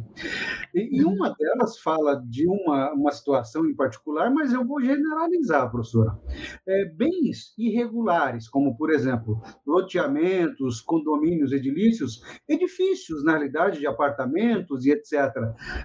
E, 0.75 1.01
e, 1.01 1.05
uma 1.05 1.35
delas 1.35 1.79
fala 1.79 2.17
de 2.17 2.47
uma, 2.47 2.93
uma 2.93 3.11
situação 3.11 3.67
em 3.67 3.75
particular, 3.75 4.31
mas 4.31 4.53
eu 4.53 4.65
vou 4.65 4.81
generalizar, 4.81 5.71
professora. 5.71 6.19
É, 6.67 6.85
bens 6.85 7.53
irregulares, 7.59 8.49
como, 8.49 8.77
por 8.77 8.91
exemplo, 8.91 9.41
loteamentos, 9.67 10.81
condomínios 10.81 11.53
edilícios, 11.53 12.23
edifícios, 12.49 13.25
na 13.25 13.33
realidade, 13.33 13.81
de 13.81 13.87
apartamentos 13.87 14.87
e 14.87 14.93
etc., 14.93 15.13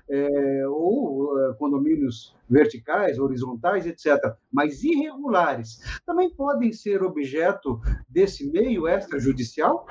é, 0.10 0.68
ou 0.68 1.38
é, 1.40 1.54
condomínios 1.56 2.37
verticais, 2.50 3.20
horizontais, 3.20 3.86
etc., 3.86 4.18
mas 4.52 4.84
irregulares, 4.84 5.80
também 6.06 6.30
podem 6.30 6.72
ser 6.72 7.04
objeto 7.04 7.80
desse 8.10 8.50
meio 8.50 8.88
extrajudicial? 8.88 9.86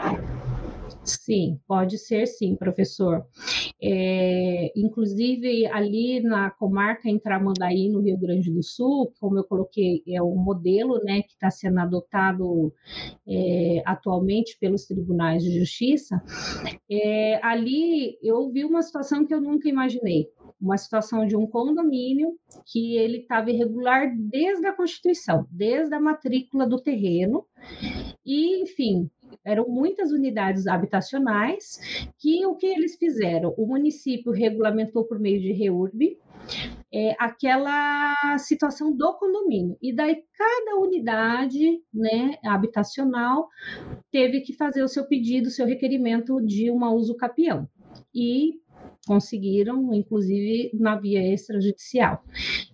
Sim, 1.07 1.61
pode 1.69 1.99
ser 1.99 2.27
sim, 2.27 2.57
professor. 2.57 3.25
É, 3.81 4.73
inclusive, 4.77 5.67
ali 5.67 6.21
na 6.21 6.51
comarca 6.51 7.09
em 7.09 7.19
Tramandaí, 7.19 7.89
no 7.89 8.01
Rio 8.01 8.19
Grande 8.19 8.51
do 8.51 8.63
Sul, 8.63 9.13
como 9.21 9.39
eu 9.39 9.45
coloquei, 9.45 10.03
é 10.09 10.21
o 10.21 10.35
modelo 10.35 10.99
né, 11.05 11.23
que 11.23 11.33
está 11.33 11.51
sendo 11.51 11.79
adotado 11.79 12.73
é, 13.27 13.83
atualmente 13.87 14.59
pelos 14.59 14.85
tribunais 14.87 15.45
de 15.45 15.59
justiça, 15.59 16.21
é, 16.91 17.39
ali 17.45 18.19
eu 18.21 18.51
vi 18.51 18.65
uma 18.65 18.83
situação 18.83 19.25
que 19.25 19.33
eu 19.33 19.41
nunca 19.41 19.69
imaginei 19.69 20.29
uma 20.61 20.77
situação 20.79 21.27
de 21.27 21.37
um 21.37 21.47
condomínio 21.47 22.35
que 22.65 22.97
ele 22.97 23.19
estava 23.19 23.51
irregular 23.51 24.11
desde 24.17 24.67
a 24.67 24.73
Constituição, 24.73 25.47
desde 25.51 25.95
a 25.95 26.01
matrícula 26.01 26.67
do 26.67 26.81
terreno, 26.81 27.45
e, 28.25 28.63
enfim, 28.63 29.11
eram 29.45 29.69
muitas 29.69 30.11
unidades 30.13 30.67
habitacionais 30.67 31.79
que 32.19 32.45
o 32.47 32.57
que 32.57 32.67
eles 32.67 32.97
fizeram? 32.97 33.55
O 33.57 33.67
município 33.67 34.33
regulamentou 34.33 35.05
por 35.05 35.19
meio 35.19 35.41
de 35.41 35.53
REURB 35.53 36.19
é, 36.93 37.15
aquela 37.19 38.39
situação 38.39 38.95
do 38.95 39.15
condomínio. 39.15 39.77
E 39.83 39.95
daí 39.95 40.23
cada 40.37 40.79
unidade 40.79 41.81
né, 41.93 42.37
habitacional 42.45 43.49
teve 44.11 44.41
que 44.41 44.53
fazer 44.53 44.83
o 44.83 44.89
seu 44.89 45.07
pedido, 45.07 45.47
o 45.47 45.51
seu 45.51 45.67
requerimento 45.67 46.41
de 46.45 46.71
uma 46.71 46.93
uso 46.93 47.17
capião. 47.17 47.69
E 48.15 48.61
conseguiram, 49.07 49.95
inclusive 49.95 50.71
na 50.75 50.97
via 50.97 51.33
extrajudicial. 51.33 52.23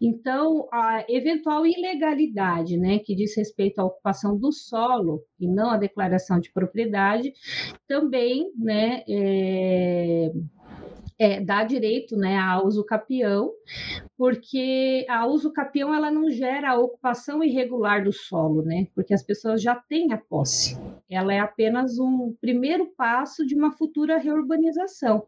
Então, 0.00 0.66
a 0.72 1.04
eventual 1.08 1.66
ilegalidade, 1.66 2.76
né, 2.76 2.98
que 2.98 3.14
diz 3.14 3.36
respeito 3.36 3.78
à 3.80 3.84
ocupação 3.84 4.36
do 4.36 4.50
solo 4.50 5.22
e 5.38 5.46
não 5.46 5.70
à 5.70 5.76
declaração 5.76 6.40
de 6.40 6.50
propriedade, 6.52 7.32
também, 7.86 8.50
né, 8.56 9.02
é, 9.08 10.32
é, 11.18 11.40
dá 11.40 11.62
direito 11.62 12.16
né, 12.16 12.36
a 12.36 12.62
uso 12.62 12.84
capião, 12.84 13.52
porque 14.22 15.04
a 15.08 15.26
uso 15.26 15.52
capião 15.52 15.92
ela 15.92 16.08
não 16.08 16.30
gera 16.30 16.70
a 16.70 16.78
ocupação 16.78 17.42
irregular 17.42 18.04
do 18.04 18.12
solo, 18.12 18.62
né? 18.62 18.86
Porque 18.94 19.12
as 19.12 19.20
pessoas 19.20 19.60
já 19.60 19.74
têm 19.74 20.12
a 20.12 20.16
posse. 20.16 20.78
Ela 21.10 21.34
é 21.34 21.40
apenas 21.40 21.98
um 21.98 22.32
primeiro 22.40 22.86
passo 22.96 23.44
de 23.44 23.56
uma 23.56 23.72
futura 23.72 24.18
reurbanização. 24.18 25.24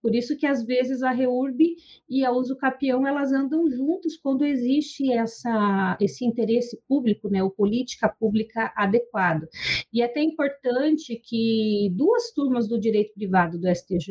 Por 0.00 0.14
isso 0.14 0.34
que 0.36 0.46
às 0.46 0.64
vezes 0.64 1.02
a 1.02 1.10
reurb 1.10 1.76
e 2.08 2.24
a 2.24 2.32
uso 2.32 2.56
capião 2.56 3.06
elas 3.06 3.32
andam 3.32 3.70
juntos 3.70 4.16
quando 4.16 4.46
existe 4.46 5.12
essa, 5.12 5.98
esse 6.00 6.24
interesse 6.24 6.80
público, 6.88 7.28
né, 7.28 7.42
ou 7.42 7.50
política 7.50 8.08
pública 8.08 8.72
adequada. 8.74 9.46
E 9.92 10.00
é 10.00 10.06
até 10.06 10.22
importante 10.22 11.20
que 11.22 11.92
duas 11.94 12.32
turmas 12.32 12.66
do 12.66 12.80
direito 12.80 13.12
privado 13.12 13.58
do 13.58 13.68
STJ 13.68 14.08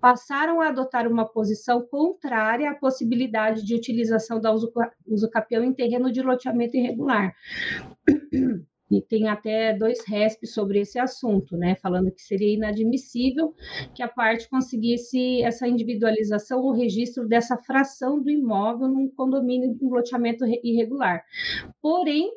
passaram 0.00 0.52
passaram 0.52 0.60
a 0.60 0.68
adotar 0.68 1.06
uma 1.06 1.24
posição 1.24 1.80
contrária 1.82 2.70
à 2.70 2.74
possibilidade 2.74 3.31
de 3.64 3.74
utilização 3.74 4.40
da 4.40 4.52
usucapião 5.06 5.64
em 5.64 5.72
terreno 5.72 6.12
de 6.12 6.22
loteamento 6.22 6.76
irregular. 6.76 7.34
E 8.92 9.00
tem 9.00 9.26
até 9.26 9.72
dois 9.72 10.06
RESP 10.06 10.46
sobre 10.46 10.80
esse 10.80 10.98
assunto, 10.98 11.56
né? 11.56 11.74
Falando 11.76 12.12
que 12.12 12.20
seria 12.20 12.54
inadmissível 12.54 13.54
que 13.94 14.02
a 14.02 14.08
parte 14.08 14.50
conseguisse 14.50 15.40
essa 15.42 15.66
individualização 15.66 16.60
ou 16.60 16.72
registro 16.72 17.26
dessa 17.26 17.56
fração 17.56 18.22
do 18.22 18.28
imóvel 18.30 18.88
num 18.88 19.08
condomínio 19.08 19.74
de 19.74 19.82
um 19.82 19.88
loteamento 19.88 20.44
irregular. 20.62 21.24
Porém, 21.80 22.30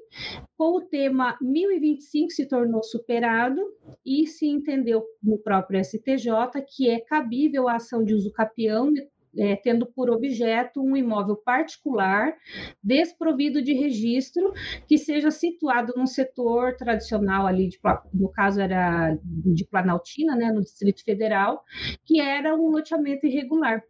com 0.57 0.77
o 0.77 0.81
tema 0.81 1.37
1025 1.41 2.31
se 2.31 2.47
tornou 2.47 2.81
superado 2.81 3.59
e 4.05 4.25
se 4.25 4.47
entendeu 4.47 5.03
no 5.21 5.37
próprio 5.37 5.83
STJ 5.83 6.29
que 6.65 6.89
é 6.89 7.01
cabível 7.01 7.67
a 7.67 7.75
ação 7.75 8.01
de 8.01 8.13
uso 8.13 8.31
capião 8.31 8.93
é, 9.37 9.55
tendo 9.55 9.85
por 9.85 10.09
objeto 10.09 10.81
um 10.81 10.95
imóvel 10.95 11.35
particular 11.35 12.35
desprovido 12.83 13.61
de 13.61 13.73
registro 13.73 14.53
que 14.87 14.97
seja 14.97 15.31
situado 15.31 15.93
num 15.95 16.07
setor 16.07 16.75
tradicional 16.75 17.45
ali, 17.45 17.69
de, 17.69 17.79
no 18.13 18.29
caso 18.29 18.61
era 18.61 19.17
de 19.23 19.65
Planaltina, 19.65 20.35
né, 20.35 20.51
no 20.51 20.61
Distrito 20.61 21.03
Federal, 21.03 21.63
que 22.05 22.19
era 22.19 22.55
um 22.55 22.69
loteamento 22.69 23.25
irregular 23.25 23.83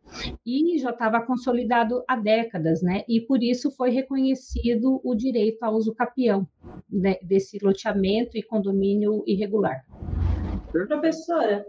e 0.45 0.77
já 0.79 0.91
estava 0.91 1.21
consolidado 1.21 2.03
há 2.07 2.15
décadas, 2.15 2.81
né, 2.81 3.03
e 3.07 3.21
por 3.21 3.41
isso 3.41 3.71
foi 3.71 3.89
reconhecido 3.89 4.99
o 5.03 5.15
direito 5.15 5.63
ao 5.63 5.75
uso 5.75 5.93
capião 5.93 6.47
né, 6.89 7.17
desse 7.21 7.57
loteamento 7.61 8.37
e 8.37 8.43
condomínio 8.43 9.23
irregular. 9.27 9.83
Professora, 10.87 11.65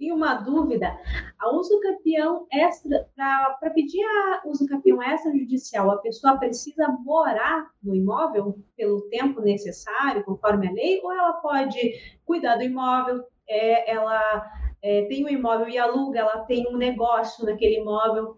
e 0.00 0.10
uma 0.10 0.34
dúvida, 0.34 0.98
a 1.38 1.54
uso 1.54 1.78
campeão 1.80 2.46
extra, 2.50 3.06
para 3.14 3.70
pedir 3.70 4.02
a 4.02 4.42
uso 4.46 4.66
campeão 4.66 5.02
extrajudicial, 5.02 5.90
a 5.90 5.98
pessoa 5.98 6.38
precisa 6.38 6.88
morar 7.04 7.70
no 7.82 7.94
imóvel 7.94 8.58
pelo 8.76 9.02
tempo 9.02 9.40
necessário, 9.40 10.24
conforme 10.24 10.68
a 10.68 10.72
lei, 10.72 11.00
ou 11.02 11.12
ela 11.12 11.34
pode 11.34 11.92
cuidar 12.24 12.56
do 12.56 12.64
imóvel, 12.64 13.22
é, 13.48 13.92
ela 13.92 14.50
é, 14.82 15.04
tem 15.04 15.24
um 15.24 15.28
imóvel 15.28 15.68
e 15.68 15.78
aluga, 15.78 16.20
ela 16.20 16.40
tem 16.40 16.66
um 16.66 16.76
negócio 16.76 17.44
naquele 17.44 17.80
imóvel, 17.80 18.36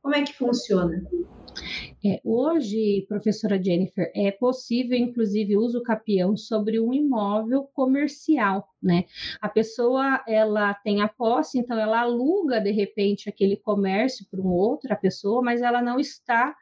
como 0.00 0.14
é 0.14 0.22
que 0.22 0.32
funciona? 0.32 1.04
É, 2.04 2.20
hoje, 2.24 3.04
professora 3.08 3.62
Jennifer, 3.62 4.10
é 4.14 4.32
possível, 4.32 4.98
inclusive, 4.98 5.56
uso 5.56 5.82
capião 5.82 6.36
sobre 6.36 6.80
um 6.80 6.92
imóvel 6.92 7.62
comercial, 7.72 8.68
né? 8.82 9.04
A 9.40 9.48
pessoa, 9.48 10.20
ela 10.26 10.74
tem 10.74 11.00
a 11.00 11.06
posse, 11.06 11.58
então 11.58 11.78
ela 11.78 12.00
aluga, 12.00 12.60
de 12.60 12.72
repente, 12.72 13.28
aquele 13.28 13.56
comércio 13.56 14.26
para 14.28 14.40
uma 14.40 14.52
outra 14.52 14.96
pessoa, 14.96 15.40
mas 15.42 15.62
ela 15.62 15.80
não 15.80 16.00
está 16.00 16.56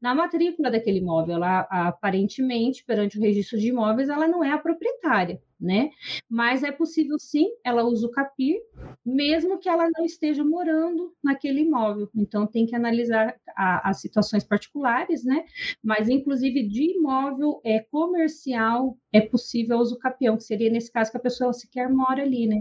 na 0.00 0.14
matrícula 0.14 0.70
daquele 0.70 0.98
imóvel. 0.98 1.36
Ela, 1.36 1.60
aparentemente, 1.70 2.84
perante 2.84 3.18
o 3.18 3.20
registro 3.20 3.58
de 3.58 3.68
imóveis, 3.68 4.08
ela 4.08 4.28
não 4.28 4.44
é 4.44 4.52
a 4.52 4.58
proprietária 4.58 5.40
né? 5.64 5.90
Mas 6.28 6.62
é 6.62 6.70
possível 6.70 7.18
sim, 7.18 7.48
ela 7.64 7.84
usa 7.84 8.06
o 8.06 8.10
CAPIR, 8.10 8.60
mesmo 9.04 9.58
que 9.58 9.68
ela 9.68 9.88
não 9.96 10.04
esteja 10.04 10.44
morando 10.44 11.14
naquele 11.22 11.62
imóvel. 11.62 12.08
Então 12.14 12.46
tem 12.46 12.66
que 12.66 12.76
analisar 12.76 13.34
as 13.56 14.00
situações 14.00 14.44
particulares, 14.44 14.83
né? 15.24 15.44
Mas 15.82 16.08
inclusive 16.08 16.68
de 16.68 16.96
imóvel 16.98 17.60
é 17.64 17.80
comercial 17.90 18.96
é 19.12 19.20
possível 19.20 19.78
uso 19.78 19.98
capião, 19.98 20.36
que 20.36 20.44
seria 20.44 20.70
nesse 20.70 20.92
caso 20.92 21.10
que 21.10 21.16
a 21.16 21.20
pessoa 21.20 21.52
sequer 21.52 21.88
mora 21.88 22.22
ali, 22.22 22.46
né? 22.46 22.60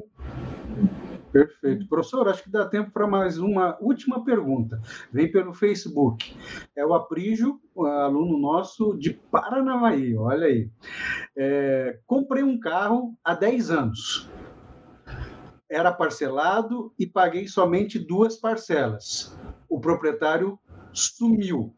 Perfeito. 1.34 1.88
Professor, 1.88 2.28
acho 2.30 2.43
que 2.43 2.51
dá 2.51 2.63
tempo 2.69 2.91
para 2.91 3.07
mais 3.07 3.39
uma 3.39 3.76
última 3.82 4.24
pergunta. 4.24 4.80
Vem 5.11 5.32
pelo 5.32 5.51
Facebook. 5.51 6.32
É 6.76 6.86
o 6.86 6.93
Aprígio, 6.93 7.59
aluno 7.76 8.38
nosso 8.38 8.95
de 8.99 9.13
Paranavaí, 9.13 10.15
olha 10.15 10.45
aí. 10.45 10.69
É, 11.36 11.99
comprei 12.05 12.43
um 12.43 12.59
carro 12.59 13.17
há 13.24 13.34
10 13.34 13.71
anos. 13.71 14.30
Era 15.67 15.91
parcelado 15.91 16.93
e 16.99 17.07
paguei 17.07 17.47
somente 17.47 17.97
duas 17.97 18.38
parcelas. 18.38 19.36
O 19.67 19.80
proprietário 19.80 20.59
sumiu. 20.93 21.76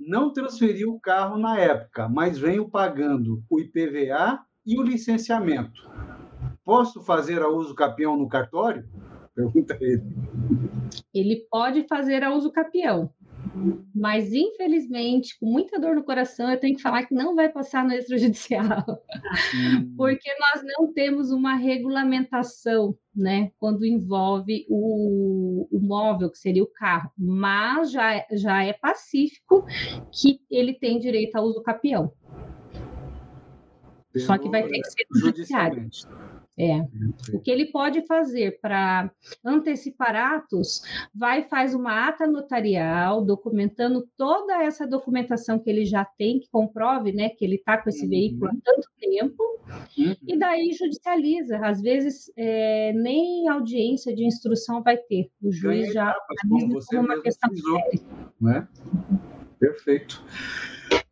Não 0.00 0.32
transferiu 0.32 0.94
o 0.94 1.00
carro 1.00 1.38
na 1.38 1.58
época, 1.58 2.08
mas 2.08 2.38
venho 2.38 2.68
pagando 2.68 3.42
o 3.50 3.60
IPVA 3.60 4.40
e 4.66 4.78
o 4.78 4.82
licenciamento 4.82 5.88
Posso 6.64 7.02
fazer 7.02 7.42
a 7.42 7.48
uso 7.48 7.74
capião 7.74 8.16
no 8.16 8.28
cartório? 8.28 8.88
Pergunta 9.34 9.76
ele. 9.80 10.04
Ele 11.12 11.46
pode 11.50 11.86
fazer 11.88 12.22
a 12.22 12.32
uso 12.32 12.52
capião. 12.52 13.12
Mas, 13.94 14.32
infelizmente, 14.32 15.38
com 15.38 15.46
muita 15.46 15.78
dor 15.78 15.96
no 15.96 16.04
coração, 16.04 16.50
eu 16.50 16.58
tenho 16.58 16.76
que 16.76 16.82
falar 16.82 17.04
que 17.04 17.14
não 17.14 17.34
vai 17.34 17.48
passar 17.48 17.84
no 17.84 17.92
extrajudicial, 17.92 18.84
hum. 19.54 19.94
porque 19.96 20.30
nós 20.38 20.62
não 20.64 20.92
temos 20.92 21.30
uma 21.30 21.54
regulamentação, 21.54 22.96
né, 23.14 23.50
quando 23.58 23.84
envolve 23.84 24.66
o, 24.68 25.68
o 25.70 25.80
móvel, 25.80 26.30
que 26.30 26.38
seria 26.38 26.62
o 26.62 26.70
carro, 26.70 27.10
mas 27.18 27.90
já, 27.90 28.24
já 28.32 28.64
é 28.64 28.72
pacífico 28.72 29.66
que 30.12 30.40
ele 30.50 30.74
tem 30.74 30.98
direito 30.98 31.34
ao 31.36 31.44
uso 31.44 31.62
capião. 31.62 32.12
Só 34.16 34.36
que 34.38 34.48
vai 34.48 34.66
ter 34.66 34.80
que 34.80 34.90
ser 34.90 35.06
judiciário. 35.14 35.88
É. 36.60 36.86
O 37.34 37.40
que 37.40 37.50
ele 37.50 37.66
pode 37.66 38.06
fazer 38.06 38.60
para 38.60 39.10
antecipar 39.44 40.14
atos, 40.14 40.82
vai 41.14 41.42
faz 41.48 41.74
uma 41.74 42.08
ata 42.08 42.26
notarial 42.26 43.24
documentando 43.24 44.06
toda 44.16 44.62
essa 44.62 44.86
documentação 44.86 45.58
que 45.58 45.70
ele 45.70 45.86
já 45.86 46.04
tem, 46.04 46.38
que 46.38 46.48
comprove, 46.50 47.12
né, 47.12 47.30
que 47.30 47.44
ele 47.44 47.56
está 47.56 47.78
com 47.78 47.88
esse 47.88 48.04
uhum. 48.04 48.10
veículo 48.10 48.50
há 48.50 48.54
tanto 48.62 48.88
tempo, 49.00 49.42
uhum. 49.96 50.14
e 50.26 50.38
daí 50.38 50.72
judicializa. 50.72 51.58
Às 51.58 51.80
vezes 51.80 52.30
é, 52.36 52.92
nem 52.92 53.48
audiência 53.48 54.14
de 54.14 54.24
instrução 54.24 54.82
vai 54.82 54.96
ter. 54.96 55.30
O 55.42 55.50
juiz 55.50 55.92
já 55.92 56.14
analisa 56.44 56.86
como 56.90 57.02
uma 57.02 57.22
questão. 57.22 57.50
Né? 58.40 58.68
Perfeito. 59.58 60.22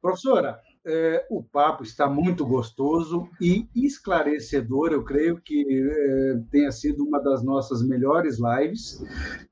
Professora, 0.01 0.61
é, 0.89 1.27
o 1.29 1.43
papo 1.43 1.83
está 1.83 2.09
muito 2.09 2.47
gostoso 2.47 3.29
e 3.39 3.69
esclarecedor. 3.75 4.91
Eu 4.91 5.05
creio 5.05 5.39
que 5.39 5.67
é, 5.71 6.41
tenha 6.51 6.73
sido 6.73 7.05
uma 7.05 7.23
das 7.23 7.45
nossas 7.45 7.87
melhores 7.87 8.39
lives 8.39 9.05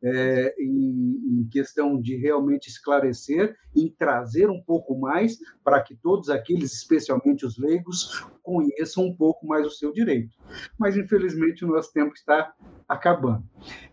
é, 0.03 0.55
em, 0.59 1.41
em, 1.41 1.49
questão 1.51 2.01
de 2.01 2.17
realmente 2.17 2.69
esclarecer, 2.69 3.55
em 3.75 3.91
trazer 3.91 4.49
um 4.49 4.63
pouco 4.63 4.99
mais 4.99 5.37
para 5.63 5.83
que 5.83 5.95
todos 5.95 6.31
aqueles, 6.31 6.73
especialmente 6.73 7.45
os 7.45 7.59
leigos, 7.59 8.27
conheçam 8.43 9.05
um 9.05 9.15
pouco 9.15 9.47
mais 9.47 9.67
o 9.67 9.71
seu 9.71 9.93
direito. 9.93 10.35
Mas, 10.79 10.97
infelizmente, 10.97 11.65
o 11.65 11.69
nosso 11.69 11.93
tempo 11.93 12.15
está 12.15 12.55
acabando. 12.89 13.45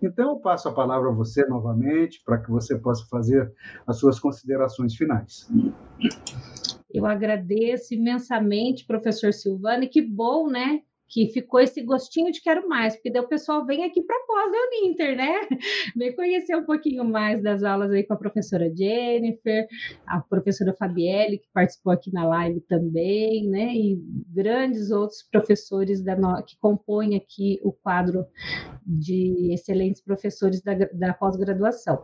Então, 0.02 0.30
eu 0.30 0.36
passo 0.38 0.70
a 0.70 0.74
palavra 0.74 1.10
a 1.10 1.14
você 1.14 1.46
novamente, 1.46 2.22
para 2.26 2.38
que 2.38 2.50
você 2.50 2.78
possa 2.78 3.06
fazer 3.10 3.52
as 3.86 3.98
suas 3.98 4.20
considerações 4.20 4.96
finais. 4.96 5.50
Eu 6.94 7.06
agradeço 7.06 7.94
imensamente, 7.94 8.86
professor 8.86 9.34
Silvano, 9.34 9.90
que 9.90 10.02
bom, 10.02 10.48
né, 10.48 10.82
que 11.14 11.28
ficou 11.28 11.60
esse 11.60 11.80
gostinho 11.84 12.32
de 12.32 12.42
quero 12.42 12.68
mais, 12.68 12.96
porque 12.96 13.12
daí 13.12 13.22
o 13.22 13.28
pessoal 13.28 13.64
vem 13.68 13.86
aqui 13.86 14.02
para 14.02 14.20
pós 14.26 14.52
da 14.52 14.58
Uninter, 14.68 15.16
né? 15.16 15.48
Vem 15.96 16.16
conhecer 16.16 16.56
um 16.56 16.66
pouquinho 16.66 17.06
mais 17.06 17.42
das 17.44 17.64
aulas 17.64 17.92
aí 17.92 18.04
com 18.04 18.14
a 18.16 18.18
professora 18.18 18.74
Jennifer, 18.76 19.68
a 20.08 20.20
professora 20.22 20.74
Fabielle, 20.74 21.38
que 21.38 21.48
participou 21.54 21.94
aqui 21.94 22.12
na 22.12 22.26
live 22.28 22.62
também, 22.62 23.48
né? 23.48 23.76
E 23.76 24.02
grandes 24.34 24.90
outros 24.90 25.22
professores 25.22 26.04
da 26.04 26.16
no... 26.16 26.44
que 26.44 26.58
compõem 26.58 27.16
aqui 27.16 27.60
o 27.64 27.72
quadro 27.72 28.26
de 28.84 29.54
excelentes 29.54 30.02
professores 30.02 30.64
da, 30.64 30.74
da 30.74 31.14
pós-graduação. 31.14 32.04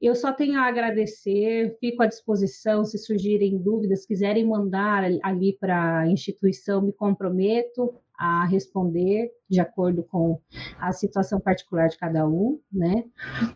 Eu 0.00 0.14
só 0.14 0.32
tenho 0.32 0.58
a 0.58 0.66
agradecer, 0.66 1.76
fico 1.78 2.02
à 2.02 2.06
disposição, 2.06 2.84
se 2.86 2.96
surgirem 2.96 3.58
dúvidas, 3.58 4.06
quiserem 4.06 4.46
mandar 4.46 5.04
ali 5.22 5.58
para 5.60 6.00
a 6.00 6.06
instituição, 6.08 6.80
me 6.80 6.92
comprometo 6.92 7.94
a 8.18 8.46
responder 8.46 9.30
de 9.48 9.60
acordo 9.60 10.02
com 10.02 10.40
a 10.78 10.92
situação 10.92 11.40
particular 11.40 11.88
de 11.88 11.98
cada 11.98 12.26
um, 12.26 12.58
né? 12.72 13.04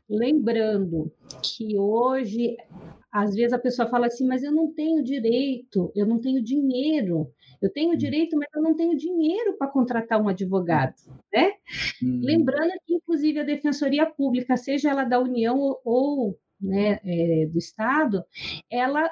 Lembrando 0.08 1.12
que 1.42 1.78
hoje, 1.78 2.56
às 3.12 3.34
vezes 3.34 3.52
a 3.52 3.58
pessoa 3.58 3.88
fala 3.88 4.06
assim, 4.06 4.26
mas 4.26 4.42
eu 4.42 4.52
não 4.52 4.72
tenho 4.72 5.02
direito, 5.02 5.90
eu 5.94 6.06
não 6.06 6.20
tenho 6.20 6.42
dinheiro. 6.42 7.32
Eu 7.61 7.70
tenho 7.70 7.96
direito, 7.96 8.36
mas 8.38 8.48
eu 8.54 8.62
não 8.62 8.74
tenho 8.74 8.96
dinheiro 8.96 9.56
para 9.58 9.70
contratar 9.70 10.20
um 10.20 10.28
advogado, 10.28 10.94
né? 11.32 11.52
Hum. 12.02 12.20
Lembrando 12.24 12.72
que, 12.86 12.94
inclusive, 12.94 13.38
a 13.38 13.44
Defensoria 13.44 14.06
Pública, 14.06 14.56
seja 14.56 14.90
ela 14.90 15.04
da 15.04 15.20
União 15.20 15.58
ou, 15.58 15.80
ou 15.84 16.38
né, 16.61 16.98
é, 17.04 17.46
do 17.46 17.58
Estado, 17.58 18.24
ela 18.70 19.11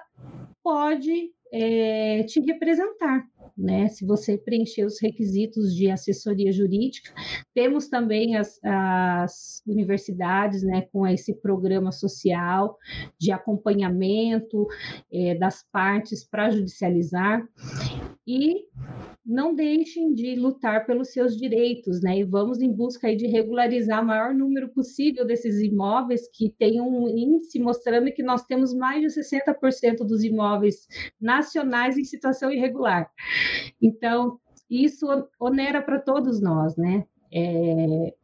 pode 0.62 1.30
é, 1.52 2.22
te 2.24 2.40
representar, 2.40 3.24
né? 3.56 3.88
Se 3.88 4.06
você 4.06 4.36
preencher 4.36 4.84
os 4.84 5.00
requisitos 5.00 5.74
de 5.74 5.90
assessoria 5.90 6.52
jurídica, 6.52 7.12
temos 7.54 7.88
também 7.88 8.36
as, 8.36 8.58
as 8.62 9.62
universidades, 9.66 10.62
né, 10.62 10.82
com 10.92 11.06
esse 11.06 11.34
programa 11.34 11.92
social 11.92 12.76
de 13.18 13.32
acompanhamento 13.32 14.66
é, 15.12 15.34
das 15.34 15.64
partes 15.72 16.24
para 16.24 16.50
judicializar 16.50 17.42
e 18.28 18.66
não 19.24 19.54
deixem 19.54 20.12
de 20.12 20.34
lutar 20.34 20.84
pelos 20.84 21.08
seus 21.12 21.34
direitos, 21.34 22.02
né? 22.02 22.18
E 22.18 22.24
vamos 22.24 22.60
em 22.60 22.70
busca 22.70 23.16
de 23.16 23.26
regularizar 23.26 24.02
o 24.02 24.06
maior 24.06 24.34
número 24.34 24.68
possível 24.68 25.26
desses 25.26 25.62
imóveis 25.62 26.28
que 26.30 26.50
tem 26.50 26.78
um 26.78 27.08
índice 27.08 27.58
mostrando 27.58 28.12
que 28.12 28.22
nós 28.22 28.44
temos 28.44 28.74
mais 28.74 29.00
de 29.00 29.08
60% 29.08 30.06
dos 30.06 30.22
imóveis 30.22 30.86
nacionais 31.18 31.96
em 31.96 32.04
situação 32.04 32.52
irregular. 32.52 33.10
Então, 33.80 34.38
isso 34.68 35.06
onera 35.40 35.80
para 35.80 35.98
todos 35.98 36.38
nós, 36.38 36.76
né? 36.76 37.06
É, 37.32 38.14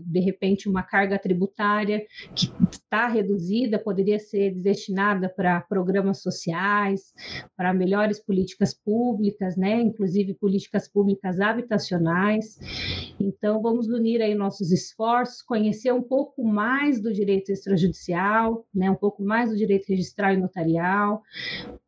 de 0.00 0.20
repente, 0.20 0.68
uma 0.68 0.82
carga 0.82 1.18
tributária 1.18 2.04
que 2.34 2.50
está 2.70 3.06
reduzida 3.06 3.78
poderia 3.78 4.18
ser 4.18 4.54
destinada 4.54 5.28
para 5.28 5.60
programas 5.60 6.22
sociais, 6.22 7.12
para 7.56 7.74
melhores 7.74 8.18
políticas 8.18 8.74
públicas, 8.74 9.56
né? 9.56 9.80
inclusive 9.80 10.34
políticas 10.34 10.88
públicas 10.88 11.40
habitacionais. 11.40 12.58
Então, 13.18 13.60
vamos 13.60 13.88
unir 13.88 14.22
aí 14.22 14.34
nossos 14.34 14.70
esforços, 14.72 15.42
conhecer 15.42 15.92
um 15.92 16.02
pouco 16.02 16.44
mais 16.44 17.00
do 17.00 17.12
direito 17.12 17.50
extrajudicial, 17.50 18.66
né? 18.74 18.90
um 18.90 18.94
pouco 18.94 19.22
mais 19.22 19.50
do 19.50 19.56
direito 19.56 19.86
registral 19.88 20.32
e 20.32 20.36
notarial, 20.36 21.22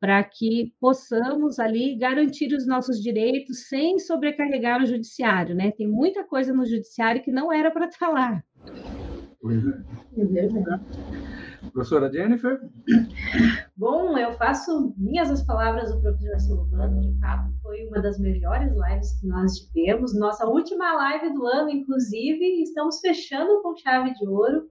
para 0.01 0.23
que 0.23 0.73
possamos 0.81 1.59
ali 1.59 1.97
garantir 1.97 2.53
os 2.55 2.67
nossos 2.67 3.03
direitos 3.03 3.69
sem 3.69 3.99
sobrecarregar 3.99 4.83
o 4.83 4.87
judiciário. 4.87 5.55
Né? 5.55 5.71
Tem 5.71 5.87
muita 5.87 6.25
coisa 6.25 6.53
no 6.53 6.67
judiciário 6.67 7.23
que 7.23 7.31
não 7.31 7.53
era 7.53 7.71
para 7.71 7.89
falar. 7.99 8.45
Pois 9.41 9.65
é. 9.67 9.99
Professora 11.73 12.13
Jennifer? 12.13 12.59
Bom, 13.77 14.17
eu 14.17 14.33
faço 14.33 14.95
minhas 14.97 15.31
as 15.31 15.45
palavras 15.45 15.93
do 15.93 16.01
professor 16.01 16.39
Silvano, 16.41 17.01
de 17.01 17.19
fato, 17.21 17.53
foi 17.63 17.85
uma 17.87 18.01
das 18.01 18.19
melhores 18.19 18.73
lives 18.73 19.21
que 19.21 19.27
nós 19.27 19.53
tivemos. 19.59 20.19
Nossa 20.19 20.47
última 20.47 20.93
live 20.95 21.35
do 21.35 21.47
ano, 21.47 21.71
inclusive, 21.71 22.63
estamos 22.63 23.01
fechando 23.01 23.63
com 23.63 23.77
chave 23.77 24.13
de 24.15 24.27
ouro. 24.27 24.69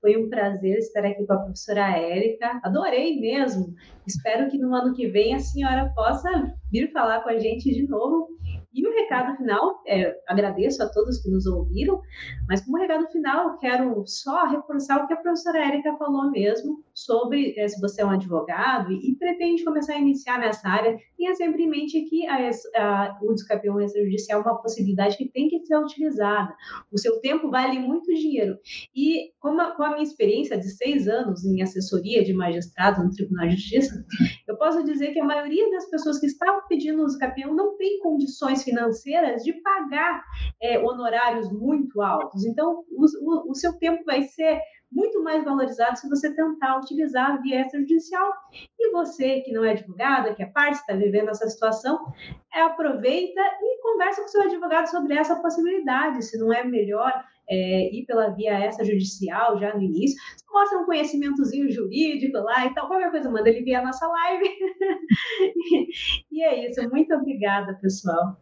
Foi 0.00 0.16
um 0.16 0.30
prazer 0.30 0.78
estar 0.78 1.04
aqui 1.04 1.26
com 1.26 1.32
a 1.34 1.38
professora 1.38 1.98
Érica. 1.98 2.60
Adorei 2.64 3.20
mesmo. 3.20 3.74
Espero 4.06 4.50
que 4.50 4.58
no 4.58 4.74
ano 4.74 4.94
que 4.94 5.08
vem 5.08 5.34
a 5.34 5.38
senhora 5.38 5.92
possa 5.94 6.28
vir 6.72 6.90
falar 6.90 7.20
com 7.22 7.28
a 7.28 7.38
gente 7.38 7.70
de 7.70 7.86
novo 7.86 8.28
e 8.72 8.86
o 8.86 8.92
recado 8.92 9.36
final, 9.36 9.82
é, 9.86 10.16
agradeço 10.28 10.82
a 10.82 10.88
todos 10.88 11.20
que 11.20 11.30
nos 11.30 11.44
ouviram, 11.46 12.00
mas 12.48 12.64
como 12.64 12.78
recado 12.78 13.06
final, 13.08 13.58
quero 13.58 14.04
só 14.06 14.46
reforçar 14.46 15.02
o 15.02 15.06
que 15.08 15.12
a 15.12 15.16
professora 15.16 15.66
Érica 15.66 15.96
falou 15.96 16.30
mesmo 16.30 16.84
sobre 16.94 17.58
é, 17.58 17.66
se 17.66 17.80
você 17.80 18.02
é 18.02 18.06
um 18.06 18.10
advogado 18.10 18.92
e, 18.92 19.10
e, 19.10 19.16
pretende 19.16 19.64
começar 19.64 19.94
a 19.94 19.98
iniciar 19.98 20.38
nessa 20.38 20.68
área, 20.68 20.96
tenha 21.16 21.34
sempre 21.34 21.64
em 21.64 21.68
mente 21.68 22.00
que 22.02 22.26
a, 22.26 22.50
a, 22.76 23.18
o 23.22 23.32
descapeão 23.34 23.80
extrajudicial 23.80 24.40
é 24.40 24.44
uma 24.44 24.62
possibilidade 24.62 25.16
que 25.16 25.28
tem 25.28 25.48
que 25.48 25.64
ser 25.66 25.76
utilizada. 25.76 26.54
O 26.92 26.98
seu 26.98 27.20
tempo 27.20 27.50
vale 27.50 27.78
muito 27.78 28.12
dinheiro. 28.14 28.56
E 28.94 29.32
com 29.40 29.58
a, 29.60 29.74
com 29.74 29.82
a 29.82 29.90
minha 29.90 30.02
experiência 30.02 30.56
de 30.58 30.68
seis 30.70 31.08
anos 31.08 31.44
em 31.44 31.62
assessoria 31.62 32.22
de 32.22 32.32
magistrado 32.32 33.02
no 33.02 33.10
Tribunal 33.10 33.48
de 33.48 33.56
Justiça, 33.56 34.04
eu 34.46 34.56
posso 34.56 34.84
dizer 34.84 35.12
que 35.12 35.20
a 35.20 35.24
maioria 35.24 35.70
das 35.70 35.88
pessoas 35.90 36.18
que 36.18 36.26
estavam 36.26 36.66
pedindo 36.68 37.02
o 37.02 37.06
descapeão 37.06 37.54
não 37.54 37.76
tem 37.76 37.98
condições 38.00 38.59
condições 38.60 38.64
financeiras 38.64 39.42
de 39.42 39.52
pagar 39.54 40.24
é, 40.60 40.78
honorários 40.78 41.50
muito 41.50 42.00
altos. 42.00 42.44
Então, 42.44 42.84
o, 42.90 43.04
o, 43.04 43.50
o 43.50 43.54
seu 43.54 43.78
tempo 43.78 44.04
vai 44.04 44.22
ser 44.22 44.60
muito 44.92 45.22
mais 45.22 45.44
valorizado 45.44 45.96
se 45.96 46.08
você 46.08 46.34
tentar 46.34 46.78
utilizar 46.78 47.32
a 47.32 47.36
via 47.36 47.62
extrajudicial. 47.62 48.32
E 48.78 48.90
você, 48.90 49.40
que 49.40 49.52
não 49.52 49.64
é 49.64 49.70
advogada, 49.70 50.34
que 50.34 50.42
é 50.42 50.46
parte, 50.46 50.80
está 50.80 50.94
vivendo 50.94 51.30
essa 51.30 51.48
situação, 51.48 52.12
é, 52.52 52.60
aproveita 52.62 53.40
e 53.40 53.82
conversa 53.82 54.22
com 54.22 54.28
seu 54.28 54.42
advogado 54.42 54.86
sobre 54.86 55.14
essa 55.14 55.36
possibilidade, 55.36 56.24
se 56.24 56.38
não 56.38 56.52
é 56.52 56.64
melhor 56.64 57.12
é, 57.48 57.94
ir 57.94 58.04
pela 58.04 58.30
via 58.30 58.66
extrajudicial 58.66 59.58
já 59.58 59.74
no 59.74 59.82
início. 59.82 60.16
Mostra 60.50 60.78
um 60.78 60.84
conhecimentozinho 60.84 61.70
jurídico 61.70 62.38
lá 62.38 62.66
e 62.66 62.74
tal, 62.74 62.88
qualquer 62.88 63.10
coisa, 63.10 63.30
manda 63.30 63.48
ele 63.48 63.62
vir 63.62 63.76
a 63.76 63.84
nossa 63.84 64.06
live. 64.06 64.48
e 66.32 66.42
é 66.42 66.68
isso, 66.68 66.80
muito 66.90 67.14
obrigada, 67.14 67.78
pessoal. 67.80 68.36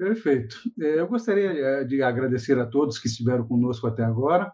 Perfeito. 0.00 0.56
É, 0.80 0.98
eu 0.98 1.06
gostaria 1.06 1.50
é, 1.50 1.84
de 1.84 2.02
agradecer 2.02 2.58
a 2.58 2.64
todos 2.64 2.98
que 2.98 3.06
estiveram 3.06 3.46
conosco 3.46 3.86
até 3.86 4.02
agora. 4.02 4.50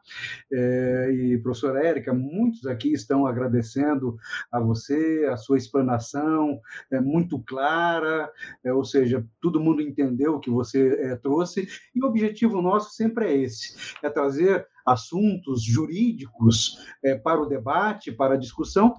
É, 0.53 1.13
e, 1.13 1.39
professora 1.39 1.87
Érica, 1.87 2.13
muitos 2.13 2.67
aqui 2.67 2.93
estão 2.93 3.29
agradecendo 3.29 4.17
a 4.51 4.59
você, 4.59 5.25
a 5.31 5.37
sua 5.37 5.57
explanação 5.57 6.61
é 6.91 7.01
muito 7.01 7.39
clara, 7.39 8.29
ou 8.65 8.85
seja, 8.85 9.25
todo 9.41 9.61
mundo 9.61 9.81
entendeu 9.81 10.35
o 10.35 10.41
que 10.41 10.51
você 10.51 11.17
trouxe. 11.23 11.69
E 11.95 12.03
o 12.03 12.09
objetivo 12.09 12.61
nosso 12.61 12.97
sempre 12.97 13.27
é 13.27 13.37
esse: 13.37 13.77
é 14.03 14.11
trazer 14.11 14.67
assuntos 14.85 15.63
jurídicos 15.63 16.77
para 17.23 17.41
o 17.41 17.47
debate, 17.47 18.11
para 18.11 18.35
a 18.35 18.39
discussão, 18.39 18.97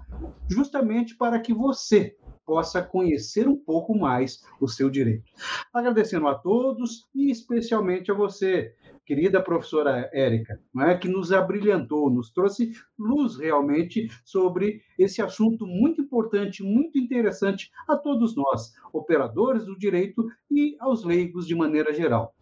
justamente 0.50 1.14
para 1.18 1.40
que 1.42 1.54
você 1.54 2.16
possa 2.48 2.82
conhecer 2.82 3.46
um 3.46 3.58
pouco 3.58 3.94
mais 3.94 4.42
o 4.62 4.70
seu 4.70 4.90
direito. 4.90 5.26
Agradecendo 5.74 6.30
a 6.30 6.34
todos 6.34 7.06
e 7.14 7.30
especialmente 7.30 8.10
a 8.10 8.14
você, 8.14 8.74
querida 9.06 9.44
professora 9.44 10.10
Érica, 10.14 10.58
é, 10.80 10.96
que 10.96 11.10
nos 11.10 11.34
abrilhantou, 11.34 12.10
nos 12.10 12.32
trouxe 12.32 12.72
luz 12.98 13.38
realmente 13.38 14.08
sobre 14.24 14.82
esse 14.98 15.22
assunto 15.22 15.68
muito 15.68 16.02
importante, 16.02 16.64
muito 16.64 16.98
interessante 16.98 17.70
a 17.86 17.98
todos 17.98 18.34
nós, 18.34 18.72
operadores 18.94 19.66
do 19.66 19.78
direito 19.78 20.26
e 20.50 20.78
aos 20.80 21.04
leigos 21.04 21.46
de 21.46 21.54
maneira 21.54 21.94
geral. 21.94 22.34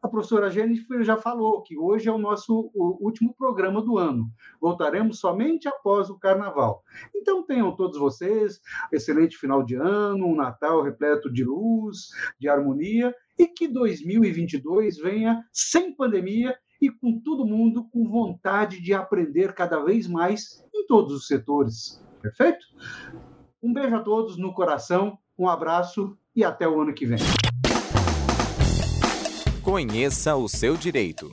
A 0.00 0.08
professora 0.08 0.50
Jennifer 0.50 1.02
já 1.02 1.16
falou 1.16 1.60
que 1.62 1.76
hoje 1.76 2.08
é 2.08 2.12
o 2.12 2.18
nosso 2.18 2.70
o 2.72 3.04
último 3.04 3.34
programa 3.34 3.82
do 3.82 3.98
ano. 3.98 4.30
Voltaremos 4.60 5.18
somente 5.18 5.66
após 5.66 6.08
o 6.08 6.18
carnaval. 6.18 6.84
Então 7.14 7.44
tenham 7.44 7.74
todos 7.74 7.98
vocês 7.98 8.60
excelente 8.92 9.36
final 9.36 9.62
de 9.62 9.74
ano, 9.74 10.26
um 10.26 10.36
Natal 10.36 10.82
repleto 10.82 11.32
de 11.32 11.42
luz, 11.42 12.08
de 12.38 12.48
harmonia 12.48 13.12
e 13.36 13.48
que 13.48 13.66
2022 13.66 14.98
venha 14.98 15.44
sem 15.52 15.92
pandemia 15.92 16.56
e 16.80 16.90
com 16.90 17.20
todo 17.20 17.44
mundo 17.44 17.88
com 17.90 18.08
vontade 18.08 18.80
de 18.80 18.94
aprender 18.94 19.52
cada 19.52 19.82
vez 19.82 20.06
mais 20.06 20.64
em 20.72 20.86
todos 20.86 21.12
os 21.12 21.26
setores. 21.26 22.00
Perfeito? 22.22 22.64
Um 23.60 23.72
beijo 23.72 23.96
a 23.96 24.00
todos 24.00 24.38
no 24.38 24.54
coração, 24.54 25.18
um 25.36 25.48
abraço 25.48 26.16
e 26.36 26.44
até 26.44 26.68
o 26.68 26.80
ano 26.80 26.94
que 26.94 27.04
vem. 27.04 27.18
Conheça 29.68 30.34
o 30.34 30.48
seu 30.48 30.78
direito. 30.78 31.30